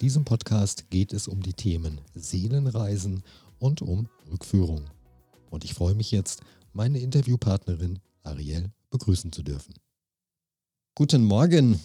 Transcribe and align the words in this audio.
Diesem 0.00 0.24
Podcast 0.24 0.88
geht 0.90 1.12
es 1.12 1.28
um 1.28 1.42
die 1.42 1.52
Themen 1.52 2.00
Seelenreisen 2.14 3.22
und 3.58 3.82
um 3.82 4.08
Rückführung. 4.30 4.88
Und 5.50 5.64
ich 5.64 5.74
freue 5.74 5.94
mich 5.94 6.10
jetzt, 6.10 6.40
meine 6.72 7.00
Interviewpartnerin 7.00 7.98
Ariel 8.22 8.70
begrüßen 8.90 9.30
zu 9.30 9.42
dürfen. 9.42 9.74
Guten 10.94 11.24
Morgen. 11.24 11.80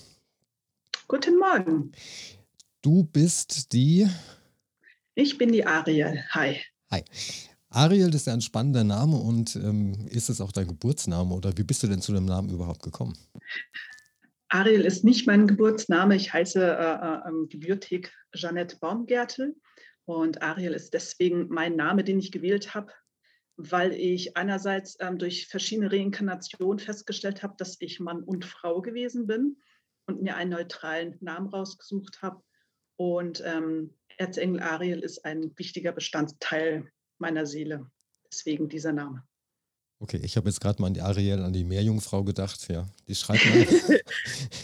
Guten 1.08 1.38
Morgen. 1.38 1.92
Du 2.82 3.04
bist 3.04 3.74
die. 3.74 4.08
Ich 5.16 5.38
bin 5.38 5.52
die 5.52 5.66
Ariel. 5.66 6.24
Hi. 6.32 6.62
Hi. 6.92 7.04
Ariel 7.70 8.14
ist 8.16 8.28
ja 8.28 8.34
ein 8.34 8.42
spannender 8.42 8.86
Name 8.86 9.18
und 9.18 9.58
ähm, 9.58 10.08
ist 10.08 10.30
es 10.30 10.40
auch 10.40 10.54
dein 10.54 10.68
Geburtsname 10.68 11.34
oder 11.34 11.58
wie 11.58 11.64
bist 11.64 11.84
du 11.84 11.88
denn 11.88 12.02
zu 12.02 12.14
dem 12.14 12.26
Namen 12.26 12.50
überhaupt 12.50 12.82
gekommen? 12.82 13.18
Ariel 14.56 14.86
ist 14.86 15.04
nicht 15.04 15.28
mein 15.28 15.48
Geburtsname. 15.48 16.16
Ich 16.16 16.32
heiße 16.32 16.66
äh, 16.66 17.30
äh, 17.30 17.48
Gebürtig 17.50 18.14
Jeanette 18.34 18.78
Baumgärtel 18.80 19.54
und 20.06 20.42
Ariel 20.42 20.72
ist 20.72 20.94
deswegen 20.94 21.50
mein 21.50 21.76
Name, 21.76 22.06
den 22.06 22.20
ich 22.20 22.32
gewählt 22.32 22.74
habe, 22.74 22.94
weil 23.58 23.92
ich 23.92 24.38
einerseits 24.38 24.96
ähm, 25.02 25.18
durch 25.18 25.48
verschiedene 25.48 25.92
Reinkarnationen 25.92 26.80
festgestellt 26.80 27.44
habe, 27.44 27.56
dass 27.58 27.76
ich 27.82 28.00
Mann 28.00 28.24
und 28.24 28.46
Frau 28.46 28.82
gewesen 28.82 29.28
bin 29.28 29.58
und 30.08 30.22
mir 30.22 30.38
einen 30.38 30.52
neutralen 30.52 31.18
Namen 31.20 31.48
rausgesucht 31.48 32.22
habe. 32.22 32.42
Und 32.96 33.44
ähm, 33.46 33.94
Erzengel 34.16 34.62
Ariel 34.62 35.02
ist 35.02 35.26
ein 35.26 35.52
wichtiger 35.58 35.92
Bestandteil 35.92 36.90
meiner 37.18 37.46
Seele. 37.46 37.92
Deswegen 38.32 38.70
dieser 38.70 38.94
Name. 38.94 39.28
Okay, 40.00 40.20
ich 40.24 40.36
habe 40.36 40.50
jetzt 40.50 40.60
gerade 40.60 40.82
mal 40.82 40.88
an 40.88 40.94
die 40.94 41.02
Ariel, 41.02 41.42
an 41.42 41.54
die 41.54 41.64
Meerjungfrau 41.64 42.24
gedacht. 42.24 42.68
Ja, 42.70 42.86
die 43.08 43.16
schreibt 43.16 43.46
mal. 43.50 44.02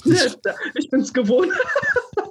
ich 0.76 0.90
bin 0.90 1.02
es 1.02 1.14
gewohnt. 1.14 1.52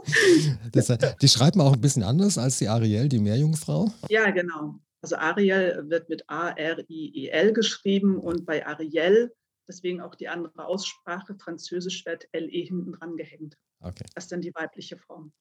das, 0.73 0.93
die 1.21 1.29
schreibt 1.29 1.57
man 1.57 1.67
auch 1.67 1.73
ein 1.73 1.81
bisschen 1.81 2.03
anders 2.03 2.37
als 2.37 2.59
die 2.59 2.69
Ariel, 2.69 3.09
die 3.09 3.19
Meerjungfrau. 3.19 3.91
Ja, 4.09 4.31
genau. 4.31 4.79
Also 5.03 5.17
Ariel 5.17 5.85
wird 5.89 6.09
mit 6.11 6.25
A-R-I-E-L 6.29 7.53
geschrieben 7.55 8.19
und 8.19 8.45
bei 8.45 8.67
Ariel, 8.67 9.33
deswegen 9.67 10.03
auch 10.03 10.15
die 10.15 10.29
andere 10.29 10.67
Aussprache, 10.67 11.35
Französisch 11.37 12.05
wird 12.05 12.29
L-E 12.33 12.67
hinten 12.67 12.93
dran 12.93 13.17
gehängt. 13.17 13.57
Okay. 13.81 14.05
Das 14.15 14.25
ist 14.25 14.33
dann 14.33 14.43
die 14.43 14.55
weibliche 14.55 14.99
Form. 14.99 15.33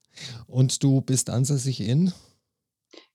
Und 0.48 0.82
du 0.82 1.02
bist 1.02 1.30
ansässig 1.30 1.82
in? 1.82 2.14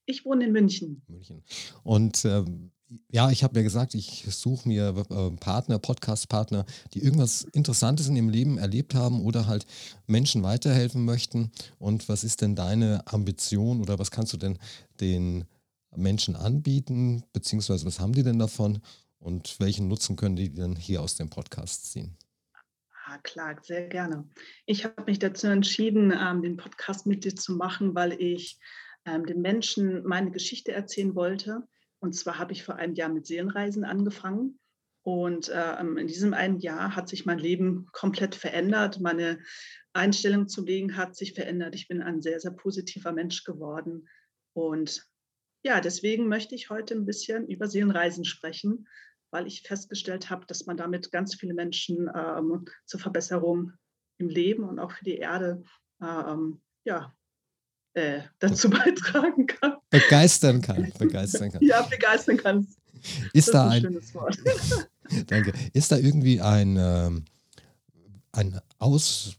Ich 0.05 0.23
wohne 0.23 0.45
in 0.45 0.51
München. 0.51 1.01
München. 1.07 1.43
Und 1.83 2.23
ähm, 2.25 2.71
ja, 3.09 3.31
ich 3.31 3.43
habe 3.43 3.57
mir 3.57 3.63
gesagt, 3.63 3.95
ich 3.95 4.25
suche 4.29 4.67
mir 4.67 4.93
äh, 5.09 5.31
Partner, 5.37 5.79
Podcast-Partner, 5.79 6.65
die 6.93 7.03
irgendwas 7.03 7.43
Interessantes 7.53 8.07
in 8.07 8.15
ihrem 8.15 8.29
Leben 8.29 8.57
erlebt 8.57 8.93
haben 8.93 9.21
oder 9.21 9.47
halt 9.47 9.65
Menschen 10.07 10.43
weiterhelfen 10.43 11.03
möchten. 11.03 11.51
Und 11.79 12.07
was 12.09 12.23
ist 12.23 12.41
denn 12.41 12.55
deine 12.55 13.01
Ambition 13.07 13.81
oder 13.81 13.97
was 13.97 14.11
kannst 14.11 14.33
du 14.33 14.37
denn 14.37 14.59
den 14.99 15.45
Menschen 15.95 16.35
anbieten, 16.35 17.23
beziehungsweise 17.33 17.85
was 17.85 17.99
haben 17.99 18.13
die 18.13 18.23
denn 18.23 18.39
davon 18.39 18.79
und 19.19 19.59
welchen 19.59 19.87
Nutzen 19.87 20.15
können 20.15 20.35
die 20.35 20.53
denn 20.53 20.75
hier 20.75 21.01
aus 21.01 21.15
dem 21.15 21.29
Podcast 21.29 21.91
ziehen? 21.91 22.15
Ah, 23.07 23.17
klar, 23.19 23.55
sehr 23.63 23.87
gerne. 23.87 24.27
Ich 24.65 24.83
habe 24.83 25.03
mich 25.05 25.19
dazu 25.19 25.47
entschieden, 25.47 26.11
ähm, 26.11 26.41
den 26.41 26.57
Podcast 26.57 27.05
mit 27.05 27.23
dir 27.23 27.35
zu 27.35 27.53
machen, 27.53 27.95
weil 27.95 28.13
ich 28.13 28.59
ähm, 29.05 29.25
den 29.25 29.41
Menschen 29.41 30.03
meine 30.03 30.31
Geschichte 30.31 30.71
erzählen 30.71 31.15
wollte 31.15 31.63
und 32.05 32.13
zwar 32.13 32.39
habe 32.39 32.53
ich 32.53 32.63
vor 32.63 32.75
einem 32.75 32.93
Jahr 32.93 33.09
mit 33.09 33.25
Seelenreisen 33.25 33.83
angefangen. 33.83 34.59
Und 35.03 35.49
äh, 35.49 35.79
in 35.79 36.07
diesem 36.07 36.33
einen 36.33 36.59
Jahr 36.59 36.95
hat 36.95 37.09
sich 37.09 37.25
mein 37.25 37.37
Leben 37.37 37.87
komplett 37.91 38.33
verändert. 38.33 38.99
Meine 38.99 39.39
Einstellung 39.93 40.47
zum 40.47 40.65
Leben 40.65 40.97
hat 40.97 41.15
sich 41.15 41.33
verändert. 41.33 41.75
Ich 41.75 41.87
bin 41.87 42.01
ein 42.01 42.21
sehr, 42.21 42.39
sehr 42.39 42.51
positiver 42.51 43.11
Mensch 43.11 43.43
geworden. 43.43 44.07
Und 44.53 45.05
ja, 45.63 45.81
deswegen 45.81 46.27
möchte 46.27 46.55
ich 46.55 46.69
heute 46.69 46.95
ein 46.95 47.05
bisschen 47.05 47.47
über 47.47 47.67
Seelenreisen 47.67 48.25
sprechen, 48.25 48.87
weil 49.31 49.47
ich 49.47 49.61
festgestellt 49.61 50.29
habe, 50.29 50.45
dass 50.45 50.65
man 50.65 50.77
damit 50.77 51.11
ganz 51.11 51.35
viele 51.35 51.53
Menschen 51.53 52.09
ähm, 52.15 52.65
zur 52.85 52.99
Verbesserung 52.99 53.73
im 54.17 54.29
Leben 54.29 54.63
und 54.63 54.79
auch 54.79 54.91
für 54.91 55.05
die 55.05 55.17
Erde 55.17 55.63
ähm, 56.01 56.61
ja, 56.83 57.15
äh, 57.95 58.21
dazu 58.39 58.69
beitragen 58.69 59.47
kann. 59.47 59.77
Begeistern 59.89 60.61
kann. 60.61 60.91
Begeistern 60.97 61.51
kann. 61.51 61.61
Ja, 61.65 61.81
begeistern 61.81 62.37
kann. 62.37 62.67
Ist 63.33 63.47
das 63.47 63.53
da 63.53 63.67
ist 63.67 63.71
ein, 63.71 63.71
ein 63.71 63.81
schönes 63.81 64.15
Wort. 64.15 64.37
Danke. 65.27 65.53
Ist 65.73 65.91
da 65.91 65.97
irgendwie 65.97 66.41
ein, 66.41 66.77
ähm, 66.77 67.25
ein, 68.31 68.59
Aus, 68.79 69.35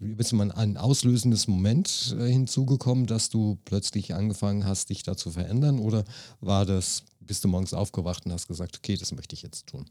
ein 0.54 0.76
auslösendes 0.76 1.48
Moment 1.48 2.16
äh, 2.18 2.28
hinzugekommen, 2.28 3.06
dass 3.06 3.28
du 3.28 3.58
plötzlich 3.64 4.14
angefangen 4.14 4.64
hast, 4.64 4.90
dich 4.90 5.02
da 5.02 5.16
zu 5.16 5.30
verändern? 5.30 5.78
Oder 5.78 6.04
war 6.40 6.64
das, 6.64 7.04
bist 7.20 7.44
du 7.44 7.48
morgens 7.48 7.74
aufgewacht 7.74 8.24
und 8.24 8.32
hast 8.32 8.48
gesagt, 8.48 8.76
okay, 8.78 8.96
das 8.96 9.12
möchte 9.12 9.34
ich 9.34 9.42
jetzt 9.42 9.66
tun? 9.66 9.84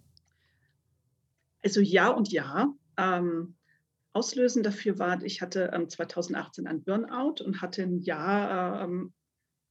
Also 1.64 1.82
ja 1.82 2.09
und 2.09 2.32
ja. 2.32 2.74
Ähm, 2.97 3.56
Auslösend 4.16 4.66
dafür 4.66 4.98
war, 4.98 5.22
ich 5.24 5.42
hatte 5.42 5.72
ähm, 5.74 5.90
2018 5.90 6.68
ein 6.68 6.86
Burnout 6.86 7.44
und 7.44 7.62
hatte 7.62 7.84
ein 7.84 8.00
Jahr 8.00 8.81
ähm, 8.81 9.14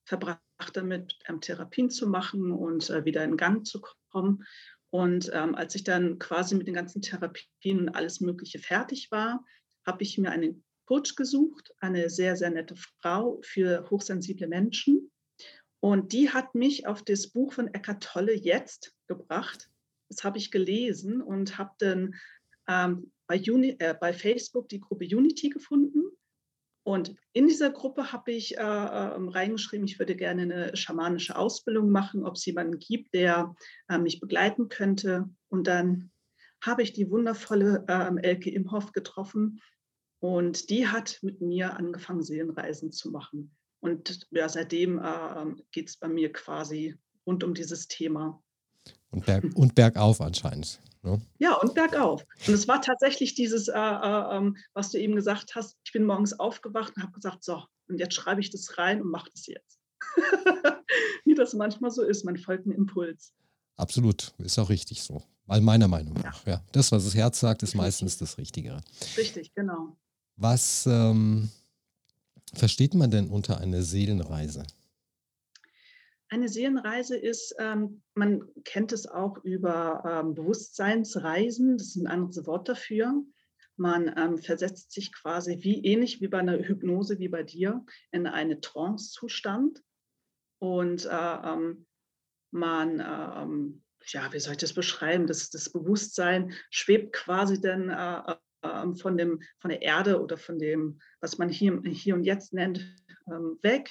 verbracht 0.07 0.43
damit, 0.75 1.19
ähm, 1.27 1.41
Therapien 1.41 1.89
zu 1.89 2.07
machen 2.07 2.53
und 2.53 2.91
äh, 2.91 3.07
wieder 3.07 3.25
in 3.25 3.39
Gang 3.39 3.67
zu 3.67 3.81
kommen. 4.11 4.45
Und 4.91 5.31
ähm, 5.33 5.55
als 5.55 5.75
ich 5.75 5.83
dann 5.83 6.19
quasi 6.19 6.57
mit 6.57 6.67
den 6.67 6.75
ganzen 6.75 7.01
Therapien 7.01 7.81
und 7.81 7.89
alles 7.89 8.21
Mögliche 8.21 8.59
fertig 8.59 9.11
war, 9.11 9.43
habe 9.87 10.03
ich 10.03 10.19
mir 10.19 10.31
einen 10.31 10.63
Coach 10.85 11.15
gesucht, 11.15 11.73
eine 11.79 12.11
sehr, 12.11 12.37
sehr 12.37 12.51
nette 12.51 12.75
Frau 13.01 13.41
für 13.43 13.89
hochsensible 13.89 14.47
Menschen. 14.47 15.11
Und 15.81 16.13
die 16.13 16.29
hat 16.29 16.55
mich 16.55 16.87
auf 16.87 17.03
das 17.03 17.29
Buch 17.29 17.55
von 17.55 17.69
Eckart 17.69 18.03
Tolle 18.03 18.35
jetzt 18.35 18.95
gebracht. 19.07 19.71
Das 20.11 20.23
habe 20.23 20.37
ich 20.37 20.51
gelesen 20.51 21.23
und 21.23 21.57
habe 21.57 21.73
dann 21.79 22.15
ähm, 22.69 23.13
bei, 23.27 23.41
Uni, 23.51 23.77
äh, 23.79 23.95
bei 23.99 24.13
Facebook 24.13 24.69
die 24.69 24.81
Gruppe 24.81 25.05
Unity 25.05 25.49
gefunden. 25.49 26.03
Und 26.87 27.15
in 27.33 27.47
dieser 27.47 27.71
Gruppe 27.71 28.13
habe 28.13 28.33
ich 28.33 28.59
äh, 28.59 28.61
äh, 28.61 28.63
reingeschrieben, 28.63 29.87
ich 29.87 29.99
würde 29.99 30.15
gerne 30.17 30.43
eine 30.43 30.77
schamanische 30.77 31.37
Ausbildung 31.37 31.91
machen, 31.91 32.25
ob 32.25 32.35
es 32.35 32.45
jemanden 32.45 32.79
gibt, 32.79 33.15
der 33.15 33.55
äh, 33.89 33.97
mich 33.97 34.21
begleiten 34.21 34.69
könnte. 34.69 35.31
Und 35.49 35.67
dann 35.67 36.11
habe 36.63 36.83
ich 36.83 36.93
die 36.93 37.11
wundervolle 37.11 37.85
äh, 37.89 38.23
Elke 38.23 38.51
Imhoff 38.51 38.93
getroffen 38.93 39.61
und 40.21 40.69
die 40.69 40.87
hat 40.89 41.19
mit 41.23 41.41
mir 41.41 41.77
angefangen, 41.77 42.23
Seelenreisen 42.23 42.93
zu 42.93 43.11
machen. 43.11 43.55
Und 43.81 44.27
ja, 44.31 44.49
seitdem 44.49 44.99
äh, 44.99 45.63
geht 45.71 45.89
es 45.89 45.97
bei 45.97 46.09
mir 46.09 46.33
quasi 46.33 46.97
rund 47.27 47.45
um 47.45 47.55
dieses 47.55 47.89
Thema. 47.89 48.43
Und, 49.15 49.27
berg, 49.27 49.45
und 49.55 49.75
bergauf 49.77 50.21
anscheinend. 50.21 50.81
Ne? 51.03 51.21
Ja, 51.39 51.55
und 51.55 51.75
bergauf. 51.75 52.27
Und 52.49 52.55
es 52.55 52.67
war 52.67 52.81
tatsächlich 52.81 53.35
dieses, 53.35 53.69
äh, 53.69 53.79
äh, 53.79 54.37
ähm, 54.37 54.57
was 54.73 54.91
du 54.91 54.99
eben 54.99 55.15
gesagt 55.15 55.55
hast, 55.55 55.77
ich 55.85 55.93
bin 55.93 56.05
morgens 56.05 56.39
aufgewacht 56.41 56.97
und 56.97 57.03
habe 57.03 57.13
gesagt, 57.13 57.45
so, 57.45 57.63
und 57.89 57.99
jetzt 57.99 58.15
schreibe 58.15 58.41
ich 58.41 58.51
das 58.51 58.77
rein 58.77 59.01
und 59.01 59.11
mache 59.11 59.31
das 59.31 59.47
jetzt. 59.47 59.79
Wie 61.25 61.35
das 61.35 61.55
manchmal 61.55 61.93
so 61.93 62.03
ist, 62.03 62.25
man 62.25 62.37
folgt 62.37 62.67
einem 62.67 62.75
Impuls. 62.75 63.33
Absolut, 63.77 64.33
ist 64.39 64.59
auch 64.59 64.69
richtig 64.69 65.03
so. 65.03 65.23
Weil 65.47 65.61
meiner 65.61 65.89
Meinung 65.89 66.15
nach, 66.15 66.45
ja. 66.47 66.55
ja. 66.55 66.63
Das, 66.73 66.91
was 66.91 67.05
das 67.05 67.15
Herz 67.15 67.39
sagt, 67.39 67.63
ist 67.63 67.75
meistens 67.75 68.19
das 68.19 68.37
Richtige. 68.39 68.81
Richtig, 69.17 69.55
genau. 69.55 69.97
Was 70.37 70.87
ähm, 70.87 71.51
versteht 72.53 72.95
man 72.95 73.11
denn 73.11 73.29
unter 73.29 73.61
einer 73.61 73.83
Seelenreise? 73.83 74.65
Eine 76.29 76.49
Seelenreise 76.49 77.17
ist, 77.17 77.55
ähm, 77.59 78.03
man 78.15 78.49
kennt 78.65 78.93
es 78.93 79.07
auch 79.07 79.43
über 79.45 80.03
ähm, 80.05 80.35
Bewusstseinsreisen, 80.35 81.77
das 81.77 81.89
ist 81.89 81.97
ein 81.97 82.07
anderes 82.07 82.47
Wort 82.47 82.69
dafür. 82.69 83.23
Man 83.77 84.15
ähm, 84.17 84.39
versetzt 84.39 84.93
sich 84.93 85.13
quasi 85.13 85.59
wie 85.61 85.85
ähnlich 85.85 86.21
wie 86.21 86.29
bei 86.29 86.39
einer 86.39 86.59
Hypnose 86.59 87.19
wie 87.19 87.29
bei 87.29 87.43
dir 87.43 87.85
in 88.13 88.27
einen 88.27 88.61
Trance-Zustand. 88.61 89.83
Und 90.61 91.07
äh, 91.07 91.09
ähm, 91.11 91.87
man, 92.53 93.01
äh, 93.01 94.09
ja, 94.09 94.33
wie 94.33 94.39
soll 94.39 94.53
ich 94.53 94.59
das 94.59 94.73
beschreiben? 94.73 95.27
Das, 95.27 95.51
das 95.51 95.71
Bewusstsein 95.71 96.53
schwebt 96.71 97.13
quasi 97.13 97.61
dann 97.61 97.91
äh, 97.91 98.37
ähm, 98.65 98.95
von, 98.95 99.17
dem, 99.17 99.43
von 99.59 99.71
der 99.71 99.83
Erde 99.83 100.23
oder 100.23 100.37
von 100.37 100.59
dem, 100.59 101.01
was 101.21 101.39
man 101.39 101.49
hier, 101.49 101.81
hier 101.85 102.15
und 102.15 102.25
jetzt 102.25 102.53
nennt, 102.53 102.79
ähm, 103.29 103.59
weg. 103.63 103.91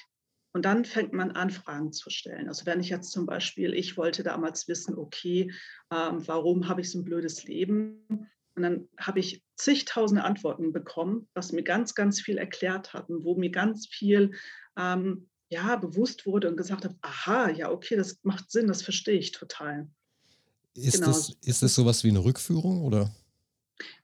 Und 0.53 0.65
dann 0.65 0.85
fängt 0.85 1.13
man 1.13 1.31
an, 1.31 1.49
Fragen 1.49 1.91
zu 1.91 2.11
stellen. 2.11 2.47
Also 2.47 2.67
wenn 2.67 2.79
ich 2.79 2.89
jetzt 2.89 3.11
zum 3.11 3.25
Beispiel, 3.25 3.73
ich 3.73 3.97
wollte 3.97 4.21
damals 4.21 4.67
wissen, 4.67 4.95
okay, 4.95 5.51
ähm, 5.91 6.27
warum 6.27 6.69
habe 6.69 6.81
ich 6.81 6.91
so 6.91 6.99
ein 6.99 7.05
blödes 7.05 7.43
Leben? 7.43 8.05
Und 8.55 8.61
dann 8.61 8.87
habe 8.99 9.19
ich 9.19 9.43
zigtausende 9.55 10.23
Antworten 10.23 10.71
bekommen, 10.71 11.27
was 11.33 11.51
mir 11.51 11.63
ganz, 11.63 11.95
ganz 11.95 12.21
viel 12.21 12.37
erklärt 12.37 12.93
hat 12.93 13.09
und 13.09 13.23
wo 13.23 13.35
mir 13.35 13.49
ganz 13.49 13.87
viel 13.87 14.31
ähm, 14.77 15.27
ja, 15.49 15.75
bewusst 15.75 16.27
wurde 16.27 16.49
und 16.49 16.57
gesagt 16.57 16.85
habe, 16.85 16.95
aha, 17.01 17.49
ja, 17.49 17.71
okay, 17.71 17.95
das 17.95 18.19
macht 18.23 18.51
Sinn, 18.51 18.67
das 18.67 18.83
verstehe 18.83 19.17
ich 19.17 19.31
total. 19.31 19.89
Ist 20.75 20.95
genau. 20.95 21.07
das, 21.07 21.35
ist 21.43 21.63
das 21.63 21.73
sowas 21.73 22.03
wie 22.03 22.09
eine 22.09 22.23
Rückführung 22.23 22.83
oder? 22.83 23.11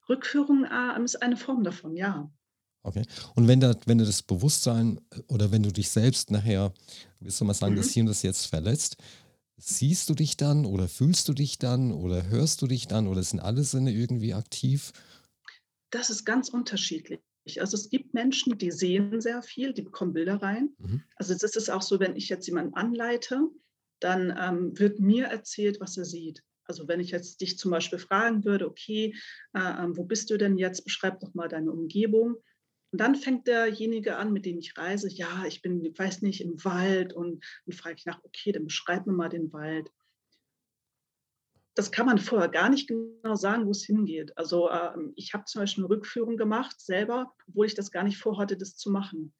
Rückführung 0.08 0.66
äh, 0.66 1.04
ist 1.04 1.22
eine 1.22 1.38
Form 1.38 1.64
davon, 1.64 1.96
ja. 1.96 2.32
Okay. 2.84 3.04
Und 3.36 3.48
wenn, 3.48 3.60
da, 3.60 3.76
wenn 3.86 3.98
du 3.98 4.06
das 4.06 4.24
Bewusstsein 4.24 5.00
äh, 5.12 5.20
oder 5.28 5.52
wenn 5.52 5.64
du 5.64 5.72
dich 5.72 5.90
selbst 5.90 6.32
nachher, 6.32 6.74
willst 7.20 7.40
du 7.42 7.46
mal 7.46 7.54
sagen, 7.54 7.74
mhm. 7.74 7.78
das 7.78 7.90
hier 7.92 8.04
und 8.04 8.08
das 8.08 8.22
jetzt 8.22 8.46
verletzt, 8.46 8.98
siehst 9.58 10.10
du 10.10 10.16
dich 10.16 10.38
dann 10.38 10.66
oder 10.66 10.88
fühlst 10.88 11.28
du 11.28 11.34
dich 11.34 11.58
dann 11.58 11.92
oder 11.92 12.28
hörst 12.28 12.62
du 12.62 12.68
dich 12.68 12.88
dann 12.88 13.08
oder 13.08 13.22
sind 13.24 13.42
alle 13.42 13.64
Sinne 13.64 13.92
irgendwie 13.92 14.34
aktiv? 14.34 14.94
Das 15.90 16.10
ist 16.10 16.26
ganz 16.26 16.50
unterschiedlich. 16.50 17.20
Also 17.58 17.76
es 17.76 17.90
gibt 17.90 18.14
Menschen, 18.14 18.58
die 18.58 18.72
sehen 18.72 19.22
sehr 19.22 19.42
viel, 19.42 19.74
die 19.74 19.82
bekommen 19.82 20.14
Bilder 20.14 20.42
rein. 20.42 20.70
Mhm. 20.78 21.04
Also 21.16 21.36
das 21.36 21.56
ist 21.56 21.70
auch 21.70 21.82
so, 21.82 22.00
wenn 22.00 22.16
ich 22.16 22.30
jetzt 22.30 22.48
jemanden 22.48 22.76
anleite, 22.76 23.50
dann 24.00 24.36
ähm, 24.40 24.80
wird 24.80 25.00
mir 25.00 25.26
erzählt, 25.26 25.80
was 25.82 25.98
er 25.98 26.06
sieht. 26.06 26.44
Also 26.66 26.88
wenn 26.88 27.00
ich 27.00 27.10
jetzt 27.10 27.42
dich 27.42 27.58
zum 27.58 27.72
Beispiel 27.72 27.98
fragen 27.98 28.46
würde, 28.46 28.68
okay, 28.68 29.16
äh, 29.54 29.84
ähm, 29.84 29.98
wo 29.98 30.04
bist 30.04 30.30
du 30.30 30.38
denn 30.38 30.58
jetzt? 30.58 30.84
Beschreib 30.84 31.20
doch 31.20 31.34
mal 31.34 31.50
deine 31.50 31.72
Umgebung. 31.72 32.36
Und 32.92 33.00
dann 33.02 33.16
fängt 33.16 33.48
derjenige 33.48 34.18
an, 34.18 34.34
mit 34.34 34.46
dem 34.46 34.58
ich 34.58 34.78
reise, 34.78 35.10
ja, 35.10 35.46
ich 35.48 35.62
bin, 35.62 35.86
ich 35.86 35.98
weiß 35.98 36.22
nicht, 36.24 36.42
im 36.42 36.64
Wald 36.66 37.14
und 37.14 37.44
dann 37.66 37.78
frage 37.78 37.96
ich 38.00 38.06
nach, 38.06 38.20
okay, 38.24 38.52
dann 38.52 38.66
beschreib 38.66 39.06
mir 39.06 39.14
mal 39.14 39.30
den 39.30 39.54
Wald. 39.54 39.92
Das 41.76 41.92
kann 41.92 42.08
man 42.08 42.18
vorher 42.18 42.50
gar 42.50 42.70
nicht 42.70 42.88
genau 42.88 43.36
sagen, 43.36 43.68
wo 43.68 43.72
es 43.72 43.86
hingeht. 43.86 44.36
Also 44.38 44.70
ähm, 44.72 45.14
ich 45.16 45.34
habe 45.34 45.46
zum 45.46 45.62
Beispiel 45.62 45.84
eine 45.84 45.94
Rückführung 45.94 46.36
gemacht 46.36 46.82
selber, 46.82 47.34
obwohl 47.48 47.68
ich 47.68 47.76
das 47.76 47.92
gar 47.92 48.04
nicht 48.04 48.18
vorhatte, 48.18 48.58
das 48.58 48.76
zu 48.76 48.90
machen. 48.90 49.34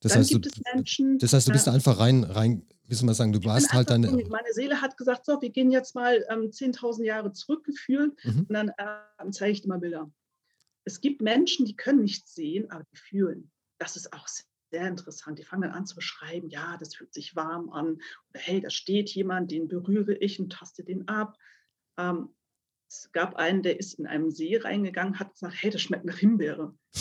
Das 0.00 0.12
dann 0.12 0.20
heißt, 0.20 0.30
gibt 0.30 0.46
du, 0.46 0.50
es 0.50 0.74
Menschen. 0.74 1.18
Das 1.18 1.32
heißt, 1.32 1.48
du 1.48 1.52
bist 1.52 1.68
äh, 1.68 1.70
einfach 1.70 2.00
rein, 2.00 2.24
rein, 2.24 2.66
wie 2.88 2.94
soll 2.94 3.06
man 3.06 3.14
sagen, 3.14 3.32
du 3.32 3.42
warst 3.44 3.72
halt 3.72 3.88
deine. 3.88 4.10
Meine 4.10 4.52
Seele 4.52 4.82
hat 4.82 4.96
gesagt, 4.96 5.24
so, 5.24 5.40
wir 5.40 5.50
gehen 5.50 5.70
jetzt 5.70 5.94
mal 5.94 6.26
ähm, 6.28 6.50
10.000 6.50 7.04
Jahre 7.04 7.32
zurückgeführt 7.32 8.12
mhm. 8.24 8.46
und 8.48 8.52
dann 8.52 8.68
äh, 8.70 9.30
zeige 9.30 9.52
ich 9.52 9.62
dir 9.62 9.68
mal 9.68 9.78
Bilder 9.78 10.10
es 10.84 11.00
gibt 11.00 11.22
Menschen, 11.22 11.64
die 11.64 11.76
können 11.76 12.02
nichts 12.02 12.34
sehen, 12.34 12.70
aber 12.70 12.84
die 12.84 12.96
fühlen. 12.96 13.50
Das 13.78 13.96
ist 13.96 14.12
auch 14.12 14.28
sehr 14.28 14.88
interessant. 14.88 15.38
Die 15.38 15.44
fangen 15.44 15.62
dann 15.62 15.72
an 15.72 15.86
zu 15.86 15.94
beschreiben, 15.94 16.48
ja, 16.48 16.76
das 16.78 16.94
fühlt 16.94 17.14
sich 17.14 17.36
warm 17.36 17.70
an. 17.70 18.00
Oder 18.30 18.40
hey, 18.40 18.60
da 18.60 18.70
steht 18.70 19.10
jemand, 19.10 19.50
den 19.50 19.68
berühre 19.68 20.14
ich 20.14 20.40
und 20.40 20.52
taste 20.52 20.84
den 20.84 21.08
ab. 21.08 21.36
Ähm, 21.98 22.34
es 22.88 23.10
gab 23.12 23.36
einen, 23.36 23.62
der 23.62 23.78
ist 23.78 23.94
in 23.94 24.06
einem 24.06 24.30
See 24.30 24.56
reingegangen, 24.56 25.18
hat 25.18 25.32
gesagt, 25.32 25.54
hey, 25.58 25.70
das 25.70 25.80
schmeckt 25.80 26.04
nach 26.04 26.18
Himbeere. 26.18 26.76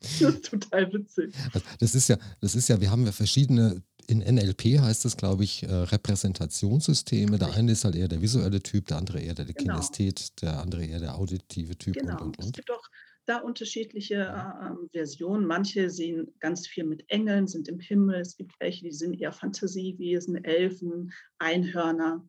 das 0.00 0.20
ist 0.20 0.44
total 0.46 0.92
witzig. 0.92 1.34
Das 1.78 1.94
ist 1.94 2.08
ja, 2.08 2.18
das 2.40 2.54
ist 2.54 2.68
ja, 2.68 2.80
wir 2.80 2.90
haben 2.90 3.04
ja 3.04 3.12
verschiedene 3.12 3.82
in 4.06 4.18
NLP 4.18 4.80
heißt 4.80 5.04
das, 5.04 5.16
glaube 5.16 5.44
ich, 5.44 5.62
äh, 5.62 5.72
Repräsentationssysteme. 5.72 7.38
Der 7.38 7.52
eine 7.54 7.72
ist 7.72 7.84
halt 7.84 7.94
eher 7.94 8.08
der 8.08 8.20
visuelle 8.20 8.62
Typ, 8.62 8.86
der 8.86 8.98
andere 8.98 9.20
eher 9.20 9.34
der 9.34 9.46
genau. 9.46 9.74
Kinesthet, 9.74 10.42
der 10.42 10.60
andere 10.60 10.84
eher 10.84 11.00
der 11.00 11.16
auditive 11.16 11.76
Typ 11.76 11.94
genau. 11.94 12.14
und, 12.14 12.22
und, 12.22 12.38
und. 12.38 12.46
Es 12.46 12.52
gibt 12.52 12.70
auch 12.70 12.88
da 13.26 13.38
unterschiedliche 13.38 14.14
äh, 14.14 14.66
ähm, 14.66 14.88
Versionen. 14.92 15.46
Manche 15.46 15.90
sehen 15.90 16.34
ganz 16.40 16.66
viel 16.66 16.84
mit 16.84 17.08
Engeln, 17.08 17.46
sind 17.46 17.68
im 17.68 17.78
Himmel. 17.78 18.20
Es 18.20 18.36
gibt 18.36 18.52
welche, 18.58 18.84
die 18.84 18.92
sind 18.92 19.20
eher 19.20 19.32
Fantasiewesen, 19.32 20.44
Elfen, 20.44 21.12
Einhörner. 21.38 22.26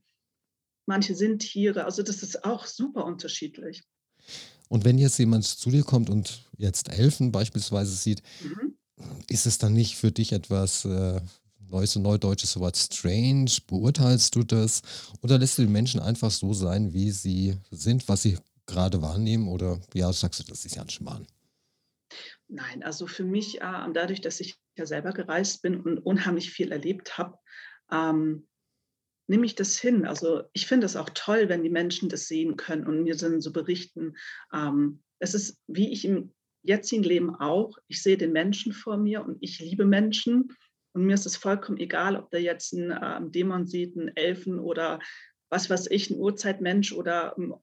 Manche 0.86 1.16
sind 1.16 1.40
Tiere. 1.40 1.86
Also 1.86 2.04
das 2.04 2.22
ist 2.22 2.44
auch 2.44 2.66
super 2.66 3.06
unterschiedlich. 3.06 3.84
Und 4.70 4.86
wenn 4.86 4.98
jetzt 4.98 5.18
jemand 5.18 5.46
zu 5.46 5.70
dir 5.70 5.84
kommt 5.84 6.10
und 6.10 6.50
jetzt 6.58 6.90
Elfen 6.90 7.32
beispielsweise 7.32 7.96
sieht, 7.96 8.22
mhm. 8.44 8.78
ist 9.30 9.46
es 9.46 9.58
dann 9.58 9.74
nicht 9.74 9.96
für 9.96 10.12
dich 10.12 10.32
etwas 10.32 10.86
äh, 10.86 11.22
neues 11.74 11.96
und 11.96 12.04
neudeutsches 12.04 12.58
Wort 12.60 12.78
strange? 12.78 13.52
Beurteilst 13.68 14.36
du 14.36 14.44
das? 14.44 14.82
Oder 15.22 15.38
lässt 15.38 15.58
du 15.58 15.64
die 15.64 15.68
Menschen 15.68 16.00
einfach 16.00 16.32
so 16.32 16.54
sein, 16.54 16.94
wie 16.94 17.12
sie 17.12 17.58
sind, 17.72 18.08
was 18.08 18.22
sie 18.22 18.38
gerade 18.66 19.02
wahrnehmen? 19.02 19.48
Oder 19.48 19.82
ja, 19.94 20.14
sagst 20.14 20.40
du, 20.40 20.44
das 20.44 20.66
ist 20.66 20.76
ja 20.76 20.84
ein 20.84 20.90
Schmarrn? 20.90 21.28
Nein, 22.48 22.84
also 22.84 23.08
für 23.08 23.24
mich, 23.24 23.62
äh, 23.62 23.92
dadurch, 23.94 24.22
dass 24.22 24.40
ich 24.40 24.56
ja 24.78 24.86
selber 24.86 25.12
gereist 25.12 25.64
bin 25.64 25.82
und 25.82 25.98
unheimlich 25.98 26.52
viel 26.52 26.72
erlebt 26.72 27.18
habe, 27.18 27.38
ähm, 27.92 28.48
nehme 29.28 29.46
ich 29.46 29.56
das 29.56 29.78
hin. 29.80 30.06
Also 30.06 30.44
ich 30.54 30.68
finde 30.68 30.86
es 30.86 30.96
auch 30.96 31.10
toll, 31.14 31.50
wenn 31.50 31.64
die 31.64 31.70
Menschen 31.70 32.10
das 32.10 32.28
sehen 32.28 32.56
können 32.56 32.86
und 32.86 33.04
mir 33.04 33.16
dann 33.16 33.42
so 33.42 33.52
berichten. 33.52 34.16
Ähm, 34.54 35.02
es 35.18 35.34
ist, 35.34 35.58
wie 35.68 35.92
ich 35.92 36.06
im 36.06 36.34
jetzigen 36.62 37.04
Leben 37.04 37.36
auch, 37.36 37.78
ich 37.88 38.04
sehe 38.04 38.18
den 38.18 38.32
Menschen 38.32 38.74
vor 38.74 38.98
mir 38.98 39.24
und 39.26 39.38
ich 39.42 39.60
liebe 39.60 39.86
Menschen 39.86 40.50
und 40.94 41.06
mir 41.06 41.16
ist 41.16 41.26
es 41.26 41.36
vollkommen 41.36 41.80
egal, 41.80 42.16
ob 42.16 42.30
der 42.30 42.42
jetzt 42.42 42.74
einen 42.74 42.92
äh, 42.92 43.32
Dämon 43.32 43.66
sieht, 43.66 43.98
einen 43.98 44.16
Elfen 44.16 44.60
oder 44.60 45.00
was 45.50 45.70
weiß 45.70 45.88
ich, 45.92 46.10
ein 46.10 46.20
Urzeitmensch 46.20 46.94
oder 46.94 47.36
ähm, 47.38 47.56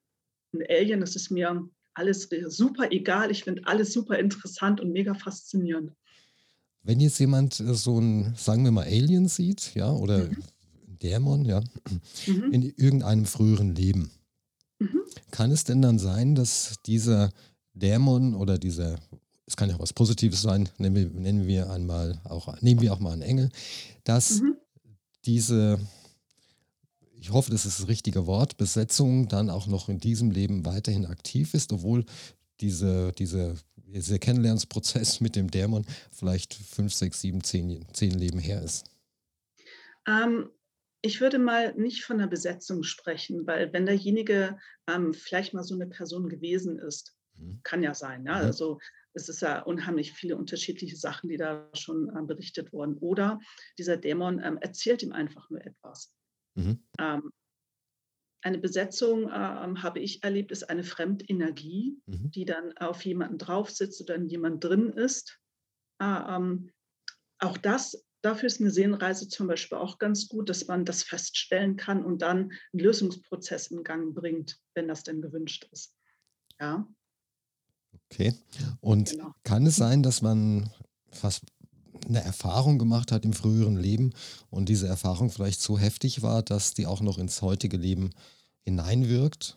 ein 0.53 0.63
Alien. 0.69 1.01
Das 1.01 1.17
ist 1.17 1.31
mir 1.31 1.69
alles 1.95 2.29
super 2.49 2.91
egal. 2.91 3.31
Ich 3.31 3.45
finde 3.45 3.63
alles 3.67 3.93
super 3.93 4.19
interessant 4.19 4.81
und 4.81 4.93
mega 4.93 5.15
faszinierend. 5.15 5.93
Wenn 6.83 7.01
jetzt 7.01 7.19
jemand 7.19 7.61
äh, 7.61 7.75
so 7.75 8.01
ein, 8.01 8.35
sagen 8.37 8.65
wir 8.65 8.73
mal, 8.73 8.87
Alien 8.87 9.29
sieht, 9.29 9.75
ja, 9.75 9.93
oder 9.93 10.25
mhm. 10.25 10.43
Dämon, 11.03 11.45
ja, 11.45 11.63
mhm. 12.27 12.53
in 12.53 12.63
irgendeinem 12.63 13.27
früheren 13.27 13.75
Leben, 13.75 14.11
mhm. 14.79 15.03
kann 15.31 15.53
es 15.53 15.65
denn 15.65 15.83
dann 15.83 15.99
sein, 15.99 16.35
dass 16.35 16.77
dieser 16.85 17.31
Dämon 17.75 18.35
oder 18.35 18.59
dieser 18.59 18.99
es 19.51 19.57
kann 19.57 19.69
ja 19.69 19.75
auch 19.75 19.81
was 19.81 19.93
Positives 19.93 20.43
sein, 20.43 20.69
nennen 20.79 20.95
wir, 20.95 21.07
nennen 21.21 21.47
wir 21.47 21.71
einmal 21.71 22.21
auch, 22.23 22.61
nehmen 22.63 22.81
wir 22.81 22.93
auch 22.93 23.01
mal 23.01 23.13
einen 23.13 23.23
Engel, 23.23 23.51
dass 24.05 24.41
mhm. 24.41 24.57
diese, 25.25 25.81
ich 27.19 27.33
hoffe, 27.33 27.51
das 27.51 27.67
ist 27.67 27.81
das 27.81 27.89
richtige 27.89 28.29
Wort, 28.29 28.57
Besetzung 28.59 29.27
dann 29.27 29.51
auch 29.51 29.67
noch 29.67 29.89
in 29.89 29.99
diesem 29.99 30.31
Leben 30.31 30.65
weiterhin 30.65 31.05
aktiv 31.05 31.53
ist, 31.53 31.73
obwohl 31.73 32.05
diese, 32.61 33.11
diese, 33.19 33.57
dieser 33.75 34.21
Kennenlernensprozess 34.21 35.21
mit 35.21 35.35
dem 35.35 35.51
Dämon 35.51 35.85
vielleicht 36.13 36.55
fünf, 36.55 36.95
sechs, 36.95 37.21
sieben, 37.21 37.43
zehn, 37.43 37.85
zehn 37.93 38.13
Leben 38.13 38.39
her 38.39 38.63
ist. 38.63 38.85
Ähm, 40.07 40.49
ich 41.03 41.21
würde 41.21 41.41
mal 41.41 41.75
nicht 41.75 42.05
von 42.05 42.21
einer 42.21 42.29
Besetzung 42.29 42.85
sprechen, 42.85 43.49
weil 43.49 43.73
wenn 43.73 43.87
derjenige 43.87 44.59
ähm, 44.87 45.13
vielleicht 45.13 45.55
mal 45.55 45.65
so 45.65 45.75
eine 45.75 45.89
Person 45.89 46.29
gewesen 46.29 46.79
ist, 46.79 47.17
mhm. 47.37 47.59
kann 47.65 47.83
ja 47.83 47.95
sein. 47.95 48.25
Ja? 48.27 48.39
Mhm. 48.39 48.47
Also 48.47 48.79
es 49.15 49.29
ist 49.29 49.43
ja 49.43 49.63
unheimlich 49.63 50.13
viele 50.13 50.37
unterschiedliche 50.37 50.97
Sachen, 50.97 51.29
die 51.29 51.37
da 51.37 51.69
schon 51.75 52.09
äh, 52.15 52.23
berichtet 52.23 52.73
wurden. 52.73 52.97
Oder 52.99 53.41
dieser 53.79 53.97
Dämon 53.97 54.41
ähm, 54.43 54.59
erzählt 54.59 55.03
ihm 55.03 55.13
einfach 55.13 55.51
nur 55.51 55.65
etwas. 55.65 56.15
Mhm. 56.55 56.85
Ähm, 56.99 57.33
eine 58.43 58.59
Besetzung, 58.59 59.29
äh, 59.29 59.31
habe 59.33 60.01
ich 60.01 60.23
erlebt, 60.23 60.51
ist 60.51 60.71
eine 60.71 60.85
Fremdenergie, 60.85 62.01
mhm. 62.07 62.31
die 62.31 62.45
dann 62.45 62.77
auf 62.79 63.05
jemanden 63.05 63.39
drauf 63.39 63.71
sitzt 63.71 64.01
oder 64.01 64.15
in 64.15 64.29
jemand 64.29 64.65
drin 64.65 64.91
ist. 64.91 65.39
Äh, 66.01 66.05
ähm, 66.05 66.71
auch 67.39 67.59
das, 67.59 68.07
dafür 68.23 68.47
ist 68.47 68.61
eine 68.61 68.71
Sehenreise 68.71 69.29
zum 69.29 69.47
Beispiel 69.47 69.79
auch 69.79 69.99
ganz 69.99 70.29
gut, 70.29 70.49
dass 70.49 70.67
man 70.67 70.85
das 70.85 71.03
feststellen 71.03 71.77
kann 71.77 72.05
und 72.05 72.23
dann 72.23 72.53
einen 72.73 72.83
Lösungsprozess 72.83 73.69
in 73.69 73.83
Gang 73.83 74.15
bringt, 74.15 74.59
wenn 74.75 74.89
das 74.89 75.03
denn 75.03 75.21
gewünscht 75.21 75.69
ist. 75.73 75.95
Ja. 76.61 76.87
Okay. 78.13 78.35
Und 78.81 79.11
genau. 79.11 79.35
kann 79.45 79.67
es 79.67 79.77
sein, 79.77 80.03
dass 80.03 80.23
man 80.23 80.71
fast 81.11 81.45
eine 82.09 82.23
Erfahrung 82.23 82.79
gemacht 82.79 83.13
hat 83.13 83.25
im 83.25 83.33
früheren 83.33 83.77
Leben 83.77 84.13
und 84.51 84.69
diese 84.69 84.87
Erfahrung 84.87 85.31
vielleicht 85.31 85.61
so 85.61 85.79
heftig 85.79 86.23
war, 86.23 86.43
dass 86.43 86.75
die 86.75 86.87
auch 86.87 87.01
noch 87.01 87.19
ins 87.19 87.43
heutige 87.43 87.77
Leben 87.77 88.11
hineinwirkt? 88.63 89.55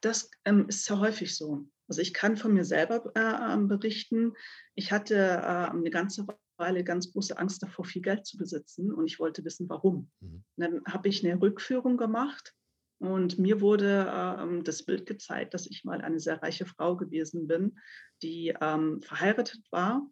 Das 0.00 0.30
ähm, 0.44 0.66
ist 0.68 0.84
sehr 0.84 1.00
häufig 1.00 1.36
so. 1.36 1.66
Also 1.88 2.02
ich 2.02 2.14
kann 2.14 2.36
von 2.36 2.52
mir 2.52 2.64
selber 2.64 3.12
äh, 3.14 3.54
ähm, 3.54 3.68
berichten. 3.68 4.32
Ich 4.74 4.92
hatte 4.92 5.14
äh, 5.14 5.70
eine 5.70 5.90
ganze 5.90 6.26
Weile 6.56 6.84
ganz 6.84 7.12
große 7.12 7.36
Angst 7.38 7.62
davor, 7.62 7.84
viel 7.84 8.02
Geld 8.02 8.26
zu 8.26 8.38
besitzen 8.38 8.92
und 8.92 9.06
ich 9.06 9.18
wollte 9.18 9.44
wissen, 9.44 9.68
warum. 9.68 10.10
Mhm. 10.20 10.44
Dann 10.56 10.82
habe 10.86 11.08
ich 11.08 11.24
eine 11.24 11.40
Rückführung 11.40 11.96
gemacht 11.96 12.54
und 12.98 13.38
mir 13.38 13.60
wurde 13.60 14.10
ähm, 14.12 14.64
das 14.64 14.84
Bild 14.84 15.06
gezeigt, 15.06 15.54
dass 15.54 15.66
ich 15.66 15.84
mal 15.84 16.00
eine 16.00 16.18
sehr 16.18 16.42
reiche 16.42 16.66
Frau 16.66 16.96
gewesen 16.96 17.46
bin, 17.46 17.78
die 18.22 18.54
ähm, 18.60 19.02
verheiratet 19.02 19.62
war. 19.70 20.08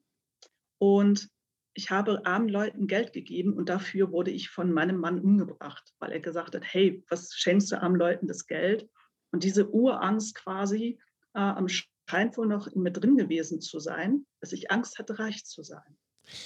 Und 0.78 1.30
ich 1.74 1.90
habe 1.90 2.24
armen 2.24 2.48
Leuten 2.48 2.86
Geld 2.86 3.12
gegeben 3.12 3.54
und 3.54 3.68
dafür 3.68 4.12
wurde 4.12 4.30
ich 4.30 4.50
von 4.50 4.72
meinem 4.72 4.98
Mann 4.98 5.20
umgebracht, 5.20 5.92
weil 5.98 6.12
er 6.12 6.20
gesagt 6.20 6.54
hat, 6.54 6.62
hey, 6.64 7.04
was 7.08 7.32
schenkst 7.34 7.72
du 7.72 7.80
armen 7.80 7.96
Leuten 7.96 8.28
das 8.28 8.46
Geld? 8.46 8.88
Und 9.32 9.42
diese 9.44 9.68
Urangst 9.70 10.34
quasi 10.34 11.00
äh, 11.32 11.68
scheint 12.08 12.36
wohl 12.36 12.46
noch 12.46 12.72
mir 12.74 12.92
drin 12.92 13.16
gewesen 13.16 13.60
zu 13.60 13.80
sein, 13.80 14.26
dass 14.40 14.52
ich 14.52 14.70
Angst 14.70 14.98
hatte, 14.98 15.18
reich 15.18 15.44
zu 15.44 15.62
sein. 15.62 15.98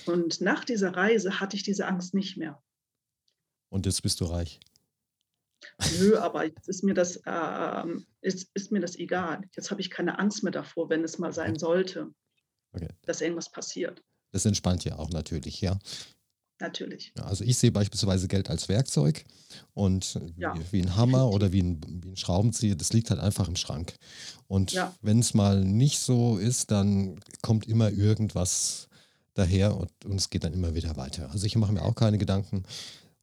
Und 0.06 0.40
nach 0.40 0.64
dieser 0.64 0.96
Reise 0.96 1.40
hatte 1.40 1.56
ich 1.56 1.62
diese 1.62 1.86
Angst 1.86 2.14
nicht 2.14 2.36
mehr. 2.36 2.62
Und 3.68 3.86
jetzt 3.86 4.02
bist 4.02 4.20
du 4.20 4.24
reich. 4.24 4.60
Nö, 5.98 6.16
aber 6.18 6.44
jetzt 6.44 6.68
ist 6.68 6.82
mir 6.84 6.94
das, 6.94 7.20
ähm, 7.26 8.06
ist, 8.20 8.50
ist 8.54 8.72
mir 8.72 8.80
das 8.80 8.96
egal. 8.96 9.42
Jetzt 9.54 9.70
habe 9.70 9.80
ich 9.80 9.90
keine 9.90 10.18
Angst 10.18 10.42
mehr 10.42 10.52
davor, 10.52 10.88
wenn 10.90 11.04
es 11.04 11.18
mal 11.18 11.32
sein 11.32 11.58
sollte, 11.58 12.08
Okay. 12.74 12.88
dass 13.06 13.20
irgendwas 13.22 13.50
passiert. 13.50 14.02
Das 14.32 14.44
entspannt 14.44 14.84
ja 14.84 14.98
auch 14.98 15.10
natürlich, 15.10 15.60
ja. 15.62 15.78
Natürlich. 16.60 17.12
Also 17.22 17.44
ich 17.44 17.56
sehe 17.56 17.70
beispielsweise 17.70 18.26
Geld 18.26 18.50
als 18.50 18.68
Werkzeug 18.68 19.24
und 19.74 20.18
Ja, 20.36 20.54
wie, 20.56 20.72
wie 20.72 20.82
ein 20.82 20.96
Hammer 20.96 21.28
oder 21.30 21.52
wie 21.52 21.62
ein, 21.62 21.80
wie 22.02 22.10
ein 22.10 22.16
Schraubenzieher, 22.16 22.74
das 22.74 22.92
liegt 22.92 23.10
halt 23.10 23.20
einfach 23.20 23.46
im 23.48 23.56
Schrank. 23.56 23.94
Und 24.48 24.72
Ja, 24.72 24.94
wenn 25.00 25.20
es 25.20 25.34
mal 25.34 25.64
nicht 25.64 26.00
so 26.00 26.36
ist, 26.36 26.70
dann 26.72 27.20
kommt 27.42 27.66
immer 27.68 27.90
irgendwas 27.90 28.88
daher 29.34 29.76
und, 29.76 29.90
und 30.04 30.16
es 30.16 30.30
geht 30.30 30.42
dann 30.44 30.52
immer 30.52 30.74
wieder 30.74 30.96
weiter. 30.96 31.30
Also 31.30 31.46
ich 31.46 31.54
mache 31.56 31.72
mir 31.72 31.82
auch 31.82 31.94
keine 31.94 32.18
Gedanken. 32.18 32.64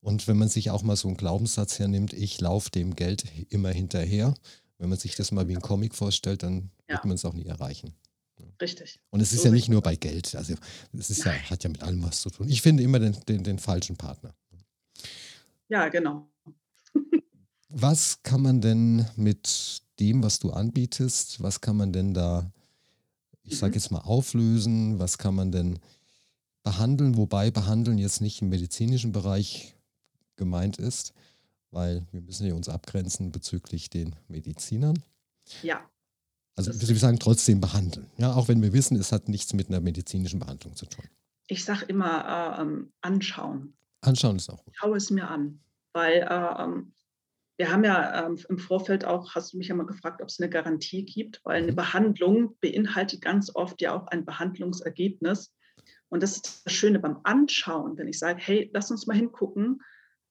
Und 0.05 0.27
wenn 0.27 0.37
man 0.37 0.49
sich 0.49 0.69
auch 0.69 0.83
mal 0.83 0.95
so 0.95 1.07
einen 1.07 1.17
Glaubenssatz 1.17 1.79
hernimmt, 1.79 2.13
ich 2.13 2.39
laufe 2.39 2.69
dem 2.69 2.95
Geld 2.95 3.25
immer 3.49 3.69
hinterher, 3.71 4.35
wenn 4.77 4.87
man 4.87 4.99
sich 4.99 5.15
das 5.15 5.31
mal 5.31 5.47
wie 5.47 5.55
ein 5.55 5.63
Comic 5.63 5.95
vorstellt, 5.95 6.43
dann 6.43 6.69
wird 6.87 7.03
ja, 7.03 7.07
man 7.07 7.15
es 7.15 7.25
auch 7.25 7.33
nie 7.33 7.47
erreichen. 7.47 7.95
richtig. 8.61 8.99
Und 9.09 9.21
es 9.21 9.33
ist 9.33 9.41
So 9.41 9.47
ja 9.47 9.51
nicht 9.51 9.63
ich 9.63 9.69
nur 9.69 9.81
bei 9.81 9.95
Geld, 9.95 10.35
also 10.35 10.53
es 10.93 11.09
ist 11.09 11.23
ja, 11.25 11.31
hat 11.49 11.63
ja 11.63 11.71
mit 11.71 11.81
allem 11.81 12.03
was 12.03 12.21
zu 12.21 12.29
tun. 12.29 12.47
Ich 12.47 12.61
finde 12.61 12.83
immer 12.83 12.99
den, 12.99 13.17
den, 13.27 13.43
den 13.43 13.57
falschen 13.57 13.95
Partner. 13.95 14.35
Ja, 15.69 15.87
genau. 15.89 16.29
Was 17.69 18.21
kann 18.21 18.41
man 18.43 18.61
denn 18.61 19.07
mit 19.15 19.81
dem, 19.99 20.21
was 20.21 20.37
du 20.37 20.51
anbietest, 20.51 21.41
was 21.41 21.61
kann 21.61 21.77
man 21.77 21.91
denn 21.91 22.13
da, 22.13 22.51
ich 23.41 23.57
sage 23.57 23.71
Mhm. 23.71 23.73
jetzt 23.73 23.89
mal, 23.91 24.01
auflösen? 24.01 24.99
Was 24.99 25.17
kann 25.17 25.33
man 25.33 25.51
denn 25.51 25.79
behandeln? 26.61 27.17
Wobei 27.17 27.49
behandeln 27.49 27.97
jetzt 27.97 28.21
nicht 28.21 28.43
im 28.43 28.49
medizinischen 28.49 29.11
Bereich 29.11 29.74
gemeint 30.37 30.77
ist, 30.77 31.13
weil 31.71 32.05
wir 32.11 32.21
müssen 32.21 32.47
ja 32.47 32.53
uns 32.53 32.69
abgrenzen 32.69 33.31
bezüglich 33.31 33.89
den 33.89 34.15
Medizinern. 34.27 35.01
Ja, 35.61 35.87
Also 36.55 36.71
das 36.71 36.87
wir 36.87 36.95
sagen 36.97 37.19
trotzdem 37.19 37.59
behandeln. 37.61 38.09
Ja, 38.17 38.33
auch 38.33 38.47
wenn 38.47 38.61
wir 38.61 38.73
wissen, 38.73 38.97
es 38.97 39.11
hat 39.11 39.27
nichts 39.29 39.53
mit 39.53 39.67
einer 39.69 39.81
medizinischen 39.81 40.39
Behandlung 40.39 40.75
zu 40.75 40.85
tun. 40.85 41.05
Ich 41.47 41.63
sage 41.65 41.85
immer, 41.85 42.57
äh, 42.57 42.61
ähm, 42.61 42.91
anschauen. 43.01 43.73
Anschauen 44.01 44.37
ist 44.37 44.49
auch 44.49 44.63
gut. 44.63 44.73
Schau 44.77 44.95
es 44.95 45.09
mir 45.11 45.27
an. 45.29 45.59
Weil 45.93 46.21
äh, 46.29 46.63
ähm, 46.63 46.93
wir 47.57 47.71
haben 47.71 47.83
ja 47.83 48.25
ähm, 48.25 48.37
im 48.49 48.57
Vorfeld 48.57 49.05
auch, 49.05 49.33
hast 49.35 49.53
du 49.53 49.57
mich 49.57 49.67
ja 49.67 49.75
mal 49.75 49.85
gefragt, 49.85 50.21
ob 50.21 50.27
es 50.27 50.39
eine 50.39 50.49
Garantie 50.49 51.05
gibt, 51.05 51.41
weil 51.43 51.61
eine 51.63 51.71
Mhm. 51.71 51.75
Behandlung 51.75 52.57
beinhaltet 52.59 53.21
ganz 53.21 53.51
oft 53.53 53.81
ja 53.81 53.95
auch 53.95 54.07
ein 54.07 54.25
Behandlungsergebnis. 54.25 55.53
Und 56.09 56.21
das 56.23 56.33
ist 56.37 56.65
das 56.65 56.73
Schöne 56.73 56.99
beim 56.99 57.19
Anschauen, 57.23 57.97
wenn 57.97 58.07
ich 58.07 58.19
sage, 58.19 58.39
hey, 58.41 58.69
lass 58.73 58.91
uns 58.91 59.07
mal 59.07 59.15
hingucken, 59.15 59.81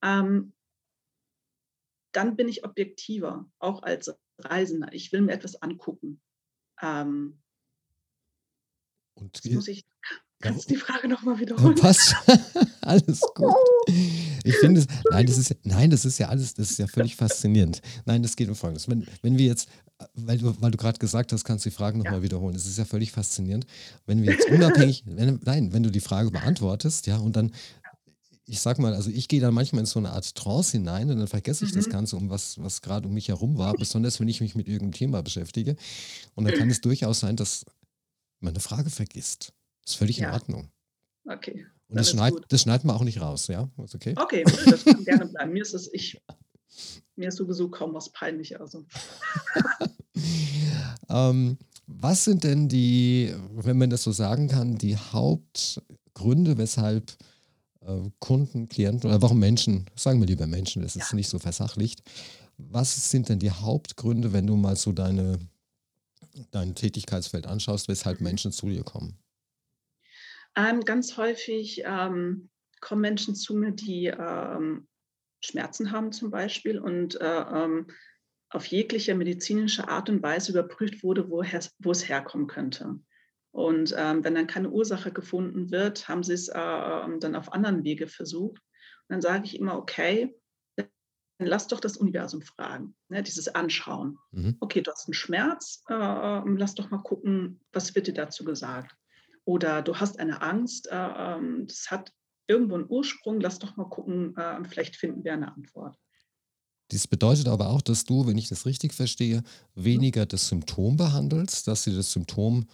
ähm, 0.03 0.53
dann 2.13 2.35
bin 2.35 2.47
ich 2.47 2.63
objektiver, 2.63 3.45
auch 3.59 3.83
als 3.83 4.13
Reisender. 4.39 4.91
Ich 4.93 5.11
will 5.11 5.21
mir 5.21 5.33
etwas 5.33 5.61
angucken. 5.61 6.21
Ähm, 6.81 7.41
Und 9.15 9.39
jetzt 9.43 9.53
muss 9.53 9.67
ich, 9.67 9.79
ja, 9.79 10.17
kannst 10.41 10.69
du 10.69 10.73
die 10.73 10.79
Frage 10.79 11.07
nochmal 11.07 11.35
Ja, 11.35 11.41
wiederholen? 11.41 11.75
passt. 11.75 12.15
alles 12.81 13.21
gut. 13.33 13.53
Ich 14.43 14.57
finde 14.57 14.81
es, 14.81 14.87
nein, 15.09 15.25
das 15.25 15.37
ist, 15.37 15.49
ja- 15.49 15.55
nein, 15.63 15.89
das 15.89 16.05
ist 16.05 16.17
ja 16.17 16.29
alles, 16.29 16.53
das 16.53 16.71
ist 16.71 16.79
ja 16.79 16.87
völlig 16.87 17.15
faszinierend. 17.15 17.81
Nein, 18.05 18.21
das 18.23 18.35
geht 18.35 18.47
um 18.49 18.55
Folgendes. 18.55 18.87
Wenn, 18.89 19.07
wenn 19.21 19.37
wir 19.37 19.45
jetzt, 19.47 19.69
weil 20.13 20.37
du, 20.37 20.59
weil 20.61 20.71
du 20.71 20.77
gerade 20.77 20.99
gesagt 20.99 21.31
hast, 21.33 21.43
kannst 21.45 21.65
du 21.65 21.69
die 21.69 21.75
Frage 21.75 21.97
Ja. 21.97 22.03
nochmal 22.03 22.21
wiederholen. 22.21 22.53
Das 22.53 22.65
ist 22.65 22.77
ja 22.77 22.85
völlig 22.85 23.11
faszinierend. 23.11 23.65
Wenn 24.05 24.21
wir 24.23 24.31
jetzt 24.31 24.49
unabhängig, 24.49 25.03
wenn, 25.05 25.39
nein, 25.43 25.73
wenn 25.73 25.83
du 25.83 25.89
die 25.89 26.01
Frage 26.01 26.31
beantwortest, 26.31 27.07
ja, 27.07 27.17
und 27.17 27.35
dann, 27.35 27.51
ich 28.47 28.59
sag 28.61 28.77
mal, 28.79 28.93
also 28.93 29.09
ich 29.09 29.27
gehe 29.27 29.41
dann 29.41 29.53
manchmal 29.53 29.79
in 29.81 29.85
so 29.85 29.99
eine 29.99 30.11
Art 30.11 30.35
Trance 30.35 30.73
hinein 30.73 31.09
und 31.09 31.17
dann 31.17 31.27
vergesse 31.27 31.65
ich 31.65 31.71
das 31.71 31.87
Mhm. 31.87 31.91
Ganze, 31.91 32.15
um 32.17 32.29
was, 32.29 32.61
was 32.61 32.81
gerade 32.81 33.07
um 33.07 33.13
mich 33.13 33.27
herum 33.29 33.57
war, 33.57 33.73
besonders 33.73 34.19
wenn 34.19 34.27
ich 34.27 34.41
mich 34.41 34.55
mit 34.55 34.67
irgendeinem 34.67 34.91
Thema 34.93 35.23
beschäftige. 35.23 35.75
Und 36.35 36.45
dann 36.45 36.53
kann 36.53 36.69
es 36.69 36.81
durchaus 36.81 37.19
sein, 37.21 37.35
dass 37.35 37.65
man 38.39 38.51
eine 38.53 38.59
Frage 38.59 38.89
vergisst. 38.89 39.53
Das 39.83 39.93
ist 39.93 39.97
völlig 39.97 40.17
in 40.19 40.25
Ja, 40.25 40.33
Ordnung. 40.33 40.69
okay, 41.27 41.65
Und 41.87 41.97
das, 41.97 42.11
schneid, 42.11 42.33
das 42.49 42.61
schneiden 42.61 42.87
wir 42.89 42.95
auch 42.95 43.03
nicht 43.03 43.19
raus, 43.21 43.47
ja? 43.47 43.69
Ist 43.83 43.95
okay? 43.95 44.13
Okay, 44.17 44.43
das 44.65 44.85
kann 44.85 45.03
gerne 45.05 45.25
bleiben. 45.27 45.51
Mir 45.53 45.61
ist 45.63 45.73
es, 45.73 45.91
ich, 45.91 46.21
mir 47.15 47.29
ist 47.29 47.37
sowieso 47.37 47.69
kaum 47.69 47.93
was 47.93 48.09
peinlich. 48.09 48.59
Also. 48.59 48.85
ähm, 51.09 51.57
was 51.87 52.23
sind 52.23 52.43
denn 52.43 52.67
die, 52.67 53.33
wenn 53.51 53.77
man 53.77 53.89
das 53.89 54.03
so 54.03 54.11
sagen 54.11 54.47
kann, 54.47 54.77
die 54.77 54.97
Hauptgründe, 54.97 56.57
weshalb 56.57 57.15
Kunden, 58.19 58.69
Klienten 58.69 59.09
oder 59.09 59.21
warum 59.21 59.39
Menschen, 59.39 59.85
sagen 59.95 60.19
wir 60.19 60.27
lieber 60.27 60.47
Menschen, 60.47 60.81
das 60.81 60.95
ist 60.95 61.11
Ja. 61.11 61.13
nicht 61.13 61.29
so 61.29 61.39
versachlicht, 61.39 62.03
was 62.57 63.11
sind 63.11 63.29
denn 63.29 63.39
die 63.39 63.51
Hauptgründe, 63.51 64.33
wenn 64.33 64.47
du 64.47 64.55
mal 64.55 64.75
so 64.75 64.91
deine, 64.91 65.39
dein 66.51 66.75
Tätigkeitsfeld 66.75 67.45
anschaust, 67.47 67.87
weshalb 67.87 68.21
Mhm. 68.21 68.21
Menschen 68.21 68.51
zu 68.51 68.67
dir 68.69 68.83
kommen? 68.83 69.17
Ähm, 70.55 70.81
ganz 70.81 71.17
häufig 71.17 71.83
ähm, 71.85 72.49
kommen 72.81 73.01
Menschen 73.01 73.35
zu 73.35 73.55
mir, 73.55 73.71
die 73.71 74.07
ähm, 74.07 74.87
Schmerzen 75.43 75.91
haben 75.91 76.11
zum 76.11 76.31
Beispiel 76.31 76.79
und 76.79 77.19
äh, 77.19 77.25
ähm, 77.25 77.87
auf 78.49 78.65
jegliche 78.67 79.15
medizinische 79.15 79.87
Art 79.87 80.09
und 80.09 80.23
Weise 80.23 80.51
überprüft 80.51 81.03
wurde, 81.03 81.29
woher, 81.29 81.61
wo 81.79 81.91
es 81.91 82.07
herkommen 82.07 82.47
könnte. 82.47 82.99
Und 83.55 83.95
ähm, 83.97 84.21
wenn 84.25 84.35
dann 84.35 84.47
keine 84.47 84.69
Ursache 84.69 85.13
gefunden 85.13 85.71
wird, 85.71 86.09
haben 86.09 86.23
sie 86.23 86.33
es 86.33 86.49
äh, 86.49 86.59
ähm, 86.59 87.21
dann 87.21 87.37
auf 87.37 87.53
anderen 87.53 87.85
Wege 87.85 88.07
versucht. 88.07 88.59
Und 89.07 89.13
dann 89.13 89.21
sage 89.21 89.45
ich 89.45 89.57
immer, 89.57 89.77
okay, 89.77 90.35
dann 90.75 90.89
lass 91.39 91.67
doch 91.67 91.79
das 91.79 91.95
Universum 91.95 92.41
fragen, 92.41 92.97
ne, 93.07 93.23
dieses 93.23 93.47
Anschauen. 93.47 94.17
Mhm. 94.31 94.57
Okay, 94.59 94.81
du 94.81 94.91
hast 94.91 95.07
einen 95.07 95.13
Schmerz, 95.13 95.83
äh, 95.89 95.93
ähm, 95.93 96.57
lass 96.57 96.75
doch 96.75 96.91
mal 96.91 97.01
gucken, 97.01 97.61
was 97.71 97.95
wird 97.95 98.07
dir 98.07 98.13
dazu 98.13 98.43
gesagt. 98.43 98.93
Oder 99.45 99.81
du 99.81 99.95
hast 99.95 100.19
eine 100.19 100.41
Angst, 100.41 100.87
äh, 100.91 100.95
ähm, 100.95 101.65
das 101.65 101.89
hat 101.89 102.11
irgendwo 102.47 102.75
einen 102.75 102.89
Ursprung, 102.89 103.39
lass 103.39 103.59
doch 103.59 103.77
mal 103.77 103.87
gucken, 103.87 104.35
äh, 104.35 104.65
vielleicht 104.65 104.97
finden 104.97 105.23
wir 105.23 105.31
eine 105.31 105.55
Antwort. 105.55 105.97
Dies 106.91 107.07
bedeutet 107.07 107.47
aber 107.47 107.69
auch, 107.69 107.81
dass 107.81 108.03
du, 108.03 108.27
wenn 108.27 108.37
ich 108.37 108.49
das 108.49 108.65
richtig 108.65 108.93
verstehe, 108.93 109.43
Mhm. 109.75 109.83
weniger 109.85 110.25
das 110.25 110.49
Symptom 110.49 110.97
behandelst, 110.97 111.67
dass 111.69 111.85
dir 111.85 111.95
das 111.95 112.11
Symptom, 112.11 112.67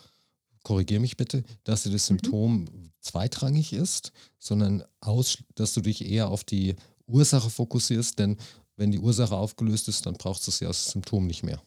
korrigiere 0.63 0.99
mich 1.01 1.17
bitte, 1.17 1.43
dass 1.63 1.83
dir 1.83 1.91
das 1.91 2.03
Mhm. 2.09 2.15
Symptom 2.17 2.65
zweitrangig 2.99 3.73
ist, 3.73 4.11
sondern 4.39 4.83
aus, 4.99 5.39
dass 5.55 5.73
du 5.73 5.81
dich 5.81 6.05
eher 6.09 6.29
auf 6.29 6.43
die 6.43 6.75
Ursache 7.07 7.49
fokussierst, 7.49 8.19
denn 8.19 8.37
wenn 8.77 8.91
die 8.91 8.99
Ursache 8.99 9.35
aufgelöst 9.35 9.87
ist, 9.89 10.05
dann 10.05 10.15
brauchst 10.15 10.47
du 10.47 10.51
es 10.51 10.59
ja 10.59 10.67
als 10.67 10.91
Symptom 10.91 11.27
nicht 11.27 11.43
mehr. 11.43 11.61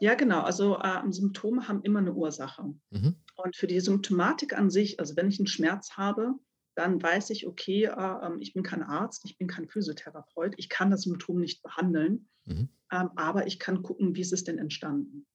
Ja, 0.00 0.14
genau. 0.14 0.40
Also 0.42 0.78
äh, 0.78 1.00
Symptome 1.10 1.68
haben 1.68 1.82
immer 1.82 2.00
eine 2.00 2.12
Ursache. 2.14 2.74
Mhm. 2.90 3.16
Und 3.36 3.56
für 3.56 3.66
die 3.66 3.80
Symptomatik 3.80 4.56
an 4.56 4.70
sich, 4.70 4.98
also 5.00 5.16
wenn 5.16 5.28
ich 5.28 5.38
einen 5.38 5.46
Schmerz 5.46 5.92
habe, 5.92 6.34
dann 6.74 7.02
weiß 7.02 7.30
ich, 7.30 7.46
okay, 7.46 7.84
äh, 7.84 8.26
ähm, 8.26 8.38
ich 8.40 8.52
bin 8.54 8.62
kein 8.62 8.82
Arzt, 8.82 9.22
ich 9.24 9.36
bin 9.38 9.46
kein 9.46 9.68
Physiotherapeut, 9.68 10.54
ich 10.56 10.68
kann 10.68 10.90
das 10.90 11.02
Symptom 11.02 11.38
nicht 11.38 11.62
behandeln, 11.62 12.28
Mhm. 12.46 12.68
ähm, 12.90 13.10
aber 13.16 13.46
ich 13.46 13.58
kann 13.58 13.82
gucken, 13.82 14.14
wie 14.16 14.20
ist 14.20 14.32
es 14.32 14.42
denn 14.44 14.58
entstanden. 14.58 15.26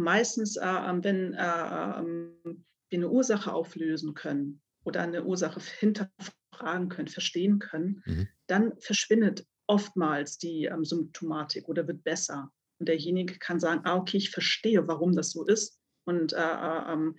Meistens, 0.00 0.56
äh, 0.56 0.66
ähm, 0.66 1.04
wenn 1.04 1.34
äh, 1.34 1.98
ähm, 1.98 2.64
wir 2.88 2.98
eine 2.98 3.10
Ursache 3.10 3.52
auflösen 3.52 4.14
können 4.14 4.60
oder 4.84 5.02
eine 5.02 5.24
Ursache 5.24 5.60
hinterfragen 5.80 6.88
können, 6.88 7.08
verstehen 7.08 7.58
können, 7.58 8.02
Mhm. 8.06 8.28
dann 8.46 8.72
verschwindet 8.78 9.46
oftmals 9.66 10.38
die 10.38 10.64
ähm, 10.64 10.84
Symptomatik 10.84 11.68
oder 11.68 11.86
wird 11.86 12.02
besser. 12.02 12.50
Und 12.78 12.88
derjenige 12.88 13.38
kann 13.38 13.60
sagen, 13.60 13.82
ah, 13.84 13.96
okay, 13.96 14.16
ich 14.16 14.30
verstehe, 14.30 14.88
warum 14.88 15.14
das 15.14 15.30
so 15.30 15.44
ist. 15.44 15.78
Und 16.04 16.32
äh, 16.32 16.36
äh, 16.38 16.92
ähm, 16.92 17.16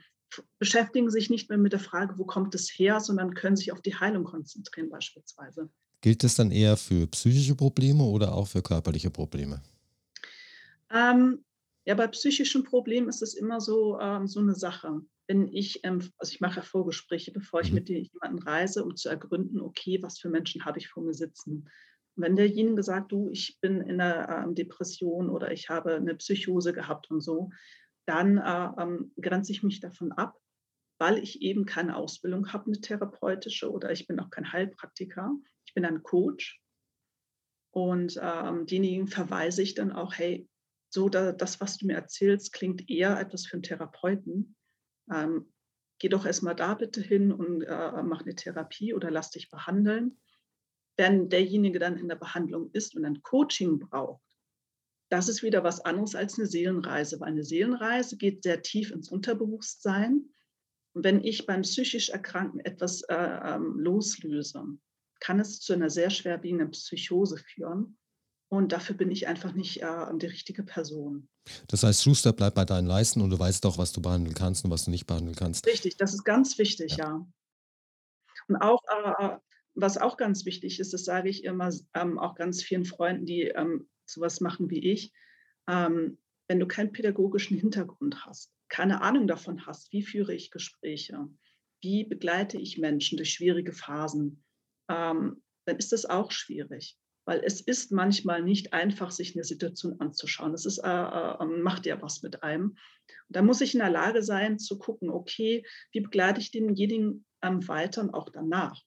beschäftigen 0.60 1.10
sich 1.10 1.30
nicht 1.30 1.50
mehr 1.50 1.58
mit 1.58 1.74
der 1.74 1.80
Frage, 1.80 2.18
wo 2.18 2.26
kommt 2.26 2.56
es 2.56 2.70
her, 2.70 3.00
sondern 3.00 3.34
können 3.34 3.56
sich 3.56 3.72
auf 3.72 3.82
die 3.82 3.96
Heilung 3.96 4.24
konzentrieren 4.24 4.90
beispielsweise. 4.90 5.70
Gilt 6.02 6.24
das 6.24 6.36
dann 6.36 6.52
eher 6.52 6.78
für 6.78 7.06
psychische 7.08 7.56
Probleme 7.56 8.04
oder 8.04 8.34
auch 8.34 8.48
für 8.48 8.62
körperliche 8.62 9.12
Probleme? 9.12 9.62
Ähm, 10.90 11.44
ja, 11.92 11.96
bei 11.96 12.08
psychischen 12.08 12.64
Problemen 12.64 13.10
ist 13.10 13.22
es 13.22 13.34
immer 13.34 13.60
so, 13.60 14.00
ähm, 14.00 14.26
so 14.26 14.40
eine 14.40 14.56
Sache. 14.56 15.02
Wenn 15.28 15.50
ich, 15.50 15.82
ähm, 15.84 16.02
also 16.18 16.32
ich 16.32 16.40
mache 16.40 16.58
ja 16.58 16.62
Vorgespräche, 16.62 17.34
bevor 17.34 17.60
ich 17.60 17.72
Mhm. 17.72 17.76
mit 17.76 17.90
jemandem 17.90 18.48
reise, 18.48 18.86
um 18.86 18.96
zu 18.96 19.10
ergründen, 19.10 19.60
okay, 19.60 20.02
was 20.02 20.18
für 20.18 20.30
Menschen 20.30 20.64
habe 20.64 20.80
ich 20.80 20.88
vor 20.88 21.04
mir 21.04 21.14
sitzen. 21.14 21.70
Und 22.16 22.24
wenn 22.24 22.38
derjenige 22.38 22.82
sagt, 22.82 23.12
du, 23.12 23.30
ich 23.30 23.60
bin 23.60 23.82
in 23.82 24.00
einer 24.00 24.46
ähm, 24.46 24.56
Depression 24.56 25.30
oder 25.30 25.52
ich 25.52 25.68
habe 25.68 25.96
eine 25.96 26.16
Psychose 26.16 26.72
gehabt 26.72 27.12
und 27.12 27.20
so, 27.20 27.50
dann 28.06 28.38
äh, 28.38 28.82
ähm, 28.82 29.12
grenze 29.20 29.52
ich 29.52 29.62
mich 29.62 29.82
davon 29.82 30.14
ab, 30.14 30.40
weil 30.98 31.18
ich 31.18 31.42
eben 31.42 31.66
keine 31.66 31.98
Ausbildung 31.98 32.54
habe, 32.54 32.68
eine 32.68 32.80
therapeutische 32.80 33.70
oder 33.70 33.92
ich 33.92 34.08
bin 34.08 34.18
auch 34.22 34.30
kein 34.30 34.54
Heilpraktiker. 34.54 35.34
Ich 35.66 35.74
bin 35.74 35.84
ein 35.84 36.04
Coach 36.04 36.62
und 37.74 38.18
ähm, 38.22 38.66
denjenigen 38.66 39.08
verweise 39.08 39.62
ich 39.62 39.76
dann 39.76 39.92
auch, 39.92 40.14
hey, 40.14 40.48
so, 40.94 41.08
da, 41.08 41.32
das, 41.32 41.62
was 41.62 41.78
du 41.78 41.88
mir 41.88 41.96
erzählst, 41.96 42.52
klingt 42.52 42.90
eher 42.90 43.20
etwas 43.20 43.46
für 43.46 43.54
einen 43.54 43.64
Therapeuten. 43.64 44.56
Ähm, 45.12 45.52
geh 46.00 46.10
doch 46.10 46.26
erstmal 46.26 46.56
da 46.56 46.74
bitte 46.74 47.02
hin 47.02 47.32
und 47.32 47.64
äh, 47.64 48.04
mach 48.04 48.22
eine 48.22 48.36
Therapie 48.36 48.94
oder 48.94 49.10
lass 49.10 49.32
dich 49.32 49.50
behandeln. 49.50 50.20
Wenn 50.98 51.30
derjenige 51.30 51.80
dann 51.80 51.98
in 51.98 52.10
der 52.10 52.18
Behandlung 52.18 52.70
ist 52.74 52.96
und 52.96 53.06
ein 53.06 53.22
Coaching 53.22 53.80
braucht, 53.80 54.22
das 55.10 55.30
ist 55.30 55.44
wieder 55.44 55.64
was 55.64 55.80
anderes 55.84 56.16
als 56.16 56.38
eine 56.38 56.48
Seelenreise, 56.48 57.20
weil 57.20 57.30
eine 57.30 57.44
Seelenreise 57.44 58.18
geht 58.18 58.44
sehr 58.44 58.62
tief 58.62 58.92
ins 58.92 59.10
Unterbewusstsein. 59.10 60.30
Und 60.94 61.04
wenn 61.04 61.24
ich 61.24 61.46
beim 61.46 61.62
psychisch 61.62 62.10
Erkrankten 62.10 62.60
etwas 62.60 63.02
äh, 63.04 63.16
ähm, 63.16 63.80
loslöse, 63.80 64.66
kann 65.22 65.40
es 65.40 65.60
zu 65.60 65.74
einer 65.74 65.90
sehr 65.90 66.10
schwerwiegenden 66.10 66.72
Psychose 66.72 67.38
führen. 67.38 67.98
Und 68.54 68.74
dafür 68.74 68.98
bin 68.98 69.10
ich 69.12 69.28
einfach 69.28 69.54
nicht 69.54 69.82
äh, 69.82 70.06
die 70.18 70.26
richtige 70.26 70.64
Person. 70.64 71.30
Das 71.70 71.84
heißt, 71.84 72.04
Schuster 72.04 72.34
bleibt 72.34 72.56
bei 72.56 72.66
deinen 72.66 72.86
Leisten 72.86 73.22
und 73.22 73.30
du 73.30 73.40
weißt 73.40 73.66
auch, 73.66 73.78
was 73.78 73.94
du 73.94 74.02
behandeln 74.02 74.36
kannst 74.36 74.66
und 74.66 74.72
was 74.72 74.84
du 74.84 74.92
nicht 74.92 75.08
behandeln 75.08 75.38
kannst. 75.38 75.66
Richtig, 75.66 75.96
das 75.96 76.14
ist 76.14 76.26
ganz 76.26 76.58
wichtig, 76.58 76.98
ja. 76.98 77.06
ja. 77.06 77.28
Und 78.50 78.58
auch, 78.58 78.82
äh, 79.20 79.38
was 79.74 79.98
auch 79.98 80.18
ganz 80.18 80.46
wichtig 80.46 80.82
ist, 80.82 80.92
das 80.92 81.06
sage 81.06 81.30
ich 81.30 81.46
immer 81.46 81.72
ähm, 81.94 82.20
auch 82.20 82.36
ganz 82.36 82.62
vielen 82.62 82.84
Freunden, 82.84 83.26
die 83.26 83.44
ähm, 83.44 83.90
sowas 84.06 84.42
machen 84.42 84.70
wie 84.70 84.92
ich, 84.92 85.14
ähm, 85.70 86.18
wenn 86.50 86.60
du 86.60 86.68
keinen 86.68 86.92
pädagogischen 86.92 87.58
Hintergrund 87.58 88.26
hast, 88.26 88.52
keine 88.68 89.02
Ahnung 89.02 89.28
davon 89.28 89.66
hast, 89.66 89.94
wie 89.94 90.04
führe 90.04 90.34
ich 90.34 90.52
Gespräche, 90.52 91.26
wie 91.82 92.04
begleite 92.04 92.58
ich 92.58 92.78
Menschen 92.78 93.16
durch 93.16 93.32
schwierige 93.32 93.72
Phasen, 93.72 94.44
ähm, 94.90 95.42
dann 95.66 95.78
ist 95.78 95.94
das 95.94 96.04
auch 96.04 96.32
schwierig 96.32 96.98
weil 97.26 97.42
es 97.44 97.62
ist 97.62 97.92
manchmal 97.92 98.42
nicht 98.42 98.74
einfach, 98.74 99.12
sich 99.12 99.36
eine 99.36 99.44
Situation 99.44 100.00
anzuschauen. 100.00 100.54
Es 100.54 100.66
ist, 100.66 100.80
äh, 100.80 100.90
äh, 100.90 101.46
macht 101.46 101.86
ja 101.86 102.02
was 102.02 102.24
mit 102.24 102.44
einem. 102.44 102.78
da 103.30 103.42
muss 103.42 103.62
ich 103.62 103.74
in 103.74 103.80
der 103.80 103.90
Lage 103.90 104.24
sein 104.24 104.60
zu 104.60 104.78
gucken, 104.78 105.10
okay, 105.10 105.66
wie 105.92 106.02
begleite 106.02 106.42
ich 106.42 106.52
denjenigen 106.52 107.26
ähm, 107.42 107.68
weiter 107.68 108.02
und 108.02 108.14
auch 108.14 108.30
danach. 108.30 108.82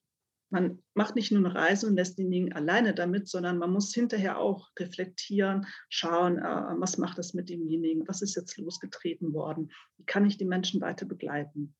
Man 0.50 0.82
macht 0.94 1.16
nicht 1.16 1.32
nur 1.32 1.44
eine 1.44 1.54
Reise 1.54 1.86
und 1.86 1.96
lässt 1.96 2.18
denjenigen 2.18 2.52
alleine 2.52 2.94
damit, 2.94 3.28
sondern 3.28 3.58
man 3.58 3.72
muss 3.72 3.92
hinterher 3.92 4.38
auch 4.38 4.70
reflektieren, 4.78 5.66
schauen, 5.88 6.38
äh, 6.38 6.42
was 6.42 6.98
macht 6.98 7.18
das 7.18 7.34
mit 7.34 7.48
demjenigen, 7.48 8.06
was 8.06 8.22
ist 8.22 8.36
jetzt 8.36 8.56
losgetreten 8.58 9.32
worden, 9.32 9.72
wie 9.96 10.04
kann 10.04 10.26
ich 10.26 10.36
die 10.36 10.44
Menschen 10.44 10.80
weiter 10.80 11.06
begleiten. 11.06 11.74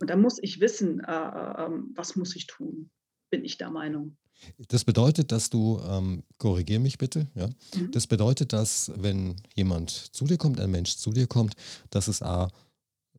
Und 0.00 0.10
da 0.10 0.16
muss 0.16 0.38
ich 0.42 0.60
wissen, 0.60 1.00
äh, 1.00 1.12
äh 1.12 1.66
ähm, 1.66 1.92
was 1.94 2.16
muss 2.16 2.34
ich 2.36 2.46
tun, 2.46 2.90
bin 3.30 3.44
ich 3.44 3.58
der 3.58 3.70
Meinung. 3.70 4.16
Das 4.68 4.84
bedeutet, 4.84 5.32
dass 5.32 5.50
du, 5.50 5.80
ähm, 5.86 6.22
korrigier 6.38 6.80
mich 6.80 6.98
bitte, 6.98 7.26
ja. 7.34 7.48
Mhm. 7.74 7.90
Das 7.92 8.06
bedeutet, 8.06 8.52
dass 8.52 8.92
wenn 8.96 9.36
jemand 9.54 9.90
zu 9.90 10.26
dir 10.26 10.38
kommt, 10.38 10.60
ein 10.60 10.70
Mensch 10.70 10.96
zu 10.96 11.12
dir 11.12 11.26
kommt, 11.26 11.54
dass 11.90 12.08
es 12.08 12.22
A, 12.22 12.50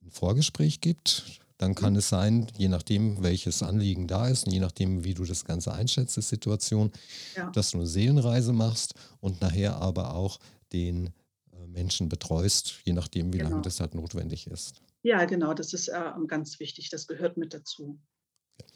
ein 0.01 0.11
Vorgespräch 0.11 0.81
gibt, 0.81 1.41
dann 1.57 1.75
kann 1.75 1.93
mhm. 1.93 1.99
es 1.99 2.09
sein, 2.09 2.47
je 2.57 2.67
nachdem, 2.67 3.21
welches 3.21 3.61
Anliegen 3.61 4.07
da 4.07 4.27
ist 4.27 4.47
und 4.47 4.53
je 4.53 4.59
nachdem, 4.59 5.03
wie 5.03 5.13
du 5.13 5.25
das 5.25 5.45
Ganze 5.45 5.73
einschätzt, 5.73 6.17
die 6.17 6.21
Situation, 6.21 6.91
ja. 7.35 7.51
dass 7.51 7.71
du 7.71 7.77
eine 7.77 7.87
Seelenreise 7.87 8.51
machst 8.51 8.95
und 9.19 9.41
nachher 9.41 9.75
aber 9.75 10.15
auch 10.15 10.39
den 10.73 11.07
äh, 11.07 11.67
Menschen 11.67 12.09
betreust, 12.09 12.79
je 12.83 12.93
nachdem, 12.93 13.31
wie 13.31 13.37
genau. 13.37 13.51
lange 13.51 13.61
das 13.61 13.79
halt 13.79 13.93
notwendig 13.93 14.47
ist. 14.47 14.81
Ja, 15.03 15.25
genau, 15.25 15.53
das 15.53 15.73
ist 15.73 15.87
äh, 15.87 16.11
ganz 16.27 16.59
wichtig, 16.59 16.89
das 16.89 17.07
gehört 17.07 17.37
mit 17.37 17.53
dazu. 17.53 17.99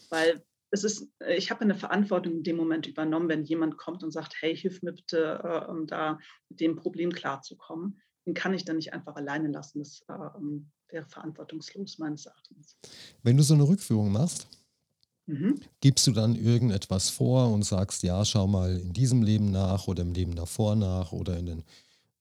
Weil 0.09 0.43
es 0.75 0.83
ist, 0.83 1.07
äh, 1.19 1.35
ich 1.35 1.49
habe 1.49 1.61
eine 1.61 1.75
Verantwortung 1.75 2.33
in 2.33 2.43
dem 2.43 2.57
Moment 2.57 2.85
übernommen, 2.85 3.29
wenn 3.29 3.43
jemand 3.43 3.77
kommt 3.77 4.03
und 4.03 4.11
sagt, 4.11 4.35
hey, 4.39 4.55
hilf 4.55 4.81
mir 4.83 4.93
bitte, 4.93 5.39
äh, 5.43 5.71
um 5.71 5.87
da 5.87 6.19
mit 6.49 6.59
dem 6.59 6.75
Problem 6.75 7.11
klarzukommen. 7.11 8.01
Den 8.25 8.33
kann 8.33 8.53
ich 8.53 8.65
dann 8.65 8.75
nicht 8.75 8.93
einfach 8.93 9.15
alleine 9.15 9.49
lassen. 9.49 9.79
Das 9.79 10.01
äh, 10.07 10.13
ähm, 10.37 10.71
wäre 10.89 11.05
verantwortungslos 11.05 11.97
meines 11.97 12.25
Erachtens. 12.25 12.77
Wenn 13.23 13.37
du 13.37 13.43
so 13.43 13.53
eine 13.53 13.67
Rückführung 13.67 14.11
machst, 14.11 14.47
mhm. 15.25 15.59
gibst 15.79 16.05
du 16.07 16.11
dann 16.11 16.35
irgendetwas 16.35 17.09
vor 17.09 17.51
und 17.51 17.63
sagst, 17.63 18.03
ja, 18.03 18.23
schau 18.25 18.47
mal 18.47 18.77
in 18.77 18.93
diesem 18.93 19.23
Leben 19.23 19.51
nach 19.51 19.87
oder 19.87 20.01
im 20.03 20.13
Leben 20.13 20.35
davor 20.35 20.75
nach 20.75 21.11
oder 21.11 21.37
in 21.37 21.45
den 21.45 21.63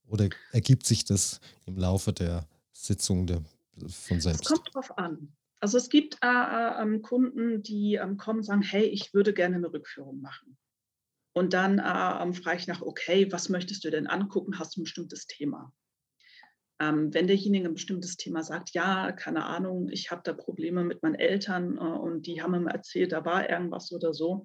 oder 0.07 0.29
ergibt 0.51 0.85
sich 0.85 1.03
das 1.03 1.39
im 1.65 1.77
Laufe 1.77 2.13
der 2.13 2.47
Sitzung 2.71 3.25
der, 3.25 3.41
von 3.89 4.21
selbst? 4.21 4.43
Es 4.43 4.47
kommt 4.47 4.75
drauf 4.75 4.97
an. 4.99 5.33
Also 5.59 5.77
es 5.77 5.89
gibt 5.89 6.17
äh, 6.21 6.27
äh, 6.27 6.81
ähm, 6.81 7.01
Kunden, 7.01 7.63
die 7.63 7.95
ähm, 7.95 8.17
kommen 8.17 8.39
und 8.39 8.43
sagen, 8.43 8.61
hey, 8.61 8.85
ich 8.85 9.13
würde 9.13 9.33
gerne 9.33 9.55
eine 9.55 9.71
Rückführung 9.71 10.21
machen. 10.21 10.57
Und 11.33 11.53
dann 11.53 11.79
äh, 11.79 12.23
ähm, 12.23 12.33
frage 12.33 12.57
ich 12.57 12.67
nach, 12.67 12.81
okay, 12.81 13.31
was 13.31 13.49
möchtest 13.49 13.83
du 13.83 13.91
denn 13.91 14.07
angucken? 14.07 14.59
Hast 14.59 14.75
du 14.75 14.81
ein 14.81 14.83
bestimmtes 14.83 15.27
Thema? 15.27 15.73
Ähm, 16.79 17.13
wenn 17.13 17.27
derjenige 17.27 17.67
ein 17.67 17.73
bestimmtes 17.73 18.17
Thema 18.17 18.43
sagt, 18.43 18.71
ja, 18.71 19.11
keine 19.13 19.45
Ahnung, 19.45 19.89
ich 19.89 20.11
habe 20.11 20.21
da 20.23 20.33
Probleme 20.33 20.83
mit 20.83 21.03
meinen 21.03 21.15
Eltern 21.15 21.77
äh, 21.77 21.81
und 21.81 22.27
die 22.27 22.41
haben 22.41 22.63
mir 22.63 22.71
erzählt, 22.71 23.11
da 23.11 23.23
war 23.23 23.49
irgendwas 23.49 23.91
oder 23.93 24.13
so, 24.13 24.43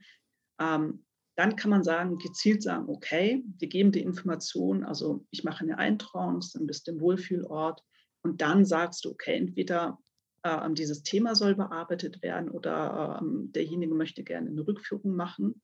ähm, 0.61 1.05
dann 1.37 1.57
kann 1.57 1.70
man 1.70 1.83
sagen, 1.83 2.18
gezielt 2.18 2.62
sagen, 2.62 2.88
okay, 2.88 3.42
wir 3.59 3.68
geben 3.68 3.92
die 3.92 4.03
Information, 4.03 4.85
also 4.85 5.27
ich 5.31 5.42
mache 5.42 5.64
eine 5.64 5.79
Eintrance, 5.79 6.57
dann 6.57 6.66
bist 6.66 6.87
du 6.87 6.92
im 6.92 7.01
Wohlfühlort 7.01 7.83
und 8.23 8.40
dann 8.40 8.64
sagst 8.64 9.05
du, 9.05 9.11
okay, 9.11 9.37
entweder 9.37 9.99
äh, 10.42 10.72
dieses 10.72 11.03
Thema 11.03 11.35
soll 11.35 11.55
bearbeitet 11.55 12.22
werden 12.22 12.50
oder 12.50 13.20
äh, 13.20 13.24
derjenige 13.50 13.94
möchte 13.94 14.24
gerne 14.24 14.50
eine 14.50 14.66
Rückführung 14.66 15.14
machen. 15.14 15.62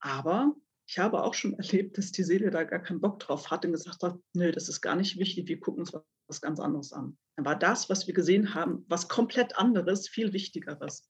Aber 0.00 0.54
ich 0.86 0.98
habe 0.98 1.22
auch 1.22 1.34
schon 1.34 1.54
erlebt, 1.58 1.98
dass 1.98 2.12
die 2.12 2.24
Seele 2.24 2.50
da 2.50 2.64
gar 2.64 2.80
keinen 2.80 3.00
Bock 3.00 3.20
drauf 3.20 3.50
hat 3.50 3.64
und 3.64 3.72
gesagt 3.72 4.02
hat, 4.02 4.18
nö, 4.34 4.52
das 4.52 4.68
ist 4.68 4.80
gar 4.80 4.96
nicht 4.96 5.18
wichtig, 5.18 5.48
wir 5.48 5.60
gucken 5.60 5.80
uns 5.80 5.92
was 6.28 6.40
ganz 6.40 6.60
anderes 6.60 6.92
an. 6.92 7.16
Dann 7.36 7.44
war 7.44 7.58
das, 7.58 7.88
was 7.88 8.06
wir 8.06 8.14
gesehen 8.14 8.54
haben, 8.54 8.84
was 8.88 9.08
komplett 9.08 9.56
anderes, 9.58 10.08
viel 10.08 10.32
wichtigeres. 10.32 11.08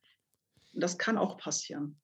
Und 0.72 0.82
das 0.82 0.98
kann 0.98 1.18
auch 1.18 1.36
passieren. 1.36 2.00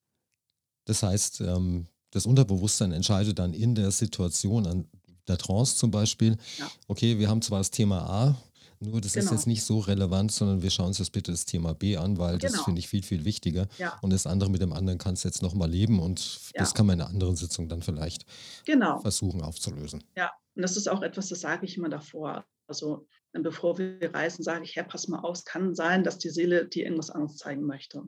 Das 0.85 1.03
heißt, 1.03 1.41
ähm, 1.43 1.87
das 2.11 2.27
Unterbewusstsein 2.27 2.93
entscheidet 2.93 3.39
dann 3.39 3.53
in 3.53 3.75
der 3.75 3.91
Situation, 3.91 4.67
an 4.67 4.89
der 5.27 5.39
Trance 5.39 5.77
zum 5.77 5.91
Beispiel, 5.91 6.37
ja. 6.59 6.71
okay, 6.87 7.19
wir 7.19 7.29
haben 7.29 7.43
zwar 7.43 7.59
das 7.59 7.71
Thema 7.71 8.09
A, 8.09 8.43
nur 8.81 9.01
das 9.01 9.13
genau. 9.13 9.27
ist 9.27 9.31
jetzt 9.33 9.47
nicht 9.47 9.65
so 9.65 9.79
relevant, 9.79 10.31
sondern 10.33 10.63
wir 10.63 10.71
schauen 10.71 10.89
uns 10.89 10.99
jetzt 10.99 11.13
bitte 11.13 11.33
das 11.33 11.45
Thema 11.45 11.75
B 11.75 11.97
an, 11.97 12.19
weil 12.19 12.39
genau. 12.39 12.53
das 12.53 12.63
finde 12.63 12.79
ich 12.79 12.89
viel, 12.89 13.03
viel 13.03 13.25
wichtiger. 13.25 13.67
Ja. 13.79 13.99
Und 14.03 14.13
das 14.13 14.27
andere 14.27 14.51
mit 14.51 14.63
dem 14.63 14.73
anderen 14.73 14.99
kannst 14.99 15.25
du 15.25 15.29
jetzt 15.29 15.43
nochmal 15.43 15.71
leben 15.71 16.01
und 16.01 16.21
ja. 16.55 16.61
das 16.61 16.75
kann 16.75 16.87
man 16.87 16.95
in 16.95 17.01
einer 17.03 17.11
anderen 17.11 17.37
Sitzung 17.37 17.69
dann 17.69 17.83
vielleicht 17.83 18.25
genau. 18.65 19.01
versuchen 19.01 19.43
aufzulösen. 19.43 20.05
Ja, 20.17 20.31
und 20.55 20.63
das 20.63 20.77
ist 20.77 20.89
auch 20.89 21.03
etwas, 21.03 21.29
das 21.29 21.41
sage 21.41 21.67
ich 21.67 21.77
immer 21.77 21.89
davor. 21.89 22.45
Also 22.67 23.07
bevor 23.33 23.79
wir 23.79 24.15
reisen, 24.15 24.43
sage 24.43 24.65
ich, 24.65 24.77
Herr, 24.77 24.85
pass 24.85 25.09
mal 25.09 25.21
auf, 25.21 25.39
es 25.39 25.45
kann 25.45 25.75
sein, 25.75 26.05
dass 26.05 26.19
die 26.19 26.31
Seele 26.31 26.67
dir 26.67 26.85
irgendwas 26.85 27.11
anderes 27.11 27.37
zeigen 27.37 27.63
möchte. 27.63 28.03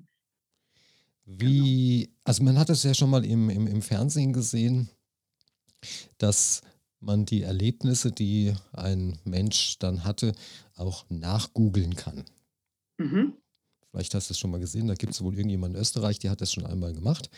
Wie, 1.25 2.05
genau. 2.05 2.17
also 2.25 2.43
man 2.43 2.59
hat 2.59 2.71
es 2.71 2.83
ja 2.83 2.95
schon 2.95 3.11
mal 3.11 3.25
im, 3.25 3.51
im, 3.51 3.67
im 3.67 3.83
Fernsehen 3.83 4.33
gesehen, 4.33 4.91
dass 6.19 6.63
man 7.01 7.25
die 7.27 7.43
Erlebnisse, 7.43 8.13
die 8.13 8.55
ein 8.73 9.19
Mensch 9.25 9.79
dann 9.79 10.05
hatte, 10.05 10.33
auch 10.77 11.05
nachgoogeln 11.09 11.97
kann. 11.97 12.25
Mhm. 12.99 13.35
Vielleicht 13.91 14.15
hast 14.15 14.31
du 14.31 14.33
es 14.33 14.39
schon 14.39 14.51
mal 14.51 14.61
gesehen, 14.61 14.87
da 14.87 14.95
gibt 14.95 15.15
es 15.15 15.23
wohl 15.23 15.35
irgendjemand 15.35 15.75
in 15.75 15.81
Österreich, 15.81 16.19
der 16.19 16.31
hat 16.31 16.41
das 16.41 16.53
schon 16.53 16.67
einmal 16.67 16.93
gemacht. 16.93 17.29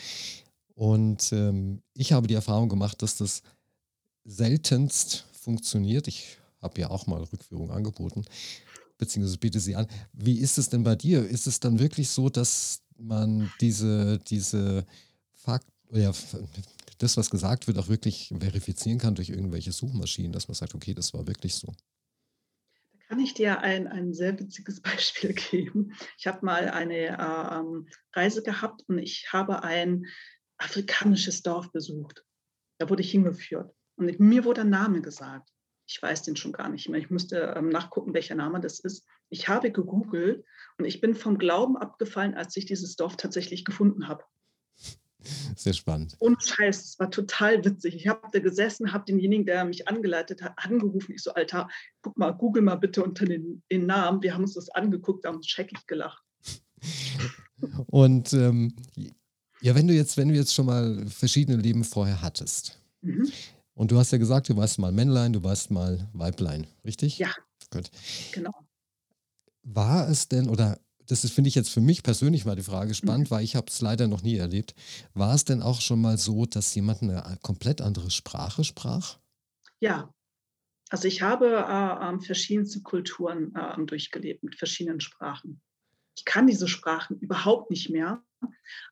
Und 0.74 1.32
ähm, 1.32 1.82
ich 1.94 2.12
habe 2.12 2.26
die 2.26 2.34
Erfahrung 2.34 2.68
gemacht, 2.68 3.00
dass 3.02 3.16
das 3.16 3.42
seltenst 4.24 5.26
funktioniert. 5.32 6.08
Ich 6.08 6.38
habe 6.60 6.80
ja 6.80 6.90
auch 6.90 7.06
mal 7.06 7.22
Rückführung 7.22 7.70
angeboten, 7.70 8.24
beziehungsweise 8.98 9.38
biete 9.38 9.60
sie 9.60 9.76
an. 9.76 9.86
Wie 10.12 10.38
ist 10.38 10.58
es 10.58 10.68
denn 10.68 10.84
bei 10.84 10.96
dir? 10.96 11.26
Ist 11.26 11.46
es 11.46 11.60
dann 11.60 11.78
wirklich 11.78 12.08
so, 12.08 12.28
dass 12.28 12.82
man 12.98 13.50
diese, 13.60 14.18
diese 14.18 14.86
Fakt, 15.32 15.66
ja, 15.90 16.12
das, 17.02 17.16
was 17.16 17.30
gesagt 17.30 17.66
wird, 17.66 17.78
auch 17.78 17.88
wirklich 17.88 18.32
verifizieren 18.38 18.98
kann 18.98 19.14
durch 19.14 19.30
irgendwelche 19.30 19.72
Suchmaschinen, 19.72 20.32
dass 20.32 20.48
man 20.48 20.54
sagt, 20.54 20.74
okay, 20.74 20.94
das 20.94 21.12
war 21.12 21.26
wirklich 21.26 21.54
so. 21.54 21.72
Da 22.92 22.98
kann 23.08 23.20
ich 23.20 23.34
dir 23.34 23.60
ein, 23.60 23.86
ein 23.86 24.14
sehr 24.14 24.38
witziges 24.38 24.80
Beispiel 24.82 25.34
geben. 25.34 25.94
Ich 26.18 26.26
habe 26.26 26.44
mal 26.44 26.68
eine 26.68 27.18
äh, 27.18 27.58
ähm, 27.58 27.88
Reise 28.12 28.42
gehabt 28.42 28.82
und 28.88 28.98
ich 28.98 29.32
habe 29.32 29.62
ein 29.62 30.06
afrikanisches 30.58 31.42
Dorf 31.42 31.72
besucht. 31.72 32.24
Da 32.78 32.88
wurde 32.88 33.02
ich 33.02 33.10
hingeführt. 33.10 33.74
Und 33.96 34.18
mir 34.20 34.44
wurde 34.44 34.62
ein 34.62 34.70
Name 34.70 35.02
gesagt. 35.02 35.48
Ich 35.86 36.00
weiß 36.00 36.22
den 36.22 36.36
schon 36.36 36.52
gar 36.52 36.68
nicht 36.68 36.88
mehr. 36.88 37.00
Ich 37.00 37.10
musste 37.10 37.54
ähm, 37.56 37.68
nachgucken, 37.68 38.14
welcher 38.14 38.34
Name 38.34 38.60
das 38.60 38.78
ist. 38.80 39.04
Ich 39.28 39.48
habe 39.48 39.72
gegoogelt 39.72 40.44
und 40.78 40.84
ich 40.84 41.00
bin 41.00 41.14
vom 41.14 41.38
Glauben 41.38 41.76
abgefallen, 41.76 42.34
als 42.34 42.56
ich 42.56 42.66
dieses 42.66 42.96
Dorf 42.96 43.16
tatsächlich 43.16 43.64
gefunden 43.64 44.08
habe. 44.08 44.24
Sehr 45.56 45.72
spannend. 45.72 46.16
Und 46.18 46.42
Scheiß, 46.42 46.84
es 46.84 46.98
war 46.98 47.10
total 47.10 47.64
witzig. 47.64 47.94
Ich 47.94 48.08
habe 48.08 48.20
da 48.32 48.38
gesessen, 48.38 48.92
habe 48.92 49.04
denjenigen, 49.06 49.46
der 49.46 49.64
mich 49.64 49.88
angeleitet 49.88 50.42
hat, 50.42 50.52
angerufen. 50.56 51.12
Ich 51.12 51.22
so, 51.22 51.32
Alter, 51.32 51.68
guck 52.00 52.16
mal, 52.18 52.32
google 52.32 52.62
mal 52.62 52.76
bitte 52.76 53.02
unter 53.02 53.24
den, 53.24 53.62
den 53.70 53.86
Namen. 53.86 54.22
Wir 54.22 54.34
haben 54.34 54.42
uns 54.42 54.54
das 54.54 54.68
angeguckt, 54.70 55.24
haben 55.24 55.36
uns 55.36 55.48
scheckig 55.48 55.86
gelacht. 55.86 56.22
Und 57.86 58.32
ähm, 58.32 58.74
ja, 59.60 59.74
wenn 59.74 59.86
du 59.86 59.94
jetzt, 59.94 60.16
wenn 60.16 60.28
du 60.28 60.34
jetzt 60.34 60.52
schon 60.52 60.66
mal 60.66 61.06
verschiedene 61.06 61.56
Leben 61.56 61.84
vorher 61.84 62.20
hattest 62.20 62.80
mhm. 63.02 63.30
Und 63.74 63.90
du 63.90 63.98
hast 63.98 64.12
ja 64.12 64.18
gesagt, 64.18 64.48
du 64.48 64.56
warst 64.56 64.78
mal 64.78 64.92
Männlein, 64.92 65.32
du 65.32 65.42
warst 65.42 65.70
mal 65.70 66.08
Weiblein, 66.12 66.66
richtig? 66.84 67.18
Ja, 67.18 67.30
Gut. 67.70 67.90
genau. 68.32 68.52
War 69.62 70.08
es 70.08 70.28
denn, 70.28 70.48
oder 70.48 70.78
das 71.12 71.24
ist, 71.24 71.34
finde 71.34 71.48
ich 71.48 71.54
jetzt 71.54 71.68
für 71.68 71.82
mich 71.82 72.02
persönlich 72.02 72.46
mal 72.46 72.56
die 72.56 72.62
Frage 72.62 72.94
spannend, 72.94 73.30
mhm. 73.30 73.34
weil 73.34 73.44
ich 73.44 73.54
habe 73.54 73.66
es 73.68 73.82
leider 73.82 74.08
noch 74.08 74.22
nie 74.22 74.36
erlebt. 74.36 74.74
War 75.12 75.34
es 75.34 75.44
denn 75.44 75.60
auch 75.60 75.82
schon 75.82 76.00
mal 76.00 76.16
so, 76.16 76.46
dass 76.46 76.74
jemand 76.74 77.02
eine 77.02 77.38
komplett 77.42 77.82
andere 77.82 78.10
Sprache 78.10 78.64
sprach? 78.64 79.18
Ja, 79.78 80.12
also 80.88 81.08
ich 81.08 81.20
habe 81.20 81.48
äh, 81.48 82.08
ähm, 82.08 82.20
verschiedenste 82.20 82.80
Kulturen 82.80 83.54
äh, 83.54 83.84
durchgelebt 83.84 84.42
mit 84.42 84.56
verschiedenen 84.56 85.00
Sprachen. 85.00 85.60
Ich 86.16 86.24
kann 86.24 86.46
diese 86.46 86.66
Sprachen 86.66 87.18
überhaupt 87.18 87.70
nicht 87.70 87.90
mehr. 87.90 88.22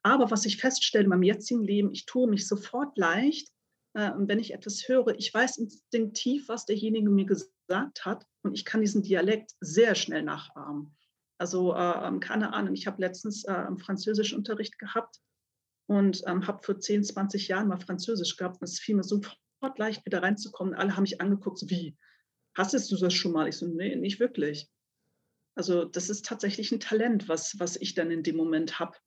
Aber 0.03 0.31
was 0.31 0.45
ich 0.45 0.59
feststelle 0.59 1.05
in 1.05 1.11
meinem 1.11 1.23
jetzigen 1.23 1.63
Leben, 1.63 1.93
ich 1.93 2.05
tue 2.05 2.29
mich 2.29 2.47
sofort 2.47 2.99
leicht, 2.99 3.49
äh, 3.95 4.11
wenn 4.17 4.39
ich 4.39 4.53
etwas 4.53 4.89
höre. 4.89 5.19
Ich 5.19 5.33
weiß 5.33 5.57
instinktiv, 5.57 6.49
was 6.49 6.67
derjenige 6.67 7.09
mir 7.09 7.25
gesagt 7.25 8.05
hat 8.05 8.27
und 8.43 8.55
ich 8.55 8.67
kann 8.67 8.83
diesen 8.83 9.03
Dialekt 9.03 9.53
sehr 9.61 9.95
schnell 9.95 10.23
nachahmen. 10.23 10.95
Also 11.41 11.75
äh, 11.75 12.07
ähm, 12.07 12.21
keine 12.21 12.53
Ahnung, 12.53 12.75
ich 12.75 12.87
habe 12.87 13.01
letztens 13.01 13.45
äh, 13.45 13.65
Französischunterricht 13.79 14.79
gehabt 14.79 15.17
und 15.87 16.23
ähm, 16.27 16.47
habe 16.47 16.63
vor 16.63 16.79
10, 16.79 17.03
20 17.03 17.49
Jahren 17.49 17.69
mal 17.69 17.81
Französisch 17.81 18.37
gehabt 18.37 18.61
und 18.61 18.69
es 18.69 18.79
fiel 18.79 18.97
mir 18.97 19.05
sofort 19.05 19.39
leicht, 19.79 20.05
wieder 20.05 20.23
reinzukommen. 20.23 20.75
Alle 20.75 20.95
haben 20.95 21.03
mich 21.03 21.19
angeguckt, 21.23 21.59
so 21.59 21.71
wie, 21.71 21.97
hast 22.55 22.75
du 22.75 22.97
das 22.97 23.15
schon 23.15 23.33
mal? 23.33 23.49
Ich 23.49 23.57
so, 23.57 23.67
nee, 23.67 23.97
nicht 23.97 24.21
wirklich. 24.21 24.69
Also 25.55 25.87
das 25.87 26.11
ist 26.11 26.27
tatsächlich 26.27 26.73
ein 26.73 26.81
Talent, 26.81 27.27
was, 27.27 27.59
was 27.59 27.77
ich 27.77 27.95
dann 27.95 28.11
in 28.11 28.23
dem 28.23 28.37
Moment 28.37 28.79
habe. 28.79 28.99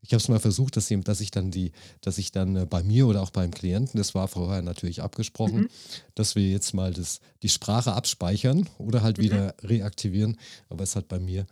Ich 0.00 0.12
habe 0.12 0.20
es 0.20 0.28
mal 0.28 0.38
versucht, 0.38 0.76
dass, 0.76 0.88
dass 0.88 1.20
ich 1.20 1.30
dann 1.30 1.50
die, 1.50 1.72
dass 2.00 2.18
ich 2.18 2.30
dann 2.30 2.56
äh, 2.56 2.66
bei 2.66 2.82
mir 2.82 3.06
oder 3.06 3.22
auch 3.22 3.30
beim 3.30 3.50
Klienten, 3.50 3.98
das 3.98 4.14
war 4.14 4.28
vorher 4.28 4.62
natürlich 4.62 5.02
abgesprochen, 5.02 5.62
mhm. 5.62 5.68
dass 6.14 6.34
wir 6.36 6.48
jetzt 6.48 6.72
mal 6.72 6.92
das, 6.92 7.20
die 7.42 7.48
Sprache 7.48 7.92
abspeichern 7.92 8.68
oder 8.78 9.02
halt 9.02 9.18
mhm. 9.18 9.22
wieder 9.22 9.54
reaktivieren. 9.62 10.38
Aber 10.68 10.84
es 10.84 10.94
hat 10.94 11.08
bei 11.08 11.18
mir, 11.18 11.46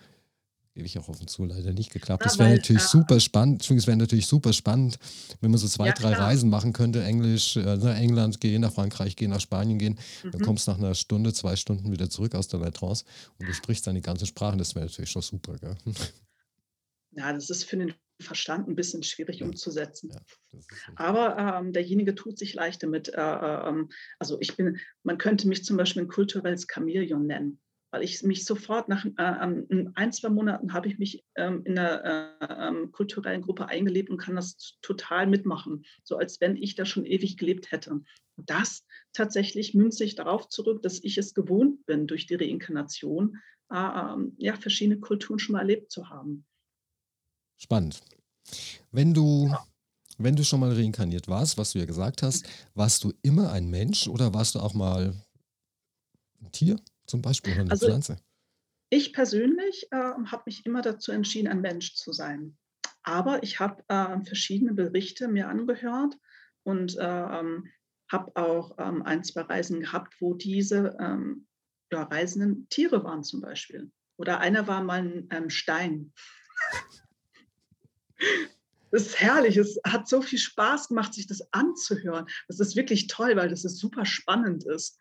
gebe 0.75 0.87
ich 0.87 0.99
auch 0.99 1.09
offen 1.09 1.27
zu, 1.27 1.45
leider 1.45 1.73
nicht 1.73 1.91
geklappt. 1.91 2.25
Das 2.25 2.39
wäre 2.39 2.51
natürlich 2.51 2.83
äh, 2.83 2.87
super 2.87 3.19
spannend. 3.19 3.69
Es 3.69 3.87
wäre 3.87 3.97
natürlich 3.97 4.27
super 4.27 4.53
spannend, 4.53 4.99
wenn 5.41 5.51
man 5.51 5.59
so 5.59 5.67
zwei, 5.67 5.87
ja, 5.87 5.93
drei 5.93 6.13
klar. 6.13 6.29
Reisen 6.29 6.49
machen 6.49 6.73
könnte. 6.73 7.03
Englisch, 7.03 7.57
äh, 7.57 7.77
nach 7.77 7.97
England 7.97 8.41
gehen, 8.41 8.61
nach 8.61 8.73
Frankreich 8.73 9.17
gehen, 9.17 9.31
nach 9.31 9.41
Spanien 9.41 9.79
gehen. 9.79 9.99
Mhm. 10.23 10.31
Dann 10.33 10.43
kommst 10.43 10.69
du 10.69 10.73
nach 10.73 10.79
einer 10.79 10.95
Stunde, 10.95 11.33
zwei 11.33 11.57
Stunden 11.57 11.91
wieder 11.91 12.11
zurück 12.11 12.35
aus 12.35 12.49
der 12.49 12.73
Trance 12.73 13.05
und 13.39 13.49
du 13.49 13.55
sprichst 13.55 13.87
dann 13.87 13.95
die 13.95 14.03
ganze 14.03 14.27
Sprache. 14.27 14.57
Das 14.57 14.75
wäre 14.75 14.85
natürlich 14.85 15.11
schon 15.11 15.23
super. 15.23 15.57
Gell? 15.59 15.77
Ja, 17.13 17.33
das 17.33 17.49
ist 17.49 17.65
für 17.65 17.79
den 17.79 17.95
Verstand 18.21 18.69
ein 18.69 18.77
bisschen 18.77 19.03
schwierig 19.03 19.43
umzusetzen. 19.43 20.11
Ja, 20.53 20.61
Aber 20.97 21.37
ähm, 21.39 21.73
derjenige 21.73 22.15
tut 22.15 22.39
sich 22.39 22.55
leicht 22.55 22.83
damit. 22.83 23.09
Äh, 23.09 23.21
äh, 23.21 23.69
ähm, 23.69 23.91
also 24.19 24.39
ich 24.41 24.57
bin, 24.57 24.79
man 25.03 25.19
könnte 25.19 25.49
mich 25.49 25.65
zum 25.65 25.77
Beispiel 25.77 26.03
ein 26.03 26.09
kulturelles 26.09 26.67
Chamäleon 26.73 27.27
nennen, 27.27 27.61
weil 27.91 28.03
ich 28.03 28.23
mich 28.23 28.45
sofort 28.45 28.89
nach 28.89 29.05
äh, 29.05 29.11
ähm, 29.19 29.93
ein, 29.95 30.13
zwei 30.13 30.31
Monaten 30.31 30.73
habe 30.73 30.89
ich 30.89 30.99
mich 30.99 31.25
ähm, 31.37 31.63
in 31.65 31.79
einer 31.79 32.41
äh, 32.41 32.69
ähm, 32.69 32.91
kulturellen 32.91 33.43
Gruppe 33.43 33.69
eingelebt 33.69 34.09
und 34.11 34.19
kann 34.19 34.37
das 34.37 34.79
total 34.81 35.27
mitmachen, 35.27 35.85
so 36.03 36.17
als 36.17 36.41
wenn 36.41 36.57
ich 36.57 36.75
da 36.75 36.87
schon 36.87 37.05
ewig 37.05 37.37
gelebt 37.37 37.71
hätte. 37.71 37.93
Und 37.93 38.07
das 38.37 38.85
tatsächlich 39.13 39.75
münze 39.75 40.05
ich 40.05 40.15
darauf 40.15 40.49
zurück, 40.49 40.83
dass 40.83 41.03
ich 41.03 41.19
es 41.19 41.35
gewohnt 41.35 41.85
bin, 41.87 42.07
durch 42.07 42.27
die 42.27 42.35
Reinkarnation 42.35 43.39
äh, 43.71 43.77
ähm, 43.77 44.35
ja, 44.39 44.55
verschiedene 44.57 45.01
Kulturen 45.01 45.39
schon 45.39 45.55
mal 45.55 45.61
erlebt 45.61 45.91
zu 45.91 46.09
haben. 46.09 46.47
Spannend. 47.57 48.01
Wenn 48.93 49.15
du, 49.15 49.53
wenn 50.19 50.37
du 50.37 50.45
schon 50.45 50.61
mal 50.61 50.73
reinkarniert 50.73 51.29
warst, 51.29 51.59
was 51.59 51.73
du 51.73 51.79
ja 51.79 51.85
gesagt 51.87 52.23
hast, 52.23 52.47
warst 52.75 53.05
du 53.05 53.13
immer 53.23 53.53
ein 53.53 53.69
Mensch 53.69 54.09
oder 54.09 54.35
warst 54.35 54.55
du 54.55 54.61
auch 54.61 54.75
mal 54.75 55.15
ein 56.41 56.53
Tier 56.53 56.77
zum 57.07 57.23
Beispiel 57.23 57.53
oder 57.55 57.63
eine 57.63 57.71
also, 57.71 57.87
Pflanze? 57.87 58.17
Ich 58.91 59.13
persönlich 59.13 59.89
äh, 59.91 59.97
habe 59.97 60.43
mich 60.47 60.65
immer 60.65 60.83
dazu 60.83 61.13
entschieden, 61.13 61.49
ein 61.49 61.61
Mensch 61.61 61.95
zu 61.95 62.13
sein. 62.13 62.57
Aber 63.03 63.43
ich 63.43 63.61
habe 63.61 63.83
äh, 63.89 64.21
verschiedene 64.25 64.75
Berichte 64.75 65.29
mir 65.29 65.49
angehört 65.49 66.17
und 66.63 66.97
äh, 66.97 67.43
habe 68.11 68.37
auch 68.37 68.77
ähm, 68.79 69.03
ein, 69.03 69.25
zwei 69.25 69.43
Reisen 69.43 69.81
gehabt, 69.81 70.15
wo 70.21 70.35
diese 70.35 70.97
ähm, 71.01 71.47
ja, 71.93 72.05
Reisenden 72.05 72.69
Tiere 72.69 73.03
waren 73.05 73.25
zum 73.25 73.41
Beispiel. 73.41 73.91
Oder 74.17 74.41
einer 74.41 74.67
war 74.67 74.83
mal 74.83 75.01
ein 75.01 75.29
ähm, 75.31 75.51
Stein. 75.51 76.13
Das 78.91 79.03
ist 79.03 79.21
herrlich. 79.21 79.57
Es 79.57 79.79
hat 79.85 80.09
so 80.09 80.23
viel 80.23 80.39
Spaß 80.39 80.89
gemacht, 80.89 81.15
sich 81.15 81.27
das 81.27 81.53
anzuhören. 81.53 82.27
Das 82.49 82.61
ist 82.61 82.77
wirklich 82.77 83.09
toll, 83.09 83.37
weil 83.37 83.49
das 83.49 83.65
ist 83.65 83.79
super 83.79 84.05
spannend 84.05 84.65
ist. 84.65 84.99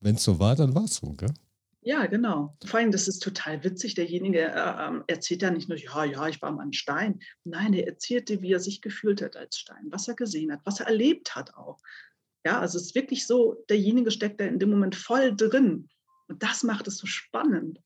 Wenn 0.00 0.16
es 0.16 0.24
so 0.24 0.38
war, 0.38 0.56
dann 0.56 0.74
war 0.74 0.84
es 0.84 0.96
so, 0.96 1.12
gell? 1.14 1.32
Ja, 1.86 2.06
genau. 2.06 2.56
Vor 2.64 2.80
allem, 2.80 2.90
das 2.90 3.08
ist 3.08 3.22
total 3.22 3.62
witzig. 3.62 3.94
Derjenige 3.94 4.40
äh, 4.40 4.86
ähm, 4.86 5.04
erzählt 5.06 5.42
ja 5.42 5.50
nicht 5.50 5.68
nur, 5.68 5.78
ja, 5.78 6.04
ja, 6.04 6.28
ich 6.28 6.40
war 6.40 6.50
mal 6.50 6.62
ein 6.62 6.72
Stein. 6.72 7.20
Nein, 7.44 7.74
er 7.74 7.86
erzählte, 7.86 8.40
wie 8.40 8.52
er 8.52 8.60
sich 8.60 8.80
gefühlt 8.80 9.20
hat 9.20 9.36
als 9.36 9.58
Stein, 9.58 9.86
was 9.90 10.08
er 10.08 10.14
gesehen 10.14 10.50
hat, 10.50 10.60
was 10.64 10.80
er 10.80 10.86
erlebt 10.86 11.36
hat 11.36 11.54
auch. 11.54 11.78
Ja, 12.44 12.60
also 12.60 12.78
es 12.78 12.86
ist 12.86 12.94
wirklich 12.94 13.26
so, 13.26 13.62
derjenige 13.68 14.10
steckt 14.10 14.40
da 14.40 14.46
in 14.46 14.58
dem 14.58 14.70
Moment 14.70 14.96
voll 14.96 15.36
drin. 15.36 15.88
Und 16.28 16.42
das 16.42 16.62
macht 16.62 16.88
es 16.88 16.96
so 16.96 17.06
spannend. 17.06 17.80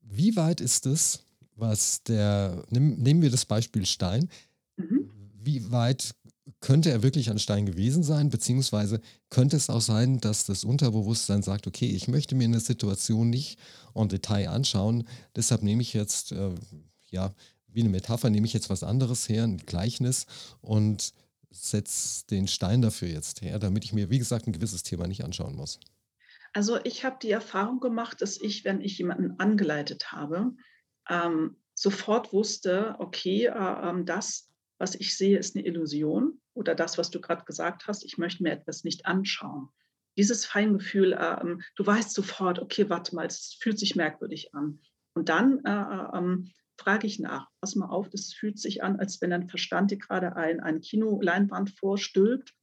Wie 0.00 0.34
weit 0.36 0.62
ist 0.62 0.86
es 0.86 1.25
was 1.56 2.02
der, 2.04 2.64
nimm, 2.70 2.96
nehmen 2.96 3.22
wir 3.22 3.30
das 3.30 3.44
Beispiel 3.44 3.86
Stein. 3.86 4.28
Mhm. 4.76 5.10
Wie 5.42 5.70
weit 5.70 6.14
könnte 6.60 6.90
er 6.90 7.02
wirklich 7.02 7.30
ein 7.30 7.38
Stein 7.38 7.66
gewesen 7.66 8.02
sein, 8.02 8.30
beziehungsweise 8.30 9.00
könnte 9.30 9.56
es 9.56 9.68
auch 9.68 9.80
sein, 9.80 10.20
dass 10.20 10.44
das 10.44 10.64
Unterbewusstsein 10.64 11.42
sagt, 11.42 11.66
okay, 11.66 11.86
ich 11.86 12.08
möchte 12.08 12.34
mir 12.34 12.44
eine 12.44 12.60
Situation 12.60 13.30
nicht 13.30 13.58
en 13.94 14.08
Detail 14.08 14.48
anschauen, 14.48 15.06
deshalb 15.34 15.62
nehme 15.62 15.82
ich 15.82 15.92
jetzt, 15.92 16.32
äh, 16.32 16.54
ja, 17.10 17.34
wie 17.68 17.80
eine 17.80 17.88
Metapher, 17.88 18.30
nehme 18.30 18.46
ich 18.46 18.52
jetzt 18.52 18.70
was 18.70 18.82
anderes 18.82 19.28
her, 19.28 19.44
ein 19.44 19.58
Gleichnis 19.58 20.26
und 20.60 21.12
setze 21.50 22.26
den 22.26 22.48
Stein 22.48 22.82
dafür 22.82 23.08
jetzt 23.08 23.42
her, 23.42 23.58
damit 23.58 23.84
ich 23.84 23.92
mir, 23.92 24.10
wie 24.10 24.18
gesagt, 24.18 24.46
ein 24.46 24.52
gewisses 24.52 24.82
Thema 24.82 25.06
nicht 25.06 25.24
anschauen 25.24 25.56
muss. 25.56 25.80
Also 26.52 26.78
ich 26.84 27.04
habe 27.04 27.16
die 27.20 27.30
Erfahrung 27.30 27.80
gemacht, 27.80 28.22
dass 28.22 28.40
ich, 28.40 28.64
wenn 28.64 28.80
ich 28.80 28.96
jemanden 28.98 29.38
angeleitet 29.38 30.12
habe, 30.12 30.52
ähm, 31.08 31.56
sofort 31.74 32.32
wusste, 32.32 32.96
okay, 32.98 33.46
äh, 33.46 33.88
ähm, 33.88 34.06
das, 34.06 34.50
was 34.78 34.94
ich 34.94 35.16
sehe, 35.16 35.38
ist 35.38 35.56
eine 35.56 35.66
Illusion 35.66 36.40
oder 36.54 36.74
das, 36.74 36.98
was 36.98 37.10
du 37.10 37.20
gerade 37.20 37.44
gesagt 37.44 37.86
hast, 37.86 38.04
ich 38.04 38.18
möchte 38.18 38.42
mir 38.42 38.52
etwas 38.52 38.84
nicht 38.84 39.06
anschauen. 39.06 39.68
Dieses 40.16 40.46
Feingefühl, 40.46 41.12
äh, 41.12 41.40
ähm, 41.40 41.62
du 41.76 41.86
weißt 41.86 42.12
sofort, 42.12 42.58
okay, 42.58 42.88
warte 42.88 43.14
mal, 43.14 43.26
es 43.26 43.56
fühlt 43.60 43.78
sich 43.78 43.96
merkwürdig 43.96 44.54
an. 44.54 44.80
Und 45.14 45.28
dann 45.28 45.64
äh, 45.64 45.70
äh 45.70 46.18
ähm, 46.18 46.52
frage 46.78 47.06
ich 47.06 47.18
nach, 47.18 47.48
pass 47.60 47.74
mal 47.74 47.88
auf, 47.88 48.08
das 48.10 48.32
fühlt 48.32 48.58
sich 48.58 48.82
an, 48.82 48.98
als 48.98 49.20
wenn 49.20 49.30
dein 49.30 49.48
Verstand 49.48 49.90
dir 49.90 49.98
gerade 49.98 50.36
ein, 50.36 50.60
eine 50.60 50.80
Kinoleinwand 50.80 51.70
vorstülpt. 51.70 52.54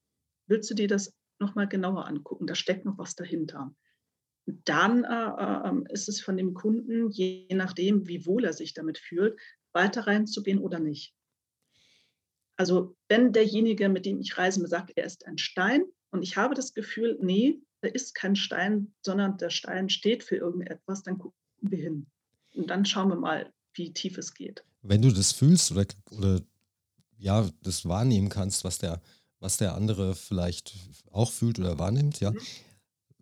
Willst 0.48 0.70
du 0.70 0.76
dir 0.76 0.88
das 0.88 1.14
nochmal 1.40 1.68
genauer 1.68 2.08
angucken? 2.08 2.48
Da 2.48 2.56
steckt 2.56 2.86
noch 2.86 2.98
was 2.98 3.16
dahinter 3.16 3.74
dann 4.46 5.04
äh, 5.04 5.70
ähm, 5.70 5.86
ist 5.90 6.10
es 6.10 6.22
von 6.22 6.38
dem 6.38 6.54
Kunden, 6.54 7.10
je 7.10 7.48
nachdem, 7.54 8.08
wie 8.08 8.26
wohl 8.26 8.46
er 8.46 8.54
sich 8.54 8.74
damit 8.74 8.98
fühlt, 8.98 9.40
weiter 9.72 10.08
reinzugehen 10.08 10.60
oder 10.60 10.80
nicht. 10.80 11.14
Also 12.56 12.96
wenn 13.08 13.34
derjenige, 13.34 13.90
mit 13.90 14.06
dem 14.06 14.20
ich 14.20 14.38
reise, 14.38 14.62
mir 14.62 14.68
sagt, 14.68 14.92
er 14.96 15.06
ist 15.06 15.26
ein 15.26 15.38
Stein 15.38 15.86
und 16.12 16.22
ich 16.22 16.38
habe 16.38 16.56
das 16.56 16.74
Gefühl, 16.74 17.18
nee, 17.22 17.60
er 17.82 17.96
ist 17.96 18.14
kein 18.14 18.36
Stein, 18.36 18.94
sondern 19.02 19.38
der 19.38 19.50
Stein 19.50 19.90
steht 19.90 20.24
für 20.24 20.36
irgendetwas, 20.36 21.04
dann 21.04 21.18
gucken 21.18 21.38
wir 21.62 21.80
hin. 21.80 22.08
Und 22.54 22.70
dann 22.70 22.86
schauen 22.86 23.10
wir 23.10 23.16
mal, 23.16 23.52
wie 23.74 23.92
tief 23.92 24.18
es 24.18 24.34
geht. 24.34 24.64
Wenn 24.84 25.02
du 25.02 25.12
das 25.12 25.32
fühlst 25.32 25.72
oder, 25.72 25.86
oder 26.12 26.42
ja, 27.18 27.50
das 27.64 27.88
wahrnehmen 27.88 28.30
kannst, 28.30 28.64
was 28.64 28.78
der, 28.78 29.02
was 29.40 29.58
der 29.58 29.74
andere 29.74 30.14
vielleicht 30.14 30.74
auch 31.12 31.32
fühlt 31.32 31.60
oder 31.60 31.80
wahrnimmt, 31.80 32.20
ja, 32.20 32.32
mhm. 32.32 32.40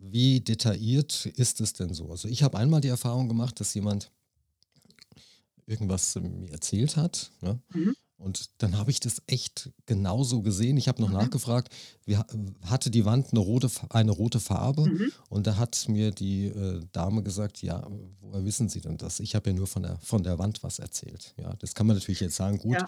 Wie 0.04 0.40
detailliert 0.40 1.26
ist 1.26 1.60
es 1.60 1.74
denn 1.74 1.94
so? 1.94 2.10
Also 2.10 2.28
ich 2.28 2.42
habe 2.42 2.58
einmal 2.58 2.80
die 2.80 2.88
Erfahrung 2.88 3.28
gemacht, 3.28 3.60
dass 3.60 3.72
jemand 3.74 4.10
irgendwas 5.66 6.16
mir 6.16 6.50
erzählt 6.50 6.96
hat. 6.96 7.30
Ne? 7.40 7.60
Mhm. 7.72 7.94
Und 8.22 8.50
dann 8.58 8.78
habe 8.78 8.92
ich 8.92 9.00
das 9.00 9.20
echt 9.26 9.70
genauso 9.86 10.42
gesehen. 10.42 10.76
Ich 10.76 10.86
habe 10.86 11.02
noch 11.02 11.08
mhm. 11.08 11.14
nachgefragt, 11.14 11.72
wie, 12.04 12.16
hatte 12.16 12.90
die 12.90 13.04
Wand 13.04 13.28
eine 13.32 13.40
rote, 13.40 13.68
eine 13.90 14.12
rote 14.12 14.38
Farbe? 14.38 14.88
Mhm. 14.88 15.12
Und 15.28 15.46
da 15.46 15.56
hat 15.56 15.88
mir 15.88 16.12
die 16.12 16.46
äh, 16.46 16.80
Dame 16.92 17.22
gesagt, 17.22 17.62
ja, 17.62 17.84
woher 18.20 18.44
wissen 18.44 18.68
Sie 18.68 18.80
denn 18.80 18.96
das? 18.96 19.18
Ich 19.18 19.34
habe 19.34 19.50
ja 19.50 19.56
nur 19.56 19.66
von 19.66 19.82
der, 19.82 19.98
von 20.02 20.22
der 20.22 20.38
Wand 20.38 20.62
was 20.62 20.78
erzählt. 20.78 21.34
Ja, 21.36 21.54
das 21.58 21.74
kann 21.74 21.86
man 21.86 21.96
natürlich 21.96 22.20
jetzt 22.20 22.36
sagen, 22.36 22.58
gut, 22.58 22.74
ja. 22.74 22.86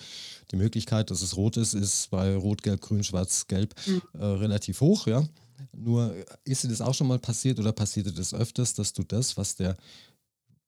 die 0.53 0.57
Möglichkeit, 0.57 1.11
dass 1.11 1.21
es 1.21 1.37
rot 1.37 1.57
ist, 1.57 1.75
ist 1.75 2.11
bei 2.11 2.37
Rot, 2.37 2.63
Gelb, 2.63 2.81
Grün, 2.81 3.03
Schwarz, 3.03 3.49
Gelb 3.49 3.75
mhm. 3.87 4.03
äh, 4.13 4.25
relativ 4.25 4.81
hoch, 4.81 5.09
ja. 5.09 5.25
Nur 5.73 6.15
ist 6.45 6.65
dir 6.65 6.69
das 6.69 6.81
auch 6.81 6.95
schon 6.95 7.09
mal 7.09 7.19
passiert 7.19 7.59
oder 7.59 7.73
passiert 7.73 8.07
dir 8.07 8.13
das 8.13 8.35
öfters, 8.35 8.75
dass 8.75 8.93
du 8.93 9.03
das, 9.03 9.37
was 9.37 9.57
der 9.57 9.77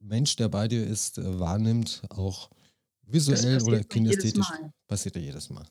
Mensch, 0.00 0.36
der 0.36 0.48
bei 0.48 0.68
dir 0.68 0.86
ist, 0.86 1.18
äh, 1.18 1.40
wahrnimmt, 1.40 2.02
auch 2.10 2.50
visuell 3.02 3.62
oder 3.62 3.82
kinästhetisch? 3.84 4.46
Passiert 4.86 5.16
dir 5.16 5.20
jedes 5.20 5.50
Mal. 5.50 5.66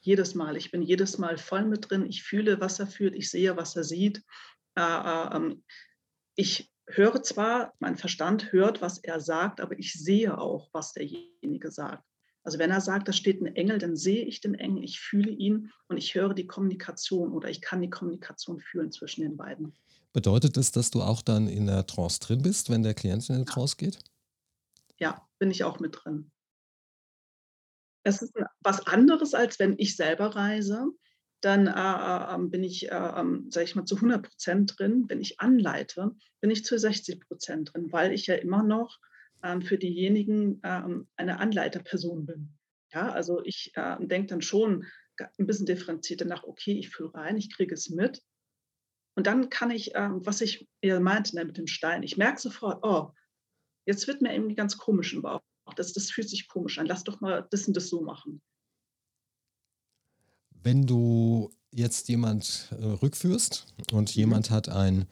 Jedes 0.00 0.34
Mal. 0.34 0.56
Ich 0.56 0.70
bin 0.70 0.82
jedes 0.82 1.18
Mal 1.18 1.38
voll 1.38 1.64
mit 1.64 1.90
drin. 1.90 2.06
Ich 2.06 2.22
fühle, 2.22 2.60
was 2.60 2.78
er 2.78 2.86
fühlt. 2.86 3.14
Ich 3.14 3.30
sehe, 3.30 3.56
was 3.56 3.76
er 3.76 3.84
sieht. 3.84 4.22
Äh, 4.76 4.80
äh, 4.80 5.36
ähm, 5.36 5.64
ich 6.36 6.70
höre 6.86 7.22
zwar, 7.22 7.74
mein 7.80 7.96
Verstand 7.96 8.52
hört, 8.52 8.80
was 8.80 8.98
er 8.98 9.20
sagt, 9.20 9.60
aber 9.60 9.78
ich 9.78 9.92
sehe 9.94 10.38
auch, 10.38 10.68
was 10.72 10.92
derjenige 10.92 11.70
sagt. 11.70 12.04
Also 12.46 12.60
wenn 12.60 12.70
er 12.70 12.80
sagt, 12.80 13.08
da 13.08 13.12
steht 13.12 13.40
ein 13.42 13.56
Engel, 13.56 13.78
dann 13.78 13.96
sehe 13.96 14.24
ich 14.24 14.40
den 14.40 14.54
Engel, 14.54 14.84
ich 14.84 15.00
fühle 15.00 15.30
ihn 15.32 15.72
und 15.88 15.96
ich 15.96 16.14
höre 16.14 16.32
die 16.32 16.46
Kommunikation 16.46 17.32
oder 17.32 17.50
ich 17.50 17.60
kann 17.60 17.82
die 17.82 17.90
Kommunikation 17.90 18.60
fühlen 18.60 18.92
zwischen 18.92 19.22
den 19.22 19.36
beiden. 19.36 19.76
Bedeutet 20.12 20.56
das, 20.56 20.70
dass 20.72 20.90
du 20.90 21.02
auch 21.02 21.22
dann 21.22 21.48
in 21.48 21.66
der 21.66 21.86
Trance 21.86 22.20
drin 22.20 22.42
bist, 22.42 22.70
wenn 22.70 22.82
der 22.84 22.94
Klient 22.94 23.28
in 23.30 23.36
der 23.36 23.46
Ja, 23.46 23.54
Trance 23.54 23.76
geht? 23.76 23.98
ja, 24.98 25.28
bin 25.38 25.50
ich 25.50 25.64
auch 25.64 25.80
mit 25.80 25.96
drin. 26.04 26.30
Es 28.04 28.22
ist 28.22 28.32
was 28.60 28.86
anderes, 28.86 29.34
als 29.34 29.58
wenn 29.58 29.74
ich 29.78 29.96
selber 29.96 30.36
reise. 30.36 30.92
Dann, 31.42 31.66
äh, 31.66 31.70
äh, 31.72 32.34
ähm, 32.34 32.50
bin 32.50 32.64
ich, 32.64 32.90
äh, 32.90 32.94
ähm, 32.94 33.50
sage 33.50 33.64
ich 33.64 33.74
mal, 33.74 33.84
zu 33.84 34.00
100% 34.00 34.76
drin. 34.78 35.04
Wenn 35.08 35.20
ich 35.20 35.40
anleite, 35.40 36.12
bin 36.40 36.50
ich 36.50 36.64
zu 36.64 36.78
60% 36.78 37.72
drin, 37.72 37.92
weil 37.92 38.12
ich 38.12 38.26
ja 38.26 38.36
immer 38.36 38.62
noch, 38.62 38.98
ähm, 39.42 39.62
für 39.62 39.78
diejenigen, 39.78 40.60
ähm, 40.64 41.08
eine 41.16 41.38
Anleiterperson 41.40 42.26
bin. 42.26 42.58
Ja, 42.92 43.10
also 43.12 43.42
ich, 43.44 43.72
ähm, 43.76 44.08
denke 44.08 44.28
dann 44.28 44.42
schon 44.42 44.84
ga 45.16 45.30
'n 45.38 45.46
bisschen 45.46 45.66
differenzierter 45.66 46.24
nach: 46.26 46.44
„Okay, 46.44 46.72
ich 46.78 46.90
fühle 46.90 47.14
rein, 47.14 47.36
ich 47.36 47.52
kriege 47.54 47.74
es 47.74 47.90
mit.“ 47.90 48.22
Und 49.16 49.26
dann 49.26 49.50
kann 49.50 49.70
ich, 49.70 49.92
ähm, 49.94 50.24
was 50.24 50.40
ich 50.40 50.68
eher 50.80 51.00
meinte, 51.00 51.36
mit 51.44 51.56
dem 51.58 51.66
Stein 51.66 52.02
ich 52.02 52.16
merke 52.16 52.40
sofort: 52.40 52.80
„Oh, 52.84 53.10
jetzt 53.86 54.06
wird 54.08 54.22
mir 54.22 54.34
irgendwie 54.34 54.56
ganz 54.56 54.78
komisch 54.78 55.14
im 55.14 55.22
Bauch. 55.22 55.42
Das 55.76 55.92
das 55.94 56.10
fühlt 56.10 56.30
sich 56.30 56.48
komisch 56.48 56.78
an. 56.78 56.86
Lass 56.86 57.04
doch 57.04 57.20
mal 57.22 57.46
das 57.50 57.68
und 57.68 57.76
das 57.76 57.88
so 57.88 58.02
machen.“ 58.02 58.42
Wenn 60.62 60.86
du 60.86 61.50
jetzt 61.72 62.08
jemand, 62.08 62.70
äh, 62.80 62.84
rückführst 62.84 63.66
und 63.92 64.14
Mhm, 64.16 64.16
jemand 64.16 64.50
hat 64.50 64.68
ein, 64.68 65.06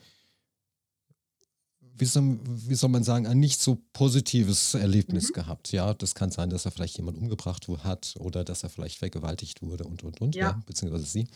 wie 1.97 2.05
soll 2.05 2.39
wie 2.45 2.75
soll 2.75 2.91
man 2.91 3.05
sagen, 3.05 3.27
ein 3.27 3.39
nicht 3.39 3.61
so 3.61 3.79
positives 3.93 4.75
Erlebnis 4.75 5.29
mhm, 5.29 5.35
gehabt, 5.35 5.73
ja? 5.73 5.95
Das 5.95 6.15
kann 6.15 6.31
sein, 6.31 6.51
dass 6.51 6.65
er 6.65 6.71
vielleicht 6.71 6.97
jemand 6.97 7.19
umgebracht 7.19 7.69
hat 7.85 8.15
oder 8.19 8.45
dass 8.45 8.63
er 8.63 8.71
vielleicht 8.71 8.99
vergewaltigt 8.99 9.63
wurde 9.63 9.85
und, 9.85 10.03
und, 10.03 10.21
und, 10.21 10.35
ja, 10.35 10.51
ja, 10.51 10.63
beziehungsweise 10.67 11.05
sie. 11.05 11.29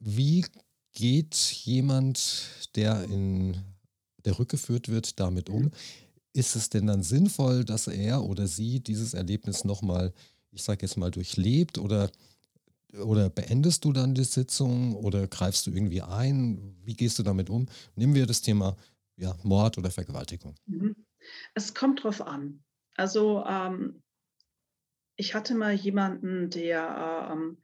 Wie 0.00 0.44
geht 0.92 1.36
jemand, 1.64 2.48
der 2.74 3.04
in 3.04 3.56
der 4.24 4.38
rückgeführt 4.38 4.88
wird, 4.88 5.20
damit 5.20 5.48
mhm, 5.48 5.54
um? 5.54 5.70
Ist 6.32 6.56
es 6.56 6.68
denn 6.68 6.86
dann 6.86 7.02
sinnvoll, 7.02 7.64
dass 7.64 7.86
er 7.86 8.24
oder 8.24 8.46
sie 8.46 8.80
dieses 8.80 9.14
Erlebnis 9.14 9.64
noch 9.64 9.82
mal, 9.82 10.12
ich 10.50 10.62
sage 10.62 10.86
jetzt 10.86 10.96
mal, 10.96 11.10
durchlebt 11.10 11.78
oder 11.78 12.10
oder 13.02 13.30
beendest 13.30 13.84
du 13.84 13.92
dann 13.92 14.14
die 14.14 14.24
Sitzung 14.24 14.94
oder 14.96 15.26
greifst 15.28 15.66
du 15.66 15.70
irgendwie 15.72 16.02
ein? 16.02 16.76
Wie 16.84 16.94
gehst 16.94 17.18
du 17.18 17.22
damit 17.22 17.50
um? 17.50 17.66
Nehmen 17.96 18.14
wir 18.14 18.26
das 18.26 18.42
Thema, 18.42 18.76
ja, 19.16 19.36
Mord 19.42 19.78
oder 19.78 19.90
Vergewaltigung. 19.90 20.54
mhm. 20.66 21.06
Es 21.54 21.74
kommt 21.74 22.04
drauf 22.04 22.20
an. 22.22 22.64
Also, 22.96 23.44
ähm, 23.46 24.02
ich 25.16 25.34
hatte 25.34 25.54
mal 25.54 25.72
jemanden, 25.74 26.50
der, 26.50 27.28
ähm, 27.32 27.62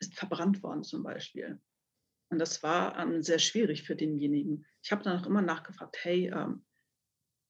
ist 0.00 0.14
verbrannt 0.16 0.62
worden 0.62 0.84
zum 0.84 1.02
Beispiel. 1.04 1.60
Und 2.30 2.38
das 2.40 2.62
war, 2.62 2.98
ähm, 2.98 3.22
sehr 3.22 3.38
schwierig 3.40 3.84
für 3.84 3.96
denjenigen. 3.96 4.66
Ich 4.82 4.92
habe 4.92 5.02
dann 5.04 5.20
auch 5.20 5.26
immer 5.26 5.42
nachgefragt: 5.42 5.98
„Hey, 6.02 6.28
ähm, 6.34 6.64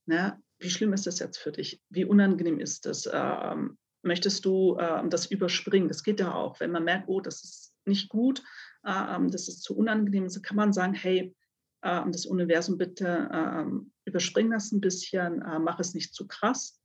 ne, 0.07 0.41
wie 0.59 0.69
schlimm 0.69 0.93
ist 0.93 1.07
das 1.07 1.19
jetzt 1.19 1.37
für 1.39 1.51
dich? 1.53 1.83
Wie 1.89 2.05
unangenehm 2.05 2.59
ist 2.59 2.85
das? 2.87 3.09
Ähm, 3.11 3.77
möchtest 4.03 4.45
du, 4.45 4.77
ähm, 4.79 5.09
das 5.09 5.25
überspringen?“ 5.27 5.87
Das 5.87 6.03
geht 6.03 6.19
ja 6.19 6.33
auch. 6.33 6.59
Wenn 6.59 6.71
man 6.71 6.83
merkt: 6.83 7.07
„Oh, 7.09 7.21
das 7.21 7.43
ist 7.43 7.73
nicht 7.85 8.09
gut, 8.09 8.41
äh, 8.83 9.19
das 9.29 9.47
ist 9.47 9.63
zu 9.63 9.75
unangenehm“, 9.77 10.29
so 10.29 10.41
kann 10.41 10.57
man 10.57 10.73
sagen: 10.73 10.93
„Hey, 10.93 11.35
ähm, 11.83 12.11
das 12.11 12.25
Universum, 12.25 12.77
bitte, 12.77 13.29
ähm, 13.33 13.93
überspring 14.05 14.51
das 14.51 14.71
ein 14.71 14.81
bisschen, 14.81 15.41
äh, 15.41 15.59
mach 15.59 15.79
es 15.79 15.93
nicht 15.93 16.13
zu 16.15 16.27
krass.“ 16.27 16.79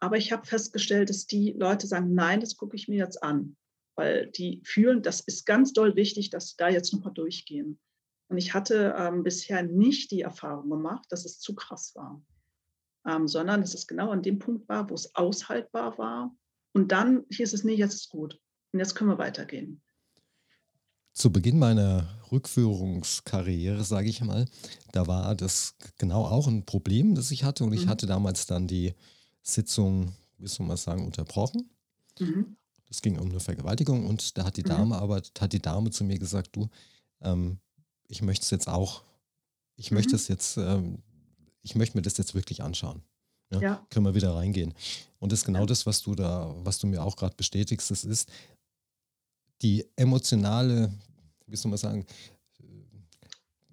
Aber 0.00 0.16
ich 0.16 0.32
habe 0.32 0.46
festgestellt, 0.46 1.10
dass 1.10 1.26
die 1.26 1.52
Leute 1.52 1.86
sagen: 1.86 2.14
„Nein, 2.14 2.40
das 2.40 2.56
gucke 2.56 2.76
ich 2.76 2.88
mir 2.88 2.98
jetzt 2.98 3.22
an.“ 3.22 3.56
Weil 3.96 4.30
die 4.30 4.62
fühlen, 4.64 5.02
das 5.02 5.20
ist 5.20 5.46
ganz 5.46 5.72
doll 5.72 5.96
wichtig, 5.96 6.30
dass 6.30 6.50
sie 6.50 6.54
da 6.58 6.68
jetzt 6.68 6.92
noch 6.92 7.04
mal 7.04 7.10
durchgehen. 7.10 7.78
Und 8.28 8.38
ich 8.38 8.54
hatte, 8.54 8.94
ähm, 8.98 9.22
bisher 9.24 9.62
nicht 9.62 10.10
die 10.10 10.20
Erfahrung 10.22 10.70
gemacht, 10.70 11.06
dass 11.10 11.24
es 11.24 11.40
zu 11.40 11.54
krass 11.54 11.94
war 11.96 12.22
ähm, 13.06 13.28
sondern 13.28 13.60
dass 13.62 13.74
es 13.74 13.86
genau 13.86 14.10
an 14.10 14.22
dem 14.22 14.38
Punkt 14.38 14.68
war, 14.68 14.90
wo 14.90 14.94
es 14.94 15.14
aushaltbar 15.14 15.98
war. 15.98 16.36
Und 16.72 16.92
dann 16.92 17.26
hieß 17.30 17.52
es: 17.52 17.64
„Ne, 17.64 17.74
jetzt 17.74 17.94
ist 17.94 18.10
gut 18.10 18.40
und 18.72 18.78
jetzt 18.80 18.94
können 18.96 19.10
wir 19.10 19.18
weitergehen.“ 19.18 19.82
Zu 21.12 21.30
Beginn 21.32 21.58
meiner 21.58 22.20
Rückführungskarriere, 22.32 23.84
sage 23.84 24.08
ich 24.08 24.20
mal, 24.22 24.46
da 24.92 25.06
war 25.06 25.34
das 25.34 25.74
genau 25.98 26.24
auch 26.24 26.46
ein 26.46 26.64
Problem, 26.66 27.14
das 27.14 27.30
ich 27.32 27.42
hatte 27.44 27.64
und 27.64 27.72
ich 27.72 27.86
Mhm, 27.86 27.88
hatte 27.88 28.06
damals 28.06 28.46
dann 28.46 28.66
die 28.68 28.94
Sitzung, 29.42 30.14
wie 30.38 30.46
soll 30.48 30.66
man 30.66 30.76
sagen, 30.76 31.04
unterbrochen. 31.04 31.70
mhm, 32.20 32.54
Es 32.88 33.02
ging 33.02 33.18
um 33.18 33.30
eine 33.30 33.40
Vergewaltigung 33.40 34.06
und 34.06 34.36
da 34.36 34.44
hat 34.44 34.56
die 34.56 34.64
mhm, 34.64 34.84
Dame 34.84 34.96
aber 34.98 35.22
hat 35.38 35.52
die 35.52 35.60
Dame 35.62 35.90
zu 35.90 36.04
mir 36.04 36.18
gesagt: 36.18 36.56
„Du, 36.56 36.68
ähm, 37.20 37.60
ich 38.08 38.22
möchte 38.22 38.44
es 38.44 38.50
jetzt 38.50 38.68
auch 38.68 39.04
ich 39.76 39.90
möchte 39.92 40.14
mhm. 40.14 40.18
es 40.18 40.28
jetzt, 40.28 40.56
ähm 40.58 41.02
ich 41.62 41.74
möchte 41.76 41.96
mir 41.98 42.02
das 42.02 42.16
jetzt 42.18 42.34
wirklich 42.34 42.62
anschauen. 42.62 43.04
Ja, 43.52 43.60
Ja, 43.60 43.86
können 43.90 44.06
wir 44.06 44.14
wieder 44.14 44.34
reingehen?“ 44.34 44.74
Und 45.18 45.32
das 45.32 45.40
ist 45.40 45.44
genau 45.46 45.64
ja. 45.64 45.66
das, 45.66 45.86
was 45.86 46.02
du 46.02 46.14
da 46.14 46.54
was 46.64 46.78
du 46.78 46.86
mir 46.86 47.02
auch 47.02 47.16
gerade 47.16 47.36
bestätigst. 47.36 47.90
Das 47.90 48.04
ist 48.04 48.30
die 49.62 49.86
emotionale, 49.96 50.92
wie 51.46 51.56
soll 51.56 51.70
man 51.70 51.78
sagen, 51.78 52.06
äh, 52.60 52.64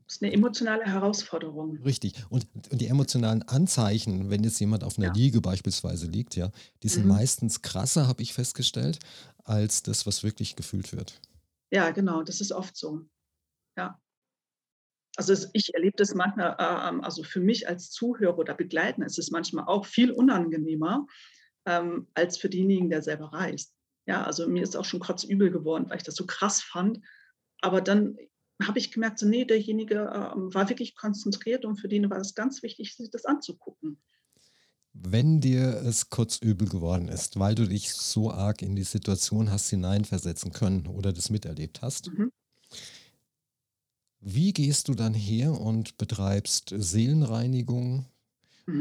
Ist 0.05 0.21
'ne 0.21 0.33
emotionale 0.33 0.83
Herausforderung. 0.85 1.79
richtig. 1.83 2.13
Und 2.29 2.47
und 2.71 2.81
die 2.81 2.87
emotionalen 2.87 3.43
Anzeichen, 3.43 4.29
wenn 4.29 4.43
jetzt 4.43 4.59
jemand 4.59 4.83
auf 4.83 4.97
einer 4.97 5.09
Ja, 5.09 5.09
Liege 5.09 5.41
beispielsweise 5.41 6.07
liegt, 6.07 6.35
ja, 6.35 6.51
die 6.83 6.89
sind 6.89 7.05
mhm. 7.05 7.07
meistens 7.07 7.61
krasser, 7.61 8.07
habe 8.07 8.23
ich 8.23 8.33
festgestellt, 8.33 8.99
als 9.43 9.83
das, 9.83 10.05
was 10.05 10.23
wirklich 10.23 10.55
gefühlt 10.55 10.91
wird. 10.93 11.19
Ja, 11.71 11.91
genau, 11.91 12.23
das 12.23 12.41
ist 12.41 12.51
oft 12.51 12.75
so. 12.77 13.05
Ja. 13.77 13.99
Also, 15.17 15.49
ich 15.53 15.73
erlebe 15.73 15.97
das 15.97 16.13
manchmal, 16.13 16.55
äh, 16.59 16.89
ähm 16.89 17.03
also, 17.03 17.23
für 17.23 17.41
mich 17.41 17.67
als 17.67 17.89
Zuhörer 17.91 18.37
oder 18.37 18.53
Begleiter 18.53 19.05
ist 19.05 19.19
es 19.19 19.31
manchmal 19.31 19.65
auch 19.65 19.85
viel 19.85 20.11
unangenehmer, 20.11 21.05
ähm, 21.65 22.07
als 22.13 22.37
für 22.37 22.49
denjenigen, 22.49 22.89
der 22.89 23.01
selber 23.01 23.33
reist. 23.33 23.73
Ja, 24.05 24.23
also, 24.23 24.47
mir 24.47 24.63
ist 24.63 24.75
auch 24.77 24.85
schon 24.85 24.99
kotzübel 24.99 25.51
geworden, 25.51 25.85
weil 25.89 25.97
ich 25.97 26.03
das 26.03 26.15
so 26.15 26.25
krass 26.25 26.61
fand. 26.61 27.01
Aber 27.61 27.81
dann 27.81 28.17
habe 28.63 28.79
ich 28.79 28.91
gemerkt, 28.91 29.19
so, 29.19 29.27
ne, 29.27 29.45
derjenige, 29.45 30.11
ähm, 30.13 30.53
war 30.53 30.69
wirklich 30.69 30.95
konzentriert 30.95 31.65
und 31.65 31.77
für 31.77 31.87
den 31.87 32.09
war 32.09 32.19
es 32.19 32.35
ganz 32.35 32.63
wichtig, 32.63 32.95
sich 32.95 33.09
das 33.09 33.25
anzugucken. 33.25 33.99
Wenn 34.93 35.41
dir 35.41 35.81
es 35.85 36.09
kotzübel 36.09 36.67
geworden 36.67 37.07
ist, 37.07 37.37
weil 37.39 37.53
du 37.53 37.67
dich 37.67 37.93
so 37.93 38.31
arg 38.31 38.63
in 38.63 38.75
die 38.75 38.83
Situation 38.83 39.51
hast 39.51 39.69
hineinversetzen 39.69 40.51
können 40.51 40.87
oder 40.87 41.13
das 41.13 41.29
miterlebt 41.29 41.81
hast, 41.83 42.07
Mhm, 42.07 42.31
wie 44.19 44.53
gehst 44.53 44.87
du 44.87 44.93
dann 44.95 45.13
her 45.13 45.59
und 45.59 45.97
betreibst 45.97 46.73
Seelenreinigung? 46.75 48.05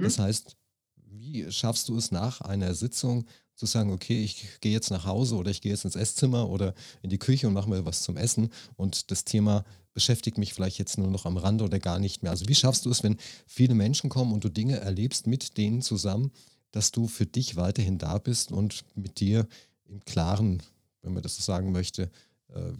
Das 0.00 0.18
mhm, 0.18 0.20
heißt, 0.20 0.56
wie 0.96 1.50
schaffst 1.52 1.88
du 1.88 1.96
es 1.96 2.10
nach 2.10 2.40
einer 2.40 2.74
Sitzung 2.74 3.26
zu 3.54 3.66
sagen: 3.66 3.92
„Okay, 3.92 4.22
ich 4.22 4.60
gehe 4.60 4.72
jetzt 4.72 4.90
nach 4.90 5.06
Hause 5.06 5.36
oder 5.36 5.50
ich 5.50 5.60
gehe 5.62 5.72
jetzt 5.72 5.84
ins 5.84 5.96
Esszimmer 5.96 6.48
oder 6.50 6.74
in 7.02 7.10
die 7.10 7.18
Küche 7.18 7.46
und 7.48 7.54
mache 7.54 7.70
mir 7.70 7.84
was 7.86 8.02
zum 8.02 8.16
Essen 8.16 8.50
und 8.76 9.10
das 9.10 9.24
Thema 9.24 9.64
beschäftigt 9.94 10.36
mich 10.38 10.52
vielleicht 10.54 10.78
jetzt 10.78 10.98
nur 10.98 11.08
noch 11.10 11.24
am 11.26 11.36
Rande 11.38 11.64
oder 11.64 11.78
gar 11.78 11.98
nicht 11.98 12.22
mehr.“ 12.22 12.32
Also, 12.32 12.48
wie 12.48 12.54
schaffst 12.54 12.84
du 12.86 12.90
es, 12.90 13.02
wenn 13.02 13.16
viele 13.46 13.74
Menschen 13.74 14.10
kommen 14.10 14.32
und 14.32 14.44
du 14.44 14.48
Dinge 14.50 14.78
erlebst 14.80 15.26
mit 15.26 15.56
denen 15.56 15.82
zusammen, 15.82 16.32
dass 16.72 16.92
du 16.92 17.08
für 17.08 17.26
dich 17.26 17.56
weiterhin 17.56 17.98
da 17.98 18.18
bist 18.18 18.52
und 18.52 18.84
mit 18.94 19.20
dir 19.20 19.46
im 19.86 20.04
Klaren, 20.04 20.62
wenn 21.02 21.14
man 21.14 21.22
das 21.22 21.36
so 21.36 21.42
sagen 21.42 21.72
möchte, 21.72 22.10
äh, 22.48 22.72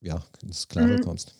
ja, 0.00 0.24
ins 0.42 0.68
Klare 0.68 0.98
mhm. 0.98 1.00
kommst? 1.00 1.34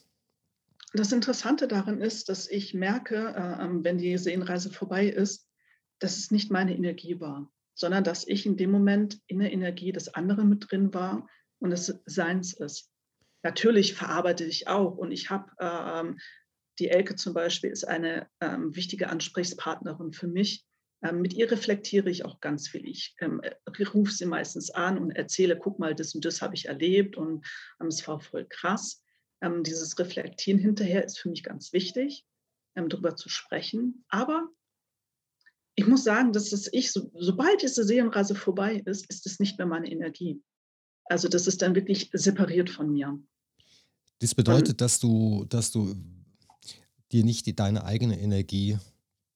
Das 0.94 1.10
Interessante 1.10 1.66
daran 1.66 2.00
ist, 2.00 2.28
dass 2.28 2.48
ich 2.48 2.72
merke, 2.72 3.16
äh, 3.36 3.64
ähm, 3.64 3.82
wenn 3.84 3.98
die 3.98 4.16
Seelenreise 4.16 4.70
vorbei 4.70 5.08
ist, 5.08 5.50
dass 5.98 6.16
es 6.18 6.30
nicht 6.30 6.50
meine 6.52 6.74
Energie 6.74 7.18
war, 7.20 7.52
sondern 7.74 8.04
dass 8.04 8.26
ich 8.26 8.46
in 8.46 8.56
dem 8.56 8.70
Moment 8.70 9.20
in 9.26 9.40
der 9.40 9.52
Energie 9.52 9.90
des 9.92 10.14
anderen 10.14 10.48
mit 10.48 10.70
drin 10.70 10.94
war 10.94 11.28
und 11.58 11.72
es 11.72 12.00
seins 12.06 12.52
ist. 12.52 12.92
Natürlich 13.42 13.94
verarbeite 13.94 14.44
ich 14.44 14.68
auch 14.68 14.96
und 14.96 15.10
ich 15.10 15.30
habe, 15.30 15.50
ähm 15.60 16.18
die 16.80 16.88
Elke 16.88 17.14
zum 17.14 17.34
Beispiel 17.34 17.70
ist 17.70 17.84
eine, 17.86 18.28
ähm, 18.40 18.74
wichtige 18.74 19.08
Ansprechpartnerin 19.08 20.12
für 20.12 20.26
mich. 20.26 20.66
Ähm, 21.04 21.20
mit 21.22 21.32
ihr 21.32 21.48
reflektiere 21.48 22.10
ich 22.10 22.24
auch 22.24 22.40
ganz 22.40 22.66
viel. 22.68 22.84
Ich, 22.84 23.14
ähm, 23.20 23.40
äh, 23.44 23.54
rufe 23.84 24.10
sie 24.10 24.26
meistens 24.26 24.70
an 24.70 24.98
und 24.98 25.12
erzähle: 25.12 25.56
„Guck 25.56 25.78
mal, 25.78 25.94
das 25.94 26.16
und 26.16 26.24
das 26.24 26.42
habe 26.42 26.56
ich 26.56 26.66
erlebt 26.66 27.16
und, 27.16 27.46
ähm, 27.80 27.86
es 27.86 28.06
war 28.08 28.18
voll 28.18 28.46
krass.“ 28.48 29.03
Ähm, 29.44 29.62
dieses 29.62 29.98
Reflektieren 29.98 30.58
hinterher 30.58 31.04
ist 31.04 31.18
für 31.18 31.28
mich 31.28 31.42
ganz 31.42 31.72
wichtig, 31.74 32.24
ähm, 32.76 32.88
drüber 32.88 33.14
zu 33.14 33.28
sprechen. 33.28 34.04
Aber 34.08 34.48
ich 35.74 35.86
muss 35.86 36.04
sagen, 36.04 36.32
dass 36.32 36.52
es 36.52 36.72
ich 36.72 36.92
so 36.92 37.10
sobald 37.14 37.60
diese 37.60 37.84
Seelenreise 37.84 38.34
vorbei 38.34 38.82
ist, 38.86 39.10
ist 39.10 39.26
es 39.26 39.40
nicht 39.40 39.58
mehr 39.58 39.66
meine 39.66 39.90
Energie. 39.90 40.42
Also 41.04 41.28
das 41.28 41.46
ist 41.46 41.60
dann 41.60 41.74
wirklich 41.74 42.08
separiert 42.12 42.70
von 42.70 42.90
mir. 42.90 43.18
Das 44.20 44.34
bedeutet, 44.34 44.80
dass 44.80 44.98
du, 44.98 45.44
dass 45.44 45.70
du 45.70 45.94
dir 47.12 47.24
nicht 47.24 47.44
die, 47.44 47.54
deine 47.54 47.84
eigene 47.84 48.18
Energie 48.18 48.78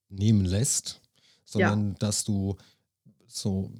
nehmen 0.07 0.45
lässt, 0.45 1.01
ja, 1.53 1.69
sondern 1.69 1.95
dass 1.99 2.23
du 2.23 2.57
so, 3.27 3.71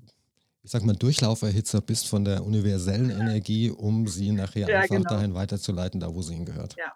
ich 0.69 0.71
sag 0.71 0.83
mal, 0.83 0.95
Durchlauferhitzer 0.95 1.81
bist 1.81 2.07
von 2.07 2.23
der 2.23 2.45
universellen 2.45 3.09
Energie, 3.09 3.71
um 3.71 4.07
sie 4.07 4.31
nachher 4.31 4.69
ja, 4.69 4.81
einfach 4.81 4.97
genau. 4.97 5.09
dahin 5.09 5.33
weiterzuleiten, 5.33 5.99
da 5.99 6.13
wo 6.13 6.21
sie 6.21 6.35
hingehört. 6.35 6.75
Ja. 6.77 6.93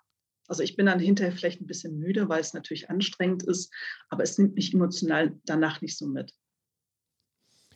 Also 0.47 0.61
ich 0.61 0.75
bin 0.75 0.85
dann 0.85 0.99
hinterher 0.99 1.31
vielleicht 1.31 1.59
ein 1.59 1.65
bisschen 1.65 1.97
müde, 1.97 2.29
weil 2.29 2.39
es 2.39 2.53
natürlich 2.53 2.91
anstrengend 2.91 3.41
ist, 3.41 3.73
aber 4.09 4.21
es 4.21 4.37
nimmt 4.37 4.53
mich 4.53 4.75
emotional 4.75 5.39
danach 5.45 5.81
nicht 5.81 5.97
so 5.97 6.05
mit. 6.05 6.35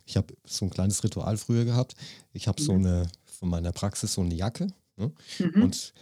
Ich 0.06 0.18
habe 0.18 0.36
so 0.46 0.66
ein 0.66 0.70
kleines 0.70 1.04
Ritual 1.04 1.36
früher 1.36 1.66
gehabt. 1.66 1.96
Ich 2.32 2.48
habe 2.48 2.62
so 2.62 2.74
Mhm. 2.74 2.86
eine, 2.86 3.12
von 3.26 3.50
meiner 3.50 3.72
Praxis 3.72 4.14
so 4.14 4.22
eine 4.22 4.36
Jacke. 4.36 4.68
Ne? 4.98 5.12
Mhm. 5.40 5.64
Und 5.64 5.94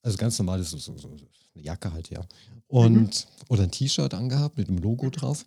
also 0.00 0.16
ganz 0.16 0.38
normal 0.38 0.60
ist 0.60 0.70
so, 0.70 0.78
so, 0.78 0.96
so 0.96 1.08
eine 1.08 1.62
Jacke 1.62 1.92
halt, 1.92 2.08
ja. 2.08 2.20
Mhm. 2.20 2.26
Und 2.68 3.26
oder 3.50 3.64
ein 3.64 3.70
T-Shirt 3.70 4.14
angehabt 4.14 4.56
mit 4.56 4.68
dem 4.68 4.78
Logo 4.78 5.10
drauf. 5.10 5.44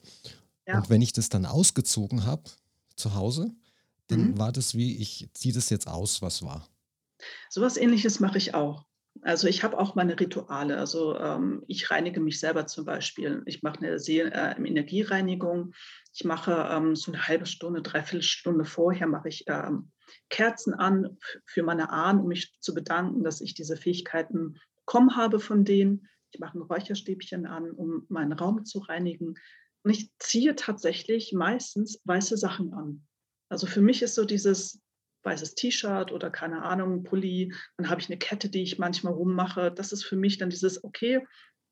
Und 0.67 0.73
Ja. 0.75 0.89
wenn 0.89 1.01
ich 1.01 1.11
das 1.11 1.29
dann 1.29 1.47
ausgezogen 1.47 2.23
habe 2.23 2.43
zu 2.97 3.15
Hause, 3.15 3.55
dann 4.07 4.33
Mhm. 4.33 4.37
war 4.37 4.51
das 4.51 4.75
wie, 4.75 4.97
ich 4.97 5.29
ziehe 5.33 5.53
das 5.53 5.69
jetzt 5.69 5.87
aus, 5.87 6.21
was 6.21 6.43
war. 6.43 6.67
So 7.49 7.61
was 7.61 7.77
Ähnliches 7.77 8.19
mache 8.19 8.37
ich 8.37 8.53
auch. 8.53 8.85
Also 9.23 9.47
ich 9.47 9.63
habe 9.63 9.79
auch 9.79 9.95
meine 9.95 10.19
Rituale. 10.19 10.77
Also 10.77 11.17
ähm, 11.17 11.63
ich 11.67 11.89
reinige 11.89 12.19
mich 12.19 12.39
selber 12.39 12.67
zum 12.67 12.85
Beispiel. 12.85 13.41
Ich 13.45 13.63
mache 13.63 13.79
eine 13.79 13.99
Seel 13.99 14.27
äh, 14.27 14.55
Energiereinigung. 14.55 15.73
Ich 16.13 16.23
mache 16.23 16.69
ähm, 16.71 16.95
so 16.95 17.11
eine 17.11 17.27
halbe 17.27 17.47
Stunde, 17.47 17.81
dreiviertel 17.81 18.21
Stunde 18.21 18.65
vorher 18.65 19.07
mache 19.07 19.29
ich 19.29 19.45
ähm, 19.47 19.91
Kerzen 20.29 20.73
an 20.73 21.17
für 21.45 21.63
meine 21.63 21.89
Ahnen, 21.89 22.21
um 22.21 22.27
mich 22.27 22.57
zu 22.59 22.73
bedanken, 22.73 23.23
dass 23.23 23.41
ich 23.41 23.55
diese 23.55 23.75
Fähigkeiten 23.75 24.59
bekommen 24.85 25.15
habe 25.15 25.39
von 25.39 25.65
denen. 25.65 26.07
Ich 26.31 26.39
mache 26.39 26.57
ein 26.57 26.61
Räucherstäbchen 26.61 27.45
an, 27.47 27.71
um 27.71 28.05
meinen 28.09 28.33
Raum 28.33 28.65
zu 28.65 28.79
reinigen. 28.79 29.35
Und 29.83 29.91
ich 29.91 30.11
ziehe 30.19 30.55
tatsächlich 30.55 31.33
meistens 31.33 32.01
weiße 32.03 32.37
Sachen 32.37 32.73
an. 32.73 33.07
Also 33.49 33.67
für 33.67 33.81
mich 33.81 34.01
ist 34.01 34.15
so 34.15 34.25
dieses 34.25 34.81
weißes 35.23 35.55
T-Shirt 35.55 36.11
oder 36.11 36.29
keine 36.29 36.63
Ahnung, 36.63 37.03
Pulli, 37.03 37.53
dann 37.77 37.89
habe 37.89 38.01
ich 38.01 38.07
eine 38.07 38.17
Kette, 38.17 38.49
die 38.49 38.63
ich 38.63 38.79
manchmal 38.79 39.13
rummache. 39.13 39.71
Das 39.71 39.91
ist 39.91 40.03
für 40.03 40.15
mich 40.15 40.37
dann 40.37 40.49
dieses, 40.49 40.83
okay, 40.83 41.25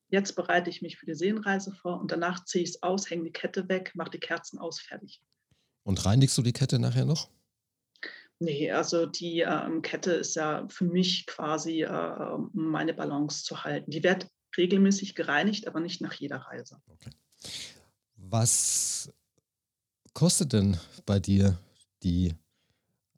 jetzt 0.10 0.36
bereite 0.36 0.70
ich 0.70 0.82
mich 0.82 0.98
für 0.98 1.06
die 1.06 1.16
Seenreise 1.16 1.72
vor 1.74 2.00
und 2.00 2.12
danach 2.12 2.44
ziehe 2.46 2.64
ich 2.64 2.72
es 2.72 2.84
aus, 2.84 3.10
hänge 3.10 3.24
die 3.24 3.32
Kette 3.32 3.68
weg, 3.70 3.92
mache 3.96 4.12
die 4.12 4.20
Kerzen 4.20 4.60
aus, 4.60 4.80
fertig. 4.80 5.22
Und 5.84 6.06
reinigst 6.06 6.38
du 6.38 6.42
die 6.42 6.54
Kette 6.54 6.80
nachher 6.80 7.06
noch? 7.06 7.30
Nee, 8.40 8.72
also 8.72 9.06
die 9.06 9.42
ähm, 9.42 9.82
Kette 9.82 10.12
ist 10.12 10.36
ja 10.36 10.68
für 10.68 10.86
mich 10.86 11.26
quasi, 11.26 11.84
äh, 11.84 11.88
um 11.88 12.52
meine 12.54 12.94
Balance 12.94 13.44
zu 13.44 13.64
halten. 13.64 13.92
Die 13.92 14.04
wird 14.04 14.28
regelmäßig 14.58 15.16
gereinigt, 15.16 15.68
aber 15.68 15.80
nicht 15.80 16.02
nach 16.02 16.14
jeder 16.14 16.38
Reise. 16.38 16.82
Okay. 16.88 17.12
Was 18.38 19.10
kostet 20.14 20.52
denn 20.52 20.78
bei 21.06 21.22
dir 21.22 21.58
die 22.04 22.34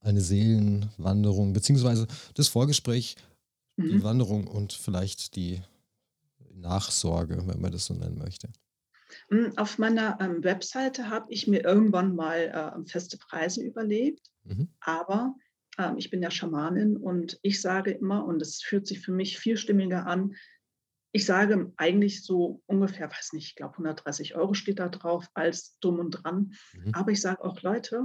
eine 0.01 0.21
Seelenwanderung, 0.21 1.53
beziehungsweise 1.53 2.07
das 2.35 2.49
Vorgespräch, 2.49 3.15
die 3.89 4.01
Mhm. 4.01 4.03
Wanderung 4.03 4.47
und 4.47 4.73
vielleicht 4.73 5.35
die 5.35 5.61
Nachsorge, 6.53 7.47
wenn 7.47 7.61
man 7.61 7.71
das 7.71 7.85
so 7.85 7.95
nennen 7.95 8.19
möchte? 8.19 8.49
Hm, 9.29 9.53
auf 9.57 9.77
meiner, 9.77 10.17
ähm, 10.21 10.43
Webseite 10.43 11.09
habe 11.09 11.27
ich 11.31 11.47
mir 11.47 11.63
irgendwann 11.63 12.15
mal, 12.15 12.73
ähm, 12.77 12.85
feste 12.85 13.17
Preise 13.17 13.63
überlegt, 13.63 14.29
Mhm. 14.45 14.67
aber, 14.79 15.35
ähm, 15.77 15.97
ich 15.97 16.09
bin 16.09 16.21
ja 16.21 16.31
Schamanin 16.31 16.97
und 16.97 17.39
ich 17.41 17.61
sage 17.61 17.91
immer, 17.91 18.25
und 18.25 18.41
es 18.41 18.61
fühlt 18.61 18.87
sich 18.87 18.99
für 19.01 19.11
mich 19.11 19.37
viel 19.39 19.57
stimmiger 19.57 20.05
an, 20.07 20.35
ich 21.13 21.25
sage 21.25 21.73
eigentlich 21.77 22.23
so 22.23 22.63
ungefähr, 22.67 23.09
weiß 23.09 23.33
nicht, 23.33 23.47
ich 23.49 23.55
glaube 23.55 23.77
130 23.77 24.35
Euro 24.35 24.53
steht 24.53 24.79
da 24.79 24.89
drauf 24.89 25.27
als 25.33 25.77
drum 25.79 25.99
und 25.99 26.11
dran. 26.11 26.53
Mhm. 26.73 26.91
Aber 26.93 27.11
ich 27.11 27.21
sage 27.21 27.43
auch: 27.43 27.61
„Leute, 27.61 28.03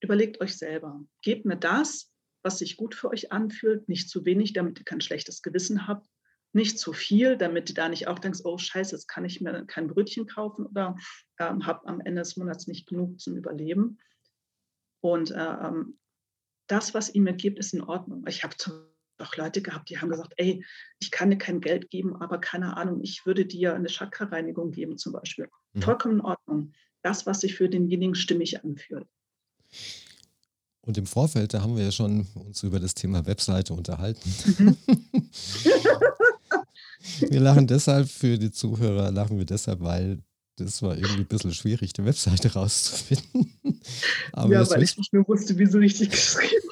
überlegt 0.00 0.40
euch 0.40 0.56
selber. 0.58 1.02
Gebt 1.22 1.46
mir 1.46 1.56
das, 1.56 2.12
was 2.42 2.58
sich 2.58 2.76
gut 2.76 2.94
für 2.94 3.10
euch 3.10 3.32
anfühlt, 3.32 3.88
nicht 3.88 4.10
zu 4.10 4.24
wenig, 4.26 4.52
damit 4.54 4.78
ihr 4.80 4.84
kein 4.84 5.00
schlechtes 5.00 5.42
Gewissen 5.42 5.86
habt, 5.88 6.08
nicht 6.52 6.78
zu 6.78 6.92
viel, 6.92 7.36
damit 7.38 7.70
ihr 7.70 7.74
da 7.76 7.88
nicht 7.88 8.08
auch 8.08 8.18
denkst: 8.20 8.40
‚Oh 8.44 8.58
scheiße, 8.58 8.96
jetzt 8.96 9.08
kann 9.08 9.24
ich 9.24 9.40
mir 9.40 9.64
kein 9.66 9.88
Brötchen 9.88 10.26
kaufen 10.26 10.66
oder, 10.66 10.96
ähm, 11.40 11.66
habe 11.66 11.86
am 11.88 12.00
Ende 12.00 12.22
des 12.22 12.36
Monats 12.36 12.66
nicht 12.68 12.86
genug 12.88 13.20
zum 13.20 13.36
Überleben.‘“ 13.36 13.98
Und, 15.02 15.30
äh, 15.32 15.34
ähm, 15.36 15.98
das, 16.68 16.94
was 16.94 17.14
ihr 17.14 17.22
mir 17.22 17.34
gebt, 17.34 17.58
ist 17.58 17.74
in 17.74 17.82
Ordnung. 17.82 18.24
Ich 18.28 18.44
habe 18.44 18.56
zum 18.56 18.74
auch 19.18 19.36
Leute 19.36 19.62
gehabt, 19.62 19.90
die 19.90 19.98
haben 19.98 20.10
gesagt: 20.10 20.32
„Ey, 20.36 20.64
ich 20.98 21.10
kann 21.10 21.30
dir 21.30 21.38
kein 21.38 21.60
Geld 21.60 21.90
geben, 21.90 22.16
aber 22.16 22.38
keine 22.38 22.76
Ahnung, 22.76 23.00
ich 23.02 23.26
würde 23.26 23.46
dir 23.46 23.74
eine 23.74 23.88
Chakrareinigung 23.88 24.70
geben“, 24.70 24.98
zum 24.98 25.12
Beispiel. 25.12 25.48
Mhm. 25.72 25.82
Vollkommen 25.82 26.14
in 26.14 26.20
Ordnung. 26.20 26.72
Das, 27.02 27.26
was 27.26 27.40
sich 27.40 27.54
für 27.54 27.68
denjenigen 27.68 28.14
stimmig 28.14 28.64
anfühlt. 28.64 29.06
Und 30.82 30.98
im 30.98 31.06
Vorfeld, 31.06 31.54
da 31.54 31.62
haben 31.62 31.76
wir 31.76 31.84
ja 31.84 31.92
schon 31.92 32.26
uns 32.34 32.62
über 32.62 32.78
das 32.78 32.94
Thema 32.94 33.24
Webseite 33.26 33.72
unterhalten. 33.72 34.34
Mhm. 34.58 34.76
Wir 37.28 37.40
lachen 37.40 37.66
deshalb 37.66 38.08
für 38.08 38.38
die 38.38 38.50
Zuhörer, 38.50 39.10
lachen 39.10 39.38
wir 39.38 39.44
deshalb, 39.44 39.80
weil 39.80 40.22
das 40.56 40.82
war 40.82 40.96
irgendwie 40.96 41.20
ein 41.20 41.26
bisschen 41.26 41.52
schwierig, 41.52 41.92
die 41.92 42.04
Webseite 42.04 42.52
rauszufinden. 42.52 43.52
Aber 44.32 44.52
Ja, 44.52 44.70
weil 44.70 44.82
ich 44.82 44.96
nicht 44.96 45.12
mehr 45.12 45.26
wusste, 45.26 45.58
wie 45.58 45.66
sie 45.66 45.78
richtig 45.78 46.10
geschrieben 46.12 46.68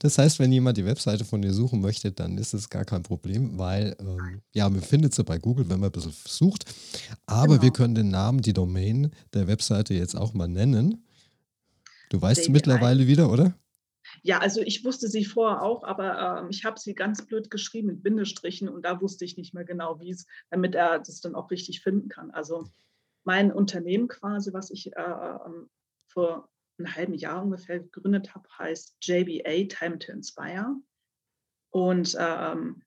Das 0.00 0.18
heißt, 0.18 0.38
wenn 0.38 0.52
jemand 0.52 0.76
die 0.78 0.84
Webseite 0.84 1.24
von 1.24 1.42
dir 1.42 1.52
suchen 1.52 1.80
möchte, 1.80 2.12
dann 2.12 2.38
ist 2.38 2.54
es 2.54 2.70
gar 2.70 2.84
kein 2.84 3.02
Problem, 3.02 3.58
weil 3.58 3.96
ähm, 3.98 4.42
ja, 4.52 4.68
man 4.68 4.80
findet 4.82 5.14
sie 5.14 5.24
bei 5.24 5.38
Google, 5.38 5.68
wenn 5.68 5.80
man 5.80 5.88
ein 5.88 5.92
bisschen 5.92 6.14
sucht. 6.26 6.64
Aber 7.26 7.54
wir 7.54 7.58
Genau. 7.58 7.72
können 7.72 7.94
den 7.94 8.10
Namen, 8.10 8.40
die 8.40 8.52
Domain 8.52 9.10
der 9.34 9.48
Webseite 9.48 9.94
jetzt 9.94 10.16
auch 10.16 10.34
mal 10.34 10.48
nennen. 10.48 11.04
Du 12.10 12.20
weißt 12.22 12.44
sie 12.44 12.50
mittlerweile 12.50 13.06
wieder, 13.06 13.30
oder? 13.30 13.54
Ja, 14.22 14.38
also 14.38 14.60
ich 14.62 14.84
wusste 14.84 15.08
sie 15.08 15.24
vorher 15.24 15.62
auch, 15.62 15.84
aber, 15.84 16.40
ähm, 16.42 16.48
ich 16.50 16.64
habe 16.64 16.78
sie 16.80 16.94
ganz 16.94 17.26
blöd 17.26 17.50
geschrieben 17.50 17.88
mit 17.88 18.02
Bindestrichen 18.02 18.68
und 18.68 18.82
da 18.84 19.00
wusste 19.02 19.24
ich 19.24 19.36
nicht 19.36 19.52
mehr 19.52 19.64
genau, 19.64 20.00
wie 20.00 20.10
es, 20.10 20.24
damit 20.50 20.74
er 20.74 20.98
das 20.98 21.20
dann 21.20 21.34
auch 21.34 21.50
richtig 21.50 21.82
finden 21.82 22.08
kann. 22.08 22.30
Also 22.30 22.64
mein 23.24 23.52
Unternehmen 23.52 24.08
quasi, 24.08 24.52
was 24.54 24.70
ich, 24.70 24.92
äh, 24.96 25.00
ähm, 25.00 25.68
vor 26.06 26.48
'n 26.78 26.94
halben 26.94 27.14
Jahr 27.14 27.42
ungefähr 27.42 27.80
gegründet 27.80 28.34
habe, 28.34 28.48
heißt 28.58 28.96
JBA 29.02 29.64
Time 29.68 29.98
to 29.98 30.12
Inspire. 30.12 30.76
Und, 31.70 32.16
ähm, 32.18 32.82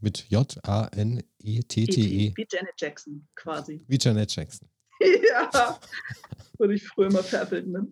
mit 0.01 0.19
E.T., 0.31 0.59
J-A-N-E-T-T-E 0.63 2.33
wie 2.35 2.47
Janet 2.49 2.73
Jackson 2.77 3.27
quasi. 3.35 3.83
wie 3.87 3.97
Janet 3.99 4.33
Jackson. 4.35 4.69
Ja, 5.01 5.79
wurde 6.57 6.73
ich 6.73 6.85
früher 6.87 7.07
immer 7.07 7.23
veräppelt, 7.23 7.67
ne? 7.67 7.87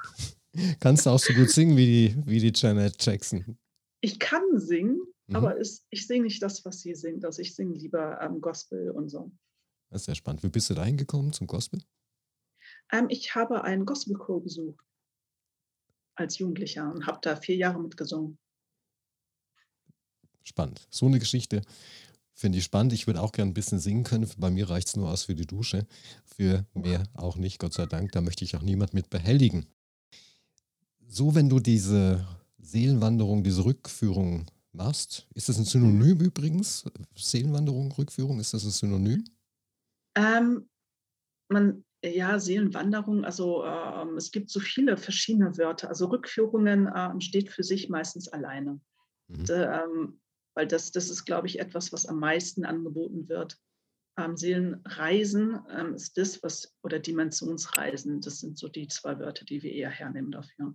Kannst 0.80 1.04
du 1.06 1.10
auch 1.10 1.18
so 1.18 1.32
gut 1.34 1.50
singen 1.50 1.76
wie 1.76 1.86
die, 1.86 2.16
wie 2.26 2.38
die 2.38 2.52
Janet 2.54 3.04
Jackson. 3.04 3.58
Ich 4.00 4.18
kann 4.18 4.42
singen, 4.56 4.98
Mhm. 5.28 5.36
aber 5.36 5.58
es 5.60 5.86
ich 5.90 6.06
singe 6.06 6.24
nicht 6.24 6.42
das, 6.42 6.64
was 6.64 6.80
sie 6.80 6.94
singt. 6.94 7.24
Also, 7.24 7.40
ich 7.42 7.54
singe 7.54 7.74
lieber, 7.74 8.20
ähm, 8.20 8.40
Gospel 8.40 8.90
und 8.90 9.08
so. 9.08 9.30
Das 9.90 10.02
ist 10.02 10.06
sehr 10.06 10.14
spannend. 10.14 10.42
Wie 10.42 10.48
bist 10.48 10.68
du 10.70 10.74
da 10.74 10.84
hingekommen 10.84 11.32
zum 11.32 11.46
Gospel? 11.46 11.80
Ähm, 12.92 13.06
ich 13.08 13.34
habe 13.34 13.64
einen 13.64 13.86
Gospelchor 13.86 14.42
besucht 14.42 14.84
als 16.14 16.38
Jugendlicher 16.38 16.92
und 16.92 17.06
habe 17.06 17.18
da 17.22 17.36
4 17.36 17.56
Jahre 17.56 17.80
mitgesungen. 17.80 18.38
Spannend. 20.44 20.86
So 20.90 21.06
eine 21.06 21.18
Geschichte 21.18 21.62
Finde 22.34 22.58
ich 22.58 22.64
spannend. 22.64 22.92
Ich 22.92 23.06
würde 23.06 23.20
auch 23.20 23.32
gerne 23.32 23.50
ein 23.50 23.54
bisschen 23.54 23.78
singen 23.78 24.04
können. 24.04 24.28
Bei 24.38 24.50
mir 24.50 24.68
reicht 24.68 24.88
es 24.88 24.96
nur 24.96 25.10
aus 25.10 25.24
für 25.24 25.34
die 25.34 25.46
Dusche. 25.46 25.86
Für 26.24 26.66
mehr 26.74 27.04
auch 27.14 27.36
nicht, 27.36 27.58
Gott 27.58 27.74
sei 27.74 27.86
Dank. 27.86 28.12
Da 28.12 28.20
möchte 28.20 28.44
ich 28.44 28.56
auch 28.56 28.62
niemand 28.62 28.94
mit 28.94 29.10
behelligen. 29.10 29.66
So, 31.06 31.34
wenn 31.34 31.48
du 31.48 31.60
diese 31.60 32.26
Seelenwanderung, 32.58 33.44
diese 33.44 33.64
Rückführung 33.64 34.46
machst, 34.72 35.28
ist 35.34 35.50
das 35.50 35.58
ein 35.58 35.66
Synonym 35.66 36.20
übrigens? 36.20 36.84
Seelenwanderung, 37.14 37.92
Rückführung, 37.92 38.40
ist 38.40 38.54
das 38.54 38.64
ein 38.64 38.70
Synonym? 38.70 39.24
Ähm, 40.16 40.68
man, 41.48 41.84
ja, 42.04 42.38
Seelenwanderung, 42.38 43.24
also 43.24 43.64
ähm, 43.64 44.16
es 44.16 44.32
gibt 44.32 44.50
so 44.50 44.60
viele 44.60 44.96
verschiedene 44.96 45.56
Wörter. 45.56 45.88
Also 45.88 46.06
Rückführungen 46.06 46.90
ähm, 46.94 47.20
steht 47.20 47.50
für 47.50 47.62
sich 47.62 47.88
meistens 47.88 48.28
alleine. 48.28 48.80
Mhm. 49.28 49.44
D 49.44 49.52
ähm, 49.52 50.18
weil 50.54 50.66
das 50.66 50.92
das 50.92 51.08
ist, 51.08 51.24
glaube 51.24 51.46
ich, 51.46 51.60
etwas, 51.60 51.92
was 51.92 52.04
am 52.06 52.18
meisten 52.18 52.64
angeboten 52.64 53.28
wird. 53.28 53.58
Ähm, 54.18 54.36
Seelenreisen, 54.36 55.60
ähm, 55.70 55.94
ist 55.94 56.18
das, 56.18 56.42
was 56.42 56.74
oder 56.82 56.98
Dimensionsreisen, 56.98 58.20
das 58.20 58.40
sind 58.40 58.58
so 58.58 58.68
die 58.68 58.88
2 58.88 59.18
Wörter, 59.20 59.44
die 59.46 59.62
wir 59.62 59.72
eher 59.72 59.88
hernehmen 59.88 60.30
dafür. 60.30 60.74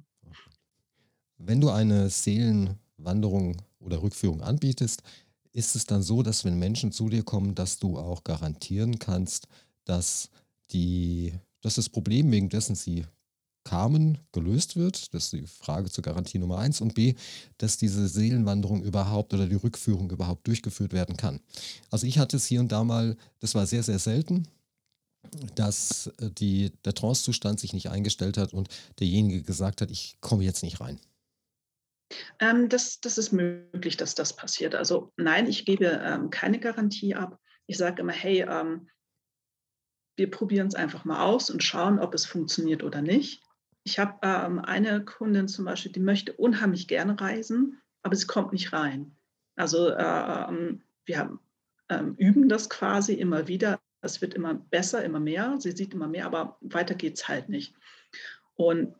Wenn 1.37 1.61
du 1.61 1.69
eine 1.69 2.09
Seelenwanderung 2.09 3.57
oder 3.79 4.01
Rückführung 4.01 4.41
anbietest, 4.41 5.03
ist 5.51 5.75
es 5.75 5.85
dann 5.85 6.01
so, 6.01 6.23
dass 6.23 6.45
wenn 6.45 6.57
Menschen 6.57 6.91
zu 6.91 7.09
dir 7.09 7.23
kommen, 7.23 7.53
dass 7.53 7.77
du 7.77 7.97
auch 7.97 8.23
garantieren 8.23 8.97
kannst, 8.97 9.47
dass 9.85 10.31
die 10.71 11.33
dass 11.61 11.75
das 11.75 11.89
Problem, 11.89 12.31
wegen 12.31 12.49
dessen 12.49 12.75
sie 12.75 13.05
kamen, 13.65 14.19
gelöst 14.31 14.77
wird? 14.77 15.13
Das 15.13 15.25
ist 15.25 15.33
die 15.33 15.45
Frage 15.47 15.89
zur 15.89 16.03
Garantie 16.03 16.39
Nummer 16.39 16.59
eins. 16.59 16.79
Und 16.79 16.93
B, 16.93 17.15
dass 17.57 17.77
diese 17.77 18.07
Seelenwanderung 18.07 18.83
überhaupt 18.83 19.33
oder 19.33 19.47
die 19.47 19.55
Rückführung 19.55 20.09
überhaupt 20.09 20.47
durchgeführt 20.47 20.93
werden 20.93 21.17
kann. 21.17 21.41
Also 21.91 22.07
ich 22.07 22.19
hatte 22.19 22.37
es 22.37 22.45
hier 22.45 22.61
und 22.61 22.71
da 22.71 22.83
mal, 22.83 23.17
das 23.39 23.55
war 23.55 23.65
sehr, 23.67 23.83
sehr 23.83 23.99
selten, 23.99 24.47
dass 25.55 26.07
äh, 26.19 26.29
die, 26.31 26.71
der 26.85 26.93
Trancezustand 26.93 27.59
sich 27.59 27.73
nicht 27.73 27.89
eingestellt 27.89 28.37
hat 28.37 28.53
und 28.53 28.69
derjenige 28.99 29.43
gesagt 29.43 29.81
hat, 29.81 29.91
ich 29.91 30.17
komme 30.21 30.43
jetzt 30.43 30.63
nicht 30.63 30.79
rein. 30.79 30.99
Ähm, 32.39 32.69
das 32.69 33.01
das 33.01 33.17
ist 33.17 33.33
möglich, 33.33 33.97
dass 33.97 34.15
das 34.15 34.33
passiert. 34.33 34.75
Also 34.75 35.11
nein, 35.17 35.47
ich 35.47 35.65
gebe, 35.65 35.87
ähm, 35.87 36.29
keine 36.29 36.59
Garantie 36.59 37.15
ab. 37.15 37.37
Ich 37.65 37.77
sage 37.77 38.01
immer: 38.01 38.13
„Hey, 38.13 38.45
ähm“ 38.47 38.87
„wir 40.17 40.29
probieren 40.29 40.67
es 40.67 40.75
einfach 40.75 41.05
mal 41.05 41.23
aus 41.23 41.49
und 41.49 41.63
schauen, 41.63 41.99
ob 41.99 42.13
es 42.13 42.25
funktioniert 42.25 42.83
oder 42.83 43.01
nicht.“ 43.01 43.41
Ich 43.83 43.99
habe, 43.99 44.17
ähm, 44.23 44.59
eine 44.59 45.05
Kundin 45.05 45.47
zum 45.47 45.65
Beispiel, 45.65 45.91
die 45.91 46.01
möchte 46.01 46.33
unheimlich 46.33 46.87
gerne 46.87 47.19
reisen, 47.19 47.81
aber 48.03 48.15
sie 48.15 48.27
kommt 48.27 48.51
nicht 48.51 48.73
rein. 48.73 49.15
Also, 49.55 49.95
ähm, 49.95 50.81
wir 51.05 51.19
haben 51.19 51.39
ähm, 51.89 52.15
üben 52.17 52.49
das 52.49 52.69
quasi 52.69 53.13
immer 53.13 53.47
wieder. 53.47 53.79
Es 54.01 54.21
wird 54.21 54.33
immer 54.33 54.53
besser, 54.53 55.03
immer 55.03 55.19
mehr. 55.19 55.55
Sie 55.59 55.71
sieht 55.71 55.93
immer 55.93 56.07
mehr, 56.07 56.25
aber 56.25 56.57
weiter 56.61 56.95
geht's 56.95 57.27
halt 57.27 57.49
nicht. 57.49 57.73
Und 58.55 58.95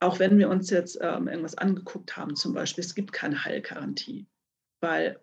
auch 0.00 0.18
wenn 0.18 0.38
wir 0.38 0.48
uns 0.48 0.70
jetzt, 0.70 0.98
ähm, 1.00 1.28
irgendwas 1.28 1.56
angeguckt 1.56 2.16
haben, 2.16 2.34
zum 2.34 2.54
Beispiel, 2.54 2.82
es 2.82 2.94
gibt 2.94 3.12
keine 3.12 3.44
Heilgarantie, 3.44 4.26
weil 4.80 5.20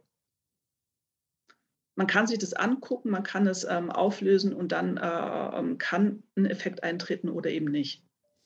man 2.00 2.08
kann 2.08 2.28
sich 2.28 2.40
das 2.40 2.54
angucken, 2.56 3.12
man 3.12 3.24
kann 3.24 3.48
es, 3.48 3.66
ähm, 3.66 3.92
auflösen 3.92 4.54
und 4.56 4.72
dann, 4.74 4.98
äh, 4.98 5.60
ähm, 5.60 5.78
kann 5.80 6.24
ein 6.38 6.48
Effekt 6.48 6.84
eintreten 6.84 7.30
oder 7.30 7.52
eben 7.52 7.68
nicht. 7.68 8.04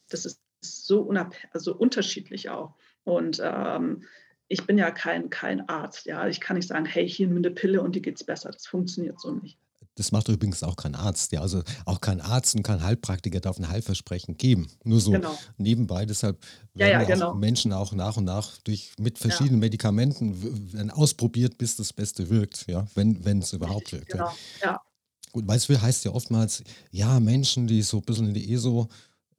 Das 0.10 0.26
ist 0.26 0.42
so 0.62 1.10
also 1.54 1.76
unterschiedlich 1.78 2.50
auch. 2.52 2.76
Und, 3.06 3.42
ähm, 3.44 4.04
ich 4.50 4.68
bin 4.68 4.78
ja 4.80 4.92
kein 4.92 5.30
kein 5.32 5.70
Arzt, 5.70 6.06
ja. 6.08 6.28
Ich 6.28 6.42
kann 6.42 6.58
nicht 6.58 6.68
sagen: 6.70 6.86
„Hey, 6.86 7.10
hier 7.10 7.28
nimm 7.28 7.42
'ne 7.42 7.52
Pille 7.52 7.82
und 7.82 7.96
dir 7.96 8.02
geht's 8.02 8.26
besser.“ 8.26 8.52
Das 8.52 8.68
funktioniert 8.68 9.20
so 9.22 9.34
nicht. 9.34 9.58
Das 9.96 10.12
macht 10.12 10.28
übrigens 10.28 10.64
auch 10.64 10.76
kein 10.76 10.96
Arzt, 10.96 11.32
ja. 11.34 11.42
Also, 11.42 11.62
auch 11.86 12.02
kein 12.02 12.20
Arzt 12.22 12.56
und 12.56 12.64
kein 12.64 12.82
Heilpraktiker 12.84 13.40
darf 13.40 13.60
ein 13.60 13.70
Heilversprechen 13.70 14.38
geben. 14.38 14.68
Nur 14.84 15.00
so 15.00 15.22
Genau. 15.22 15.44
nebenbei. 15.58 16.06
Deshalb 16.06 16.44
Ja, 16.78 16.88
werden 16.88 16.88
ja, 16.88 17.00
ja 17.00 17.08
auch 17.08 17.14
genau. 17.16 17.32
Menschen 17.32 17.74
auch 17.74 17.94
nach 17.94 18.18
und 18.18 18.26
nach 18.26 18.58
durch 18.64 18.94
mit 19.00 19.20
Ja, 19.20 19.24
verschiedenen 19.24 19.60
Medikamenten 19.60 20.42
w 20.44 20.74
werden 20.74 20.92
ausprobiert, 20.92 21.58
bis 21.60 21.76
das 21.76 21.94
Beste 21.94 22.30
wirkt, 22.30 22.66
ja, 22.68 22.88
wenn 22.96 23.24
wenn 23.26 23.40
es 23.40 23.54
überhaupt 23.54 23.92
wirkt, 23.92 24.14
ja. 24.14 24.20
genau. 24.20 24.40
Ja, 24.62 24.84
Gut, 25.32 25.48
weißt 25.48 25.70
du, 25.70 25.82
heißt 25.82 26.06
ja 26.06 26.12
oftmals, 26.12 26.64
ja, 26.92 27.20
Menschen, 27.20 27.66
die 27.68 27.82
so 27.82 27.98
ein 27.98 28.04
bisschen 28.04 28.28
in 28.28 28.34
die 28.36 28.54
ESO 28.54 28.88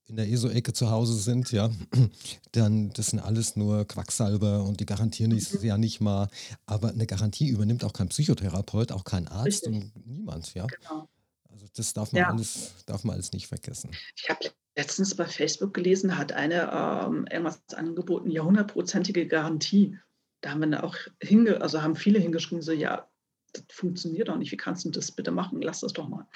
in 0.07 0.17
der 0.17 0.29
ESO-Ecke 0.29 0.73
zu 0.75 0.91
Hause 0.91 1.15
sind, 1.15 1.51
ja, 1.53 1.71
dann 2.53 2.91
das 2.93 3.09
sind 3.09 3.21
alles 3.21 3.57
nur 3.57 3.87
Quacksalber 3.87 4.63
und 4.65 4.81
die 4.81 4.87
garantieren 4.87 5.33
es 5.33 5.53
mhm, 5.53 5.63
ja 5.63 5.79
nicht 5.79 6.01
mal. 6.01 6.29
Aber 6.67 6.91
eine 6.91 7.07
Garantie 7.07 7.49
übernimmt 7.49 7.85
auch 7.85 7.93
kein 7.95 8.09
Psychotherapeut, 8.09 8.93
auch 8.93 9.05
kein 9.05 9.29
Arzt 9.29 9.67
richtig, 9.67 9.69
und 9.69 9.93
niemand, 10.07 10.55
ja. 10.55 10.71
genau. 10.71 11.09
Also, 11.51 11.67
das 11.75 11.93
darf 11.95 12.13
man 12.13 12.23
Ja. 12.23 12.27
alles 12.27 12.85
darf 12.87 13.05
man 13.05 13.15
alles 13.15 13.33
nicht 13.33 13.49
vergessen. 13.49 13.99
Ich 14.17 14.29
habe 14.29 14.51
letztens 14.77 15.15
bei 15.15 15.27
Facebook 15.27 15.75
gelesen, 15.75 16.17
hat 16.19 16.33
eine, 16.33 16.71
ähm, 16.73 17.27
irgendwas 17.31 17.63
angeboten, 17.75 18.31
ja, 18.31 18.43
hundertprozentige 18.43 19.27
Garantie. 19.27 19.99
Da 20.41 20.51
haben 20.51 20.71
wir 20.71 20.85
auch 20.85 20.97
hinge 21.23 21.61
also, 21.61 21.83
haben 21.83 21.97
viele 21.97 22.19
hingeschrieben, 22.19 22.63
so: 22.63 22.73
„Ja, 22.73 23.09
das 23.53 23.65
funktioniert 23.71 24.29
doch 24.29 24.37
nicht. 24.37 24.53
Wie 24.53 24.57
kannst 24.57 24.85
du 24.85 24.91
das 24.91 25.13
bitte 25.13 25.31
machen? 25.31 25.63
Lass 25.63 25.81
das 25.81 25.93
doch 25.93 26.09
mal.“ 26.09 26.27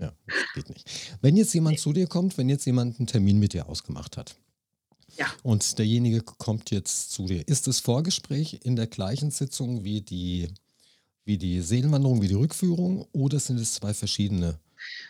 Ja, 0.00 0.12
das 0.26 0.52
geht 0.52 0.68
nicht. 0.68 0.88
Wenn 1.20 1.36
jetzt 1.36 1.52
jemand 1.54 1.78
zu 1.78 1.92
dir 1.92 2.06
kommt 2.06 2.38
wenn 2.38 2.48
jetzt 2.48 2.64
jemand 2.66 2.98
einen 2.98 3.06
Termin 3.06 3.38
mit 3.38 3.52
dir 3.52 3.68
ausgemacht 3.68 4.16
hat 4.16 4.36
ja. 5.16 5.38
und 5.42 5.78
derjenige 5.78 6.22
kommt 6.22 6.70
jetzt 6.70 7.10
zu 7.12 7.26
dir, 7.26 7.46
ist 7.46 7.66
das 7.66 7.80
Vorgespräch 7.80 8.60
in 8.64 8.76
der 8.76 8.86
gleichen 8.86 9.30
Sitzung 9.30 9.84
wie 9.84 10.00
die 10.00 10.48
wie 11.24 11.38
die 11.38 11.60
Seelenwanderung, 11.62 12.22
wie 12.22 12.28
die 12.28 12.34
Rückführung 12.34 13.06
oder 13.12 13.40
sind 13.40 13.60
es 13.60 13.74
2 13.74 13.94
verschiedene? 13.94 14.60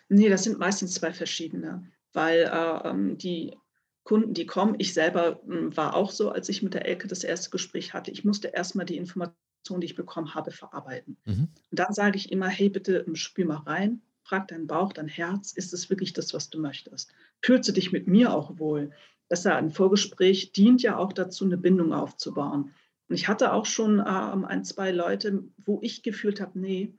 Ne, 0.08 0.28
das 0.28 0.44
sind 0.44 0.58
meistens 0.58 0.94
2 0.94 1.12
verschiedene, 1.12 1.90
weil, 2.12 2.42
äh, 2.42 2.88
ähm, 2.88 3.18
die 3.18 3.56
Kunden, 4.04 4.32
die 4.34 4.46
kommen 4.46 4.76
ich 4.78 4.94
selber, 4.94 5.40
hm, 5.46 5.76
war 5.76 5.94
auch 5.94 6.10
so, 6.10 6.30
als 6.30 6.48
ich 6.48 6.62
mit 6.62 6.74
der 6.74 6.86
Elke 6.86 7.08
das 7.08 7.24
erste 7.24 7.50
Gespräch 7.50 7.92
hatte. 7.92 8.10
Ich 8.10 8.24
musste 8.24 8.48
erst 8.48 8.74
mal 8.74 8.84
die 8.84 8.96
Informationen, 8.96 9.80
die 9.80 9.86
ich 9.86 9.94
bekommen 9.96 10.34
habe, 10.34 10.50
verarbeiten. 10.50 11.18
Mhm. 11.26 11.48
Und 11.70 11.78
dann 11.78 11.92
sage 11.92 12.16
ich 12.16 12.32
immer: 12.32 12.48
„Hey, 12.48 12.70
bitte, 12.70 13.04
hm, 13.06 13.16
spür 13.16 13.46
mal 13.46 13.56
rein, 13.58 14.02
frag 14.28 14.48
deinen 14.48 14.66
Bauch, 14.66 14.92
dein 14.92 15.08
Herz, 15.08 15.52
ist 15.52 15.72
es 15.72 15.90
wirklich 15.90 16.12
das, 16.12 16.34
was 16.34 16.50
du 16.50 16.60
möchtest? 16.60 17.12
Fühlst 17.42 17.68
du 17.68 17.72
dich 17.72 17.92
mit 17.92 18.06
mir 18.08 18.32
auch 18.34 18.58
wohl?“ 18.58 18.92
Das 19.28 19.40
ist 19.40 19.44
ja 19.46 19.58
'n 19.58 19.70
Vorgespräch 19.70 20.52
dient 20.52 20.82
ja 20.82 20.96
auch 20.98 21.12
dazu, 21.14 21.46
'ne 21.46 21.56
Bindung 21.58 21.92
aufzubauen. 21.94 22.72
Und 23.08 23.14
ich 23.16 23.28
hatte 23.28 23.52
auch 23.52 23.66
schon, 23.66 24.00
ähm, 24.00 24.44
1, 24.44 24.64
2 24.64 24.90
Leute, 24.92 25.44
wo 25.64 25.80
ich 25.82 26.02
gefühlt 26.02 26.40
habe: 26.40 26.58
„Ne, 26.60 26.94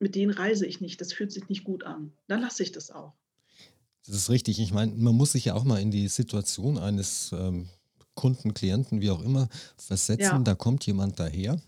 mit 0.00 0.14
denen 0.16 0.32
reise 0.32 0.66
ich 0.66 0.80
nicht, 0.82 1.00
das 1.00 1.12
fühlt 1.14 1.32
sich 1.32 1.48
nicht 1.50 1.64
gut 1.64 1.84
an.“ 1.84 2.12
Dann 2.28 2.42
lasse 2.42 2.62
ich 2.64 2.72
das 2.72 2.90
auch. 2.92 3.14
Das 4.06 4.16
ist 4.16 4.28
richtig. 4.30 4.60
Ich 4.60 4.72
meine, 4.72 4.92
man 4.92 5.14
muss 5.14 5.32
sich 5.32 5.46
ja 5.46 5.54
auch 5.54 5.64
mal 5.64 5.80
in 5.80 5.90
die 5.90 6.08
Situation 6.08 6.76
eines, 6.78 7.32
ähm, 7.32 7.68
Kunden, 8.14 8.54
Klienten, 8.54 9.00
wie 9.00 9.10
auch 9.10 9.22
immer, 9.22 9.48
versetzen. 9.76 10.22
Ja, 10.22 10.38
Da 10.38 10.54
kommt 10.54 10.86
jemand 10.86 11.18
daher, 11.18 11.58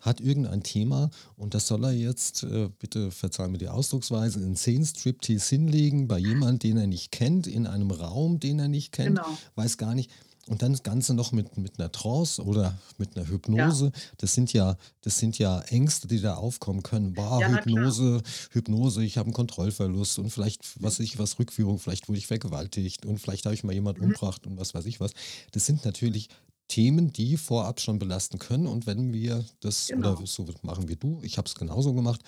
hat 0.00 0.20
irgendein 0.20 0.62
Thema 0.62 1.10
und 1.36 1.54
das 1.54 1.66
soll 1.66 1.84
er 1.84 1.92
jetzt, 1.92 2.42
äh, 2.42 2.68
bitte 2.78 3.10
verzeih 3.10 3.48
mir 3.48 3.58
die 3.58 3.68
Ausdrucksweise, 3.68 4.40
'n 4.40 4.54
Seelenstriptease 4.56 5.48
hinlegen 5.56 6.08
bei 6.08 6.18
jemand, 6.18 6.62
den 6.62 6.76
er 6.76 6.86
nicht 6.86 7.10
kennt, 7.10 7.46
in 7.46 7.66
einem 7.66 7.90
Raum, 7.90 8.38
den 8.38 8.58
er 8.58 8.68
nicht 8.68 8.92
kennt, 8.92 9.16
genau. 9.16 9.28
weiß 9.54 9.78
gar 9.78 9.94
nicht 9.94 10.10
und 10.48 10.62
dann 10.62 10.72
das 10.72 10.82
Ganze 10.82 11.14
noch 11.14 11.32
mit 11.32 11.56
mit 11.56 11.78
'ner 11.78 11.92
Trance 11.92 12.42
oder 12.42 12.80
mit 12.98 13.16
'ner 13.16 13.28
Ja, 13.54 13.68
Hypnose. 13.68 13.92
Das 14.18 14.34
sind 14.34 14.52
ja 14.52 14.76
das 15.02 15.18
sind 15.18 15.38
ja 15.38 15.60
Ängste, 15.62 16.08
die 16.08 16.20
da 16.20 16.34
aufkommen 16.36 16.82
können. 16.82 17.14
„Boah, 17.14 17.44
ja. 17.44 17.48
Hypnose 17.48 18.22
Hypnose, 18.52 19.04
ich 19.04 19.18
habe 19.18 19.30
'n 19.30 19.32
Kontrollverlust 19.32 20.18
und 20.18 20.30
vielleicht, 20.30 20.82
was 20.82 20.98
ich 21.00 21.18
was, 21.18 21.38
Rückführung, 21.38 21.78
vielleicht 21.78 22.08
wurde 22.08 22.18
ich 22.18 22.26
vergewaltigt 22.26 23.06
und 23.06 23.18
vielleicht 23.18 23.44
habe 23.46 23.54
ich 23.54 23.64
mal 23.64 23.72
jemand 23.74 23.98
mhm, 23.98 24.14
umgebracht 24.14 24.46
und 24.46 24.58
was 24.58 24.74
weiß 24.74 24.86
ich 24.86 25.00
was.“ 25.00 25.12
Das 25.52 25.66
sind 25.66 25.84
natürlich 25.84 26.28
Themen, 26.68 27.12
die 27.12 27.36
vorab 27.36 27.80
schon 27.80 27.98
belasten 27.98 28.38
können 28.38 28.66
und 28.66 28.86
wenn 28.86 29.12
wir 29.12 29.44
das 29.60 29.92
oder 29.92 30.16
genau. 30.16 30.24
so 30.24 30.46
machen 30.62 30.88
wie 30.88 30.96
du, 30.96 31.20
ich 31.22 31.36
habe 31.38 31.46
es 31.48 31.54
genauso 31.54 31.92
gemacht, 31.94 32.22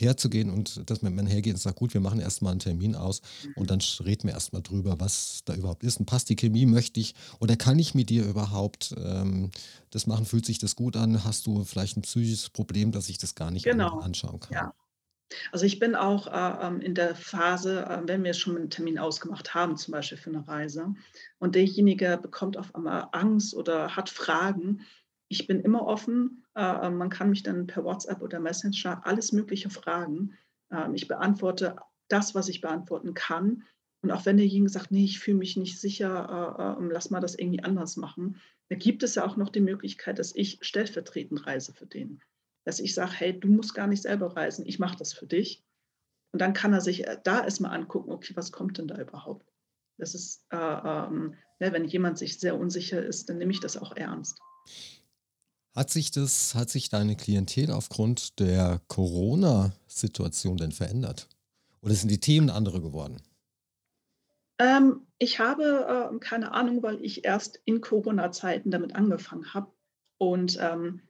herzugehen 0.00 0.50
und 0.50 0.88
dass 0.90 1.02
man 1.02 1.14
man 1.14 1.26
hergeht 1.26 1.54
und 1.54 1.60
sagt: 1.60 1.76
„Gut, 1.78 1.94
wir 1.94 2.00
machen 2.00 2.20
erst 2.20 2.42
mal 2.42 2.52
'n 2.52 2.58
Termin 2.60 2.94
aus 2.96 3.22
und 3.54 3.68
Mhm, 3.68 3.72
dann 3.72 3.80
sch 3.80 4.00
reden 4.02 4.24
wir 4.28 4.34
erst 4.34 4.52
mal 4.52 4.60
drüber, 4.62 5.00
was 5.00 5.40
da 5.44 5.54
überhaupt 5.54 5.84
ist 5.84 5.98
und 6.00 6.06
passt 6.06 6.28
die 6.30 6.36
Chemie, 6.36 6.66
möchte 6.66 7.00
ich 7.00 7.14
oder 7.40 7.56
kann 7.56 7.78
ich 7.78 7.94
mit 7.94 8.10
dir 8.10 8.24
überhaupt, 8.24 8.94
ähm, 8.98 9.50
das 9.90 10.06
machen? 10.06 10.26
Fühlt 10.26 10.46
sich 10.46 10.58
das 10.58 10.76
gut 10.76 10.96
an? 10.96 11.24
Hast 11.24 11.46
du 11.46 11.64
vielleicht 11.64 11.96
'n 11.96 12.02
psychisches 12.02 12.50
Problem, 12.50 12.92
dass 12.92 13.08
ich 13.08 13.18
das 13.18 13.34
gar 13.34 13.50
nicht 13.50 13.66
genau. 13.66 14.00
anschauen 14.00 14.40
kann?“ 14.40 14.56
Ja. 14.56 14.72
Also, 15.52 15.66
ich 15.66 15.78
bin 15.80 15.96
auch, 15.96 16.28
äh, 16.28 16.66
ähm, 16.68 16.80
in 16.80 16.94
der 16.94 17.14
Phase, 17.16 17.84
äh, 17.86 18.02
wenn 18.06 18.24
wir 18.24 18.34
schon 18.34 18.56
'n 18.58 18.70
Termin 18.70 18.98
ausgemacht 18.98 19.54
haben, 19.54 19.76
zum 19.76 19.92
Beispiel 19.92 20.18
für 20.18 20.30
'ne 20.30 20.46
Reise 20.48 20.94
und 21.38 21.54
derjenige 21.56 22.18
bekommt 22.22 22.56
auf 22.58 22.74
einmal 22.74 23.08
Angst 23.12 23.54
oder 23.54 23.96
hat 23.96 24.10
Fragen. 24.10 24.82
Ich 25.28 25.46
bin 25.46 25.60
immer 25.60 25.86
offen. 25.86 26.44
Äh, 26.54 26.86
ähm, 26.86 26.96
man 26.96 27.10
kann 27.10 27.30
mich 27.30 27.42
dann 27.42 27.66
per 27.66 27.84
WhatsApp 27.84 28.22
oder 28.22 28.40
Messenger 28.40 29.06
alles 29.06 29.32
Mögliche 29.32 29.70
fragen. 29.70 30.34
Ähm, 30.70 30.94
ich 30.94 31.08
beantworte 31.08 31.76
das, 32.08 32.34
was 32.34 32.48
ich 32.48 32.60
beantworten 32.60 33.14
kann. 33.14 33.64
Und 34.02 34.10
auch 34.10 34.26
wenn 34.26 34.36
derjenige 34.36 34.70
sagt: 34.70 34.90
„Ne, 34.90 35.04
ich 35.04 35.18
fühle 35.18 35.38
mich 35.38 35.56
nicht 35.56 35.80
sicher, 35.80 36.76
äh, 36.78 36.80
ähm, 36.82 36.90
lass 36.90 37.10
mal 37.10 37.20
das 37.20 37.34
irgendwie 37.34 37.62
anders 37.62 37.96
machen“, 37.96 38.40
da 38.70 38.76
gibt 38.76 39.02
es 39.02 39.14
ja 39.16 39.24
auch 39.26 39.36
noch 39.36 39.50
die 39.50 39.60
Möglichkeit, 39.60 40.18
dass 40.18 40.34
ich 40.34 40.58
stellvertretend 40.62 41.46
reise 41.46 41.72
für 41.74 41.86
den. 41.86 42.20
dass 42.64 42.80
ich 42.80 42.94
sage, 42.94 43.12
hey, 43.14 43.38
du 43.40 43.48
musst 43.48 43.74
gar 43.74 43.86
nicht 43.86 44.02
selber 44.02 44.36
reisen, 44.36 44.66
ich 44.66 44.78
mache 44.78 44.96
das 44.98 45.12
für 45.14 45.26
dich. 45.26 45.64
Und 46.32 46.40
dann 46.42 46.52
kann 46.54 46.72
er 46.72 46.80
sich 46.82 47.06
äh, 47.06 47.18
da 47.24 47.44
erstmal 47.44 47.72
angucken, 47.78 48.10
okay, 48.12 48.34
was 48.36 48.52
kommt 48.52 48.78
denn 48.78 48.88
da 48.88 48.98
überhaupt? 49.00 49.52
Das 49.98 50.14
ist, 50.14 50.46
äh, 50.50 50.56
ähm, 50.56 51.34
ne, 51.60 51.72
wenn 51.72 51.84
jemand 51.86 52.18
sich 52.18 52.38
sehr 52.40 52.58
unsicher 52.58 53.02
ist, 53.04 53.28
dann 53.30 53.38
nehme 53.38 53.52
ich 53.52 53.60
das 53.60 53.76
auch 53.76 53.96
ernst. 53.96 54.42
Hat 55.74 55.90
sich 55.90 56.10
das, 56.10 56.54
hat 56.54 56.70
sich 56.70 56.88
deine 56.88 57.16
Klientel 57.16 57.70
aufgrund 57.70 58.38
der 58.40 58.80
Corona-Situation 58.88 60.56
denn 60.56 60.72
verändert? 60.72 61.28
Oder 61.82 61.94
sind 61.94 62.10
die 62.10 62.20
Themen 62.20 62.50
andere 62.50 62.80
geworden? 62.80 63.22
Ähm, 64.58 65.06
ich 65.18 65.38
habe 65.38 66.10
äh, 66.12 66.18
keine 66.18 66.52
Ahnung, 66.52 66.82
weil 66.82 67.04
ich 67.04 67.24
erst 67.24 67.60
in 67.64 67.80
Corona-Zeiten 67.80 68.70
damit 68.70 68.96
angefangen 68.96 69.54
habe. 69.54 69.72
Und 70.18 70.58
ähm, 70.60 71.02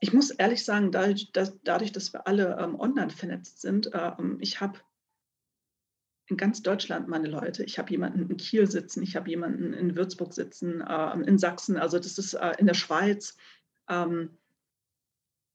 ich 0.00 0.12
muss 0.12 0.30
ehrlich 0.30 0.64
sagen, 0.64 0.92
dadurch, 0.92 1.30
dass, 1.32 1.56
dadurch, 1.62 1.92
dass 1.92 2.12
wir 2.12 2.26
alle 2.26 2.58
ähm, 2.60 2.78
online 2.78 3.10
vernetzt 3.10 3.60
sind, 3.60 3.92
äh, 3.92 4.12
ich 4.40 4.60
habe 4.60 4.78
in 6.26 6.36
ganz 6.36 6.62
Deutschland 6.62 7.08
meine 7.08 7.28
Leute. 7.28 7.64
Ich 7.64 7.78
habe 7.78 7.90
jemanden 7.90 8.28
in 8.28 8.36
Kiel 8.36 8.70
sitzen, 8.70 9.02
ich 9.02 9.16
habe 9.16 9.30
jemanden 9.30 9.72
in 9.72 9.96
Würzburg 9.96 10.34
sitzen, 10.34 10.82
äh, 10.82 11.12
in 11.20 11.38
Sachsen, 11.38 11.76
also 11.76 11.98
das 11.98 12.18
ist 12.18 12.34
äh, 12.34 12.52
in 12.58 12.66
der 12.66 12.74
Schweiz. 12.74 13.36
Ähm, 13.88 14.38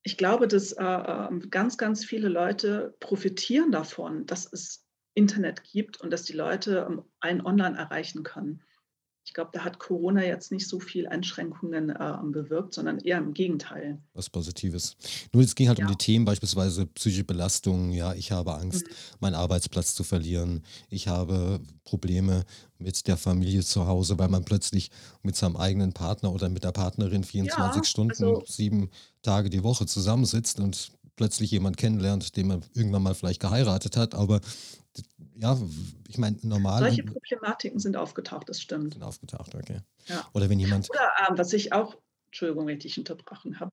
ich 0.03 0.17
glaube, 0.17 0.47
dass 0.47 0.73
äh, 0.73 0.83
ähm, 0.83 1.49
ganz, 1.49 1.77
ganz 1.77 2.03
viele 2.03 2.27
Leute 2.27 2.95
profitieren 2.99 3.71
davon, 3.71 4.25
dass 4.25 4.51
es 4.51 4.85
Internet 5.13 5.63
gibt 5.63 6.01
und 6.01 6.11
dass 6.11 6.23
die 6.23 6.33
Leute 6.33 6.85
ähm, 6.89 7.03
einen 7.19 7.45
online 7.45 7.77
erreichen 7.77 8.23
können. 8.23 8.61
Ich 9.25 9.33
glaube, 9.33 9.51
da 9.53 9.63
hat 9.63 9.79
Corona 9.79 10.23
jetzt 10.23 10.51
nicht 10.51 10.67
so 10.67 10.79
viel 10.79 11.07
Einschränkungen 11.07 11.89
äh, 11.89 12.13
bewirkt, 12.23 12.73
sondern 12.73 12.99
eher 12.99 13.17
im 13.19 13.33
Gegenteil. 13.33 13.97
Was 14.13 14.29
Positives. 14.29 14.97
Nur 15.31 15.43
es 15.43 15.55
ging 15.55 15.69
halt 15.69 15.79
um 15.79 15.87
die 15.87 15.93
Ja. 15.93 15.97
Themen, 15.97 16.25
beispielsweise 16.25 16.85
psychische 16.87 17.23
Belastung. 17.23 17.91
Ja, 17.93 18.13
ich 18.13 18.31
habe 18.31 18.53
Angst, 18.53 18.85
Mhm. 18.85 18.91
meinen 19.21 19.35
Arbeitsplatz 19.35 19.95
zu 19.95 20.03
verlieren. 20.03 20.63
Ich 20.89 21.07
habe 21.07 21.61
Probleme 21.85 22.43
mit 22.79 23.07
der 23.07 23.15
Familie 23.17 23.63
zu 23.63 23.87
Hause, 23.87 24.19
weil 24.19 24.27
man 24.29 24.43
plötzlich 24.43 24.91
mit 25.21 25.35
seinem 25.37 25.55
eigenen 25.55 25.93
Partner 25.93 26.33
oder 26.33 26.49
mit 26.49 26.63
der 26.65 26.73
Partnerin 26.73 27.23
24 27.23 27.81
Ja, 27.81 27.83
Stunden, 27.85 28.11
also 28.11 28.43
sieben 28.45 28.89
Tage 29.21 29.49
die 29.49 29.63
Woche 29.63 29.85
zusammensitzt 29.85 30.59
und 30.59 30.91
plötzlich 31.15 31.51
jemand 31.51 31.77
kennenlernt, 31.77 32.35
den 32.35 32.47
man 32.47 32.65
irgendwann 32.73 33.03
mal 33.03 33.15
vielleicht 33.15 33.41
geheiratet 33.41 33.97
hat. 33.97 34.15
Aber 34.15 34.41
ja, 35.35 35.57
ich 36.07 36.17
meine, 36.17 36.37
normal 36.43 36.79
solche 36.79 37.03
Problematiken 37.03 37.79
sind 37.79 37.97
aufgetaucht, 37.97 38.49
das 38.49 38.61
stimmt. 38.61 38.93
sind 38.93 39.03
aufgetaucht, 39.03 39.55
okay. 39.55 39.79
Ja. 40.05 40.27
Oder 40.33 40.49
wenn 40.49 40.59
jemand, 40.59 40.89
Oder 40.89 41.09
ähm, 41.27 41.37
was 41.37 41.53
ich 41.53 41.73
auch, 41.73 41.97
Entschuldigung, 42.27 42.67
wenn 42.67 42.77
ich 42.77 42.83
dich 42.83 42.97
unterbrochen 42.97 43.59
habe, 43.59 43.71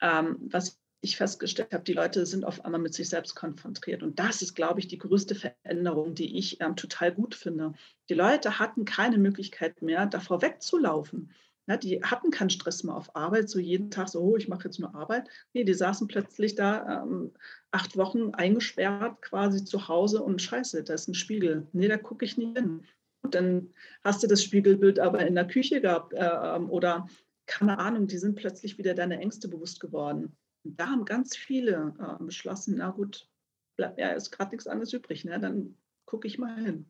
ähm, 0.00 0.36
was 0.50 0.78
ich 1.04 1.18
festgestellt 1.18 1.72
habe, 1.74 1.84
die 1.84 1.92
Leute 1.92 2.24
sind 2.24 2.46
auf 2.46 2.64
einmal 2.64 2.80
mit 2.80 2.94
sich 2.94 3.10
selbst 3.10 3.34
konfrontiert. 3.34 4.02
Und 4.02 4.18
das 4.18 4.40
ist, 4.40 4.54
glaube 4.54 4.80
ich, 4.80 4.88
die 4.88 4.98
größte 4.98 5.34
Veränderung, 5.34 6.14
die 6.14 6.38
ich 6.38 6.60
ähm, 6.62 6.76
total 6.76 7.12
gut 7.12 7.34
finde. 7.34 7.74
Die 8.08 8.14
Leute 8.14 8.58
hatten 8.58 8.86
keine 8.86 9.18
Möglichkeit 9.18 9.82
mehr, 9.82 10.06
davor 10.06 10.40
wegzulaufen. 10.40 11.30
Ja, 11.66 11.78
die 11.78 12.02
hatten 12.02 12.30
keinen 12.30 12.50
Stress 12.50 12.84
mehr 12.84 12.94
auf 12.94 13.16
Arbeit, 13.16 13.48
so 13.48 13.58
jeden 13.58 13.90
Tag 13.90 14.08
so, 14.08 14.20
oh, 14.20 14.36
ich 14.36 14.48
mache 14.48 14.64
jetzt 14.64 14.78
nur 14.78 14.94
Arbeit. 14.94 15.28
Nee, 15.54 15.64
die 15.64 15.72
saßen 15.72 16.08
plötzlich 16.08 16.54
da 16.54 17.02
ähm, 17.02 17.32
acht 17.70 17.96
Wochen 17.96 18.34
eingesperrt 18.34 19.22
quasi 19.22 19.64
zu 19.64 19.88
Hause 19.88 20.22
und 20.22 20.42
scheiße, 20.42 20.84
da 20.84 20.94
ist 20.94 21.08
ein 21.08 21.14
Spiegel. 21.14 21.66
Nee, 21.72 21.88
da 21.88 21.96
gucke 21.96 22.24
ich 22.24 22.36
nicht 22.36 22.56
hin. 22.58 22.82
Und 23.22 23.34
dann 23.34 23.70
hast 24.02 24.22
du 24.22 24.26
das 24.26 24.44
Spiegelbild 24.44 24.98
aber 24.98 25.26
in 25.26 25.34
der 25.34 25.46
Küche 25.46 25.80
gehabt 25.80 26.12
äh, 26.12 26.58
oder 26.68 27.08
keine 27.46 27.78
Ahnung, 27.78 28.06
die 28.06 28.18
sind 28.18 28.36
plötzlich 28.36 28.76
wieder 28.76 28.94
deine 28.94 29.18
Ängste 29.18 29.48
bewusst 29.48 29.80
geworden. 29.80 30.36
Und 30.64 30.78
da 30.78 30.88
haben 30.88 31.04
ganz 31.04 31.34
viele 31.34 31.94
äh, 31.98 32.22
beschlossen, 32.22 32.76
na 32.78 32.90
gut, 32.90 33.28
bleibt 33.76 33.98
ja 33.98 34.08
ist 34.08 34.30
gerade 34.30 34.50
nichts 34.50 34.66
anderes 34.66 34.92
übrig, 34.92 35.24
ne? 35.24 35.40
dann 35.40 35.76
gucke 36.04 36.26
ich 36.26 36.38
mal 36.38 36.62
hin. 36.62 36.86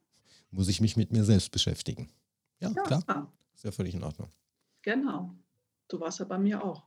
muss 0.51 0.68
ich 0.68 0.81
mich 0.81 0.97
mit 0.97 1.12
mir 1.12 1.25
selbst 1.25 1.51
beschäftigen. 1.51 2.11
Ja, 2.61 2.70
klar, 2.70 3.05
Ja, 3.09 3.33
ist 3.55 3.64
ja 3.64 3.70
völlig 3.72 3.95
in 3.95 4.03
Ordnung. 4.03 4.29
Genau. 4.85 5.35
So 5.91 5.99
war 6.01 6.09
es 6.09 6.18
ja 6.18 6.24
bei 6.24 6.39
mir 6.39 6.62
auch. 6.64 6.85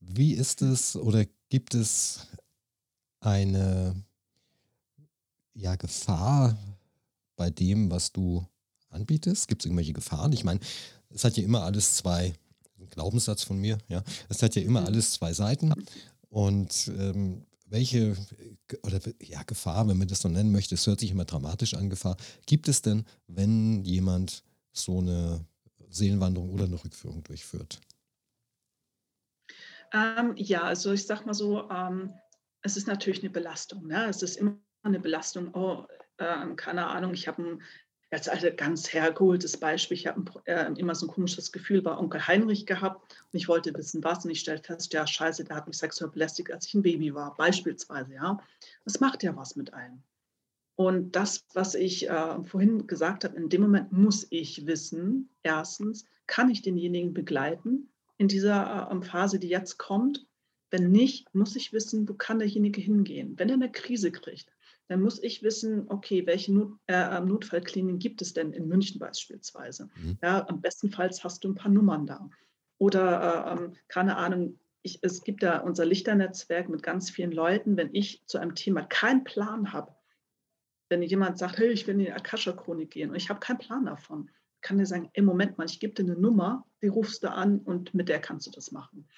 Wie 0.00 0.32
ist 0.34 0.62
es 0.62 0.96
oder 0.96 1.26
gibt 1.48 1.74
es 1.74 2.26
eine 3.20 3.94
ja, 5.54 5.76
Gefahr 5.76 6.56
bei 7.36 7.50
dem, 7.50 7.90
was 7.90 8.12
du 8.12 8.46
anbietest? 8.88 9.48
Gibt 9.48 9.62
es 9.62 9.66
irgendwelche 9.66 9.92
Gefahren? 9.92 10.32
Ich 10.32 10.44
meine, 10.44 10.60
es 11.10 11.24
hat 11.24 11.36
ja 11.36 11.44
immer 11.44 11.62
alles 11.62 11.96
zwei, 11.96 12.34
ein 12.78 12.88
Glaubenssatz 12.88 13.42
von 13.42 13.58
mir, 13.58 13.78
ja, 13.88 14.02
es 14.28 14.42
hat 14.42 14.54
ja 14.56 14.62
immer 14.62 14.80
Mhm. 14.80 14.86
alles 14.86 15.12
zwei 15.12 15.32
Seiten. 15.32 15.72
Und 16.28 16.90
ähm, 16.98 17.46
welche, 17.66 18.16
oder 18.82 19.00
ja, 19.22 19.42
Gefahr, 19.44 19.86
wenn 19.88 19.98
man 19.98 20.08
das 20.08 20.20
so 20.20 20.28
nennen 20.28 20.52
möchte, 20.52 20.74
es 20.74 20.86
hört 20.86 21.00
sich 21.00 21.10
immer 21.10 21.24
dramatisch 21.24 21.74
an, 21.74 21.90
Gefahr, 21.90 22.16
gibt 22.46 22.68
es 22.68 22.82
denn, 22.82 23.04
wenn 23.28 23.84
jemand 23.84 24.42
so 24.72 24.98
eine 24.98 25.44
Seelenwanderung 25.92 26.50
oder 26.50 26.64
eine 26.64 26.82
Rückführung 26.82 27.22
durchführt? 27.22 27.80
Ähm, 29.92 30.34
ja, 30.36 30.62
also 30.62 30.92
ich 30.92 31.06
sag 31.06 31.26
mal 31.26 31.34
so, 31.34 31.68
ähm, 31.70 32.14
es 32.62 32.76
ist 32.76 32.86
natürlich 32.86 33.20
eine 33.20 33.30
Belastung. 33.30 33.86
Ne? 33.86 34.06
Es 34.06 34.22
ist 34.22 34.36
immer 34.36 34.56
eine 34.82 35.00
Belastung. 35.00 35.54
Oh, 35.54 35.86
ähm, 36.18 36.56
keine 36.56 36.86
Ahnung, 36.86 37.12
ich 37.14 37.28
habe 37.28 37.42
ein 37.42 37.62
jetzt 38.12 38.28
also 38.28 38.48
ganz 38.54 38.92
hergeholtes 38.92 39.56
Beispiel. 39.56 39.96
Ich 39.96 40.06
habe 40.06 40.22
äh, 40.44 40.70
immer 40.76 40.94
so 40.94 41.06
ein 41.06 41.12
komisches 41.12 41.50
Gefühl 41.50 41.82
bei 41.82 41.96
Onkel 41.96 42.26
Heinrich 42.26 42.66
gehabt 42.66 43.00
und 43.32 43.38
ich 43.38 43.48
wollte 43.48 43.74
wissen, 43.74 44.04
was. 44.04 44.24
Und 44.24 44.30
ich 44.30 44.40
stellte 44.40 44.74
fest, 44.74 44.92
ja, 44.92 45.06
scheiße, 45.06 45.44
der 45.44 45.56
hat 45.56 45.66
mich 45.66 45.78
sexuell 45.78 46.10
belästigt, 46.10 46.52
als 46.52 46.66
ich 46.66 46.74
ein 46.74 46.82
Baby 46.82 47.14
war, 47.14 47.34
beispielsweise. 47.36 48.14
Ja, 48.14 48.38
das 48.84 49.00
macht 49.00 49.22
ja 49.22 49.34
was 49.34 49.56
mit 49.56 49.72
einem. 49.72 50.02
Und 50.76 51.14
das, 51.16 51.44
was 51.52 51.74
ich 51.74 52.08
äh, 52.08 52.44
vorhin 52.44 52.86
gesagt 52.86 53.24
habe, 53.24 53.36
in 53.36 53.48
dem 53.48 53.62
Moment 53.62 53.92
muss 53.92 54.26
ich 54.30 54.66
wissen, 54.66 55.28
erstens, 55.42 56.04
kann 56.26 56.50
ich 56.50 56.62
denjenigen 56.62 57.12
begleiten 57.12 57.90
in 58.16 58.28
dieser 58.28 58.90
äh, 58.90 59.02
Phase, 59.04 59.38
die 59.38 59.48
jetzt 59.48 59.78
kommt? 59.78 60.26
Wenn 60.70 60.90
nicht, 60.90 61.34
muss 61.34 61.54
ich 61.56 61.72
wissen, 61.72 62.08
wo 62.08 62.14
kann 62.14 62.38
derjenige 62.38 62.80
hingehen? 62.80 63.34
Wenn 63.38 63.50
er 63.50 63.56
eine 63.56 63.70
Krise 63.70 64.10
kriegt, 64.10 64.50
dann 64.88 65.02
muss 65.02 65.22
ich 65.22 65.42
wissen, 65.42 65.84
okay, 65.88 66.26
welche 66.26 66.52
Not, 66.52 66.78
äh, 66.86 67.20
Notfallkliniken 67.20 67.98
gibt 67.98 68.22
es 68.22 68.32
denn 68.32 68.52
in 68.52 68.68
München 68.68 68.98
beispielsweise? 68.98 69.90
Mhm. 69.96 70.18
Ja, 70.22 70.48
am 70.48 70.62
bestenfalls 70.62 71.22
hast 71.22 71.44
du 71.44 71.48
ein 71.50 71.54
paar 71.54 71.70
Nummern 71.70 72.06
da. 72.06 72.30
Oder, 72.78 73.56
äh, 73.58 73.64
ähm, 73.64 73.72
keine 73.88 74.16
Ahnung, 74.16 74.58
ich, 74.82 74.98
es 75.02 75.22
gibt 75.22 75.42
da 75.42 75.58
unser 75.58 75.84
Lichternetzwerk 75.84 76.68
mit 76.68 76.82
ganz 76.82 77.10
vielen 77.10 77.32
Leuten. 77.32 77.76
Wenn 77.76 77.94
ich 77.94 78.22
zu 78.26 78.38
einem 78.38 78.54
Thema 78.54 78.82
keinen 78.82 79.24
Plan 79.24 79.72
habe, 79.72 79.94
wenn 80.92 81.02
jemand 81.02 81.38
sagt, 81.38 81.56
hey, 81.56 81.70
ich 81.70 81.86
will 81.86 81.94
in 81.94 82.00
die 82.00 82.12
Akasha-Chronik 82.12 82.90
gehen 82.90 83.08
und 83.08 83.16
ich 83.16 83.30
habe 83.30 83.40
keinen 83.40 83.56
Plan 83.56 83.86
davon, 83.86 84.30
kann 84.60 84.76
der 84.76 84.86
sagen, 84.86 85.08
ey, 85.14 85.22
Moment 85.22 85.56
mal, 85.56 85.64
ich 85.64 85.80
gebe 85.80 85.94
dir 85.94 86.02
eine 86.02 86.20
Nummer, 86.20 86.66
die 86.82 86.88
rufst 86.88 87.22
du 87.22 87.30
an 87.30 87.60
und 87.60 87.94
mit 87.94 88.10
der 88.10 88.20
kannst 88.20 88.46
du 88.46 88.50
das 88.50 88.72
machen. 88.72 89.08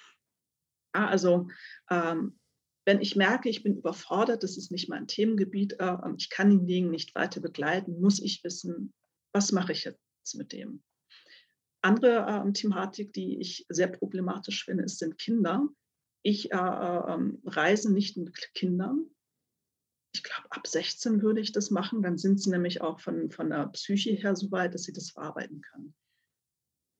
Ja, 0.95 1.07
also 1.07 1.49
ähm, 1.89 2.39
wenn 2.85 3.01
ich 3.01 3.17
merke, 3.17 3.49
ich 3.49 3.61
bin 3.61 3.75
überfordert, 3.75 4.41
das 4.41 4.57
ist 4.57 4.71
nicht 4.71 4.87
mein 4.87 5.07
Themengebiet, 5.07 5.77
äh, 5.79 5.97
ich 6.17 6.29
kann 6.29 6.49
denjenigen 6.49 6.91
nicht 6.91 7.13
weiter 7.13 7.41
begleiten, 7.41 7.99
muss 7.99 8.21
ich 8.21 8.41
wissen, 8.45 8.93
was 9.33 9.51
mache 9.51 9.73
ich 9.73 9.83
jetzt 9.83 10.35
mit 10.35 10.53
dem. 10.53 10.81
Andere 11.81 12.25
ähm, 12.29 12.53
Thematik, 12.53 13.11
die 13.11 13.37
ich 13.41 13.65
sehr 13.67 13.87
problematisch 13.87 14.63
finde, 14.63 14.85
ist, 14.85 14.99
sind 14.99 15.17
Kinder. 15.17 15.67
Ich 16.23 16.53
äh, 16.53 16.55
ähm, 16.55 17.41
reise 17.43 17.91
nicht 17.93 18.15
mit 18.15 18.33
Kindern. 18.53 19.09
Ich 20.15 20.23
glaube, 20.23 20.49
ab 20.49 20.65
16 20.65 21.21
würde 21.21 21.41
ich 21.41 21.51
das 21.51 21.71
machen. 21.71 22.01
Dann 22.01 22.17
sind 22.17 22.41
sie 22.41 22.49
nämlich 22.49 22.79
auch 22.79 23.01
von, 23.01 23.29
von 23.31 23.49
der 23.49 23.67
Psyche 23.67 24.11
her 24.11 24.33
so 24.33 24.49
weit, 24.49 24.73
dass 24.73 24.83
sie 24.83 24.93
das 24.93 25.09
verarbeiten 25.11 25.59
können. 25.59 25.93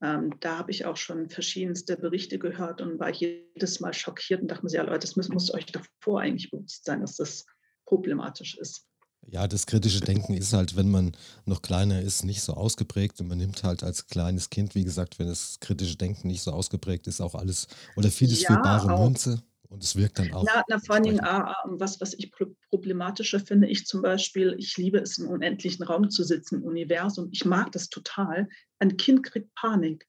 Ähm, 0.02 0.36
da 0.42 0.58
habe 0.58 0.72
ich 0.72 0.86
auch 0.86 0.98
schon 0.98 1.30
verschiedenste 1.30 1.96
Berichte 1.96 2.38
gehört 2.38 2.82
und 2.82 3.00
war 3.00 3.12
jedes 3.12 3.80
Mal 3.80 3.94
schockiert 3.94 4.42
und 4.42 4.50
dachte 4.50 4.66
mir, 4.66 4.72
ja 4.74 4.84
Leute, 4.84 5.00
das 5.00 5.16
muss, 5.16 5.30
muss 5.30 5.54
euch 5.54 5.68
davor 5.68 6.20
eigentlich 6.20 6.52
bewusst 6.52 6.84
sein, 6.84 7.00
dass 7.00 7.16
das 7.16 7.46
problematisch 7.86 8.58
ist. 8.58 8.86
Ja, 9.28 9.48
das 9.48 9.66
kritische 9.66 10.02
Denken 10.02 10.34
ist 10.34 10.52
halt, 10.52 10.76
wenn 10.76 10.92
man 10.92 11.14
noch 11.46 11.62
kleiner 11.62 12.02
ist, 12.02 12.26
nicht 12.26 12.42
so 12.42 12.54
ausgeprägt 12.54 13.22
und 13.22 13.30
man 13.30 13.38
nimmt 13.38 13.64
halt 13.64 13.82
als 13.82 14.08
kleines 14.08 14.50
Kind, 14.50 14.76
wie 14.76 14.84
gesagt, 14.84 15.18
wenn 15.18 15.28
das 15.28 15.62
kritische 15.62 15.96
Denken 15.96 16.28
nicht 16.28 16.44
so 16.44 16.52
ausgeprägt 16.52 17.08
ist, 17.08 17.22
auch 17.22 17.34
alles 17.34 17.68
oder 17.96 18.12
vieles 18.12 18.44
für 18.44 18.54
Ja, 18.54 18.62
bare 18.62 18.94
auch. 18.94 19.06
Münze 19.06 19.42
und 19.70 19.84
es 19.84 19.96
wirkt 19.96 20.20
dann 20.20 20.32
auch 20.34 20.44
Na, 20.44 20.64
na, 20.68 20.80
vor 20.80 20.98
ah, 21.24 21.56
was, 21.66 22.00
was 22.00 22.14
ich 22.14 22.32
pro- 22.32 22.56
problematischer 22.70 23.40
finde, 23.40 23.68
ich 23.68 23.86
zum 23.86 24.02
Beispiel, 24.02 24.56
ich 24.58 24.78
liebe 24.78 25.00
es, 25.00 25.18
im 25.18 25.28
unendlichen 25.28 25.84
Raum 25.84 26.10
zu 26.10 26.24
sitzen, 26.24 26.56
im 26.56 26.64
Universum. 26.64 27.30
Ich 27.32 27.46
mag 27.46 27.72
das 27.72 27.90
total. 27.90 28.48
Ein 28.80 28.98
Kind 28.98 29.24
kriegt 29.24 29.54
Panik, 29.56 30.08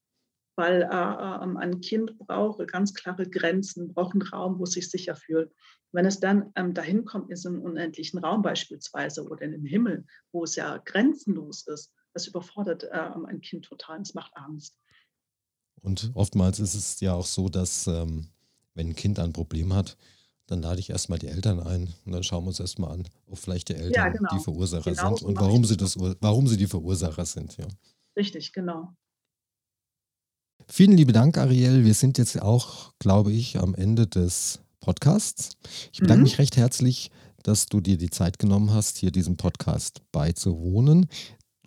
weil 0.56 0.82
äh, 0.82 0.86
ein 0.86 1.80
Kind 1.80 2.18
braucht 2.18 2.66
ganz 2.68 2.94
klare 2.94 3.28
Grenzen, 3.28 3.92
braucht 3.92 4.14
einen 4.14 4.22
Raum, 4.22 4.58
wo 4.58 4.64
es 4.64 4.72
sich 4.72 4.90
sicher 4.90 5.16
fühlt. 5.16 5.52
Wenn 5.92 6.06
es 6.06 6.20
dann 6.20 6.52
ähm, 6.56 6.74
dahin 6.74 7.04
kommt, 7.04 7.30
in 7.30 7.36
so 7.36 7.48
einen 7.48 7.60
unendlichen 7.60 8.18
Raum 8.18 8.42
beispielsweise 8.42 9.24
oder 9.24 9.42
in 9.42 9.52
den 9.52 9.64
Himmel, 9.64 10.04
wo 10.32 10.44
es 10.44 10.56
ja 10.56 10.78
grenzenlos 10.78 11.66
ist, 11.66 11.92
das 12.12 12.26
überfordert 12.26 12.84
äh, 12.84 13.10
ein 13.26 13.40
Kind 13.40 13.64
total, 13.64 14.00
es 14.00 14.14
macht 14.14 14.32
Angst. 14.36 14.78
Und 15.82 16.10
oftmals 16.14 16.58
ist 16.58 16.74
es 16.74 17.00
ja 17.00 17.14
auch 17.14 17.26
so, 17.26 17.48
dass 17.48 17.86
ähm, 17.86 18.28
wenn 18.76 18.90
ein 18.90 18.94
Kind 18.94 19.18
ein 19.18 19.32
Problem 19.32 19.74
hat, 19.74 19.96
dann 20.46 20.62
lade 20.62 20.78
ich 20.78 20.90
erstmal 20.90 21.18
die 21.18 21.26
Eltern 21.26 21.58
ein 21.60 21.92
und 22.04 22.12
dann 22.12 22.22
schauen 22.22 22.44
wir 22.44 22.48
uns 22.48 22.60
erstmal 22.60 22.92
an, 22.92 23.08
ob 23.26 23.38
vielleicht 23.38 23.68
die 23.68 23.74
Eltern 23.74 23.92
ja, 23.92 24.08
genau. 24.08 24.28
die 24.32 24.38
Verursacher 24.38 24.92
genau 24.92 25.16
sind 25.16 25.26
und 25.26 25.40
warum 25.40 25.64
sie, 25.64 25.76
das, 25.76 25.98
warum 25.98 26.46
sie 26.46 26.56
die 26.56 26.68
Verursacher 26.68 27.26
sind. 27.26 27.56
Ja. 27.56 27.66
Richtig, 28.16 28.52
genau. 28.52 28.92
Vielen 30.68 30.96
lieben 30.96 31.12
Dank, 31.12 31.36
Ariel. 31.36 31.84
Wir 31.84 31.94
sind 31.94 32.18
jetzt 32.18 32.40
auch, 32.40 32.92
glaube 32.98 33.32
ich, 33.32 33.58
am 33.58 33.74
Ende 33.74 34.06
des 34.06 34.60
Podcasts. 34.80 35.56
Ich 35.92 36.00
bedanke 36.00 36.18
mhm. 36.18 36.24
mich 36.24 36.38
recht 36.38 36.56
herzlich, 36.56 37.10
dass 37.42 37.66
du 37.66 37.80
dir 37.80 37.98
die 37.98 38.10
Zeit 38.10 38.38
genommen 38.38 38.72
hast, 38.72 38.98
hier 38.98 39.10
diesem 39.10 39.36
Podcast 39.36 40.00
beizuwohnen. 40.12 41.08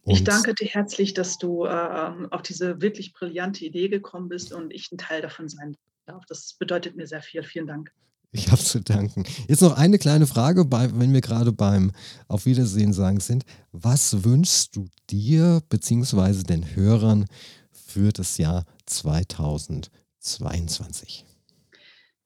Und 0.04 0.14
ich 0.14 0.24
danke 0.24 0.54
dir 0.54 0.68
herzlich, 0.68 1.14
dass 1.14 1.38
du 1.38 1.66
äh, 1.66 1.70
ähm, 1.70 2.32
auf 2.32 2.42
diese 2.42 2.82
wirklich 2.82 3.14
brillante 3.14 3.66
Idee 3.66 3.90
gekommen 3.90 4.30
bist 4.30 4.54
und 4.54 4.74
ich 4.74 4.92
ein 4.92 4.98
Teil 4.98 5.22
davon 5.22 5.50
sein 5.50 5.78
darf. 6.10 6.26
Das 6.26 6.54
bedeutet 6.54 6.96
mir 6.96 7.08
sehr 7.08 7.22
viel. 7.22 7.44
Vielen 7.44 7.68
Dank. 7.68 7.92
Ich 8.32 8.52
habe 8.52 8.62
zu 8.62 8.80
danken. 8.80 9.24
Jetzt 9.48 9.62
noch 9.62 9.76
eine 9.76 9.98
kleine 9.98 10.28
Frage, 10.28 10.64
bei, 10.66 10.88
wenn 10.94 11.14
wir 11.14 11.22
gerade 11.22 11.52
beim 11.52 11.92
Auf 12.28 12.46
Wiedersehen 12.46 12.94
sagen 12.94 13.20
sind. 13.20 13.44
Was 13.72 14.24
wünschst 14.24 14.76
du 14.76 14.86
dir 15.10 15.64
bzw. 15.70 16.44
den 16.44 16.76
Hörern 16.76 17.26
für 17.72 18.12
das 18.12 18.38
Jahr 18.38 18.66
2022? 18.86 21.26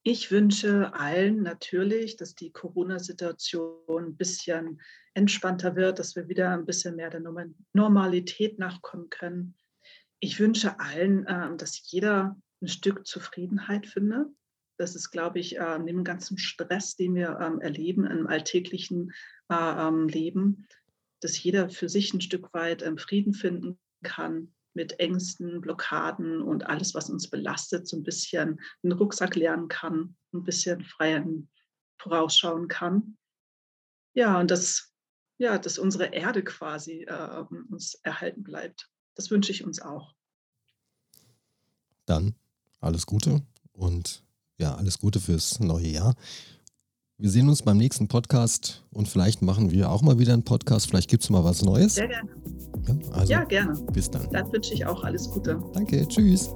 Ich 0.05 0.31
wünsche 0.31 0.93
allen 0.93 1.43
natürlich, 1.43 2.17
dass 2.17 2.35
die 2.35 2.51
Corona-Situation 2.51 4.05
ein 4.05 4.17
bisschen 4.17 4.81
entspannter 5.13 5.77
wird, 5.77 5.99
dass 5.99 6.17
wir 6.17 6.27
wieder 6.27 6.51
ein 6.51 6.65
bisschen 6.65 6.97
mehr 6.97 7.09
der 7.09 7.21
Normalität 7.71 8.59
nachkommen 8.59 9.09
können. 9.09 9.55
Ich 10.19 10.41
wünsche 10.41 10.77
allen, 10.81 11.25
ähm, 11.29 11.57
dass 11.57 11.89
jeder 11.89 12.35
ein 12.63 12.67
Stück 12.67 13.05
Zufriedenheit 13.05 13.85
findet. 13.85 14.27
Das 14.77 14.95
ist, 14.95 15.11
glaube 15.11 15.39
ich, 15.39 15.57
äh, 15.57 15.77
neben 15.77 15.99
dem 15.99 16.03
ganzen 16.03 16.37
Stress, 16.37 16.95
den 16.95 17.13
wir 17.13 17.37
ähm, 17.39 17.61
erleben 17.61 18.05
im 18.05 18.25
alltäglichen 18.25 19.11
äh, 19.49 19.55
ähm, 19.55 20.07
Leben, 20.07 20.67
dass 21.19 21.41
jeder 21.41 21.69
für 21.69 21.89
sich 21.89 22.13
ein 22.13 22.21
Stück 22.21 22.53
weit 22.53 22.83
Frieden 22.99 23.33
finden 23.33 23.79
kann 24.01 24.53
mit 24.73 24.99
Ängsten, 24.99 25.61
Blockaden 25.61 26.41
und 26.41 26.65
alles, 26.65 26.95
was 26.95 27.09
uns 27.09 27.29
belastet, 27.29 27.87
so 27.87 27.97
ein 27.97 28.03
bisschen 28.03 28.59
den 28.81 28.91
Rucksack 28.91 29.35
lernen 29.35 29.67
kann, 29.67 30.15
ein 30.33 30.43
bisschen 30.43 30.83
freier 30.83 31.23
vorausschauen 31.99 32.67
kann. 32.67 33.17
Ja, 34.15 34.39
und 34.39 34.49
dass, 34.49 34.91
ja, 35.37 35.59
dass 35.59 35.77
unsere 35.77 36.07
Erde 36.07 36.43
quasi 36.43 37.03
äh, 37.03 37.43
uns 37.69 37.95
erhalten 38.03 38.43
bleibt. 38.43 38.89
Das 39.15 39.29
wünsche 39.29 39.51
ich 39.51 39.63
uns 39.63 39.79
auch. 39.79 40.15
Dann 42.05 42.35
alles 42.83 43.05
Gute 43.05 43.41
und 43.73 44.23
ja, 44.59 44.75
alles 44.75 44.99
Gute 44.99 45.19
fürs 45.19 45.59
neue 45.59 45.87
Jahr. 45.87 46.15
Wir 47.17 47.29
sehen 47.29 47.47
uns 47.47 47.61
beim 47.61 47.77
nächsten 47.77 48.07
Podcast 48.07 48.83
und 48.91 49.07
vielleicht 49.07 49.41
machen 49.41 49.71
wir 49.71 49.91
auch 49.91 50.01
mal 50.01 50.19
wieder 50.19 50.33
einen 50.33 50.43
Podcast. 50.43 50.87
Vielleicht 50.87 51.09
gibt 51.09 51.23
es 51.23 51.29
mal 51.29 51.43
was 51.43 51.61
Neues. 51.61 51.95
Sehr 51.95 52.07
gerne. 52.07 52.29
Ja, 52.87 53.11
also, 53.11 53.31
ja, 53.31 53.43
gerne. 53.45 53.81
Bis 53.93 54.09
dann. 54.11 54.29
Dann 54.31 54.51
wünsche 54.51 54.73
ich 54.73 54.85
auch 54.85 55.03
alles 55.03 55.29
Gute. 55.29 55.61
Danke, 55.73 56.07
tschüss. 56.07 56.49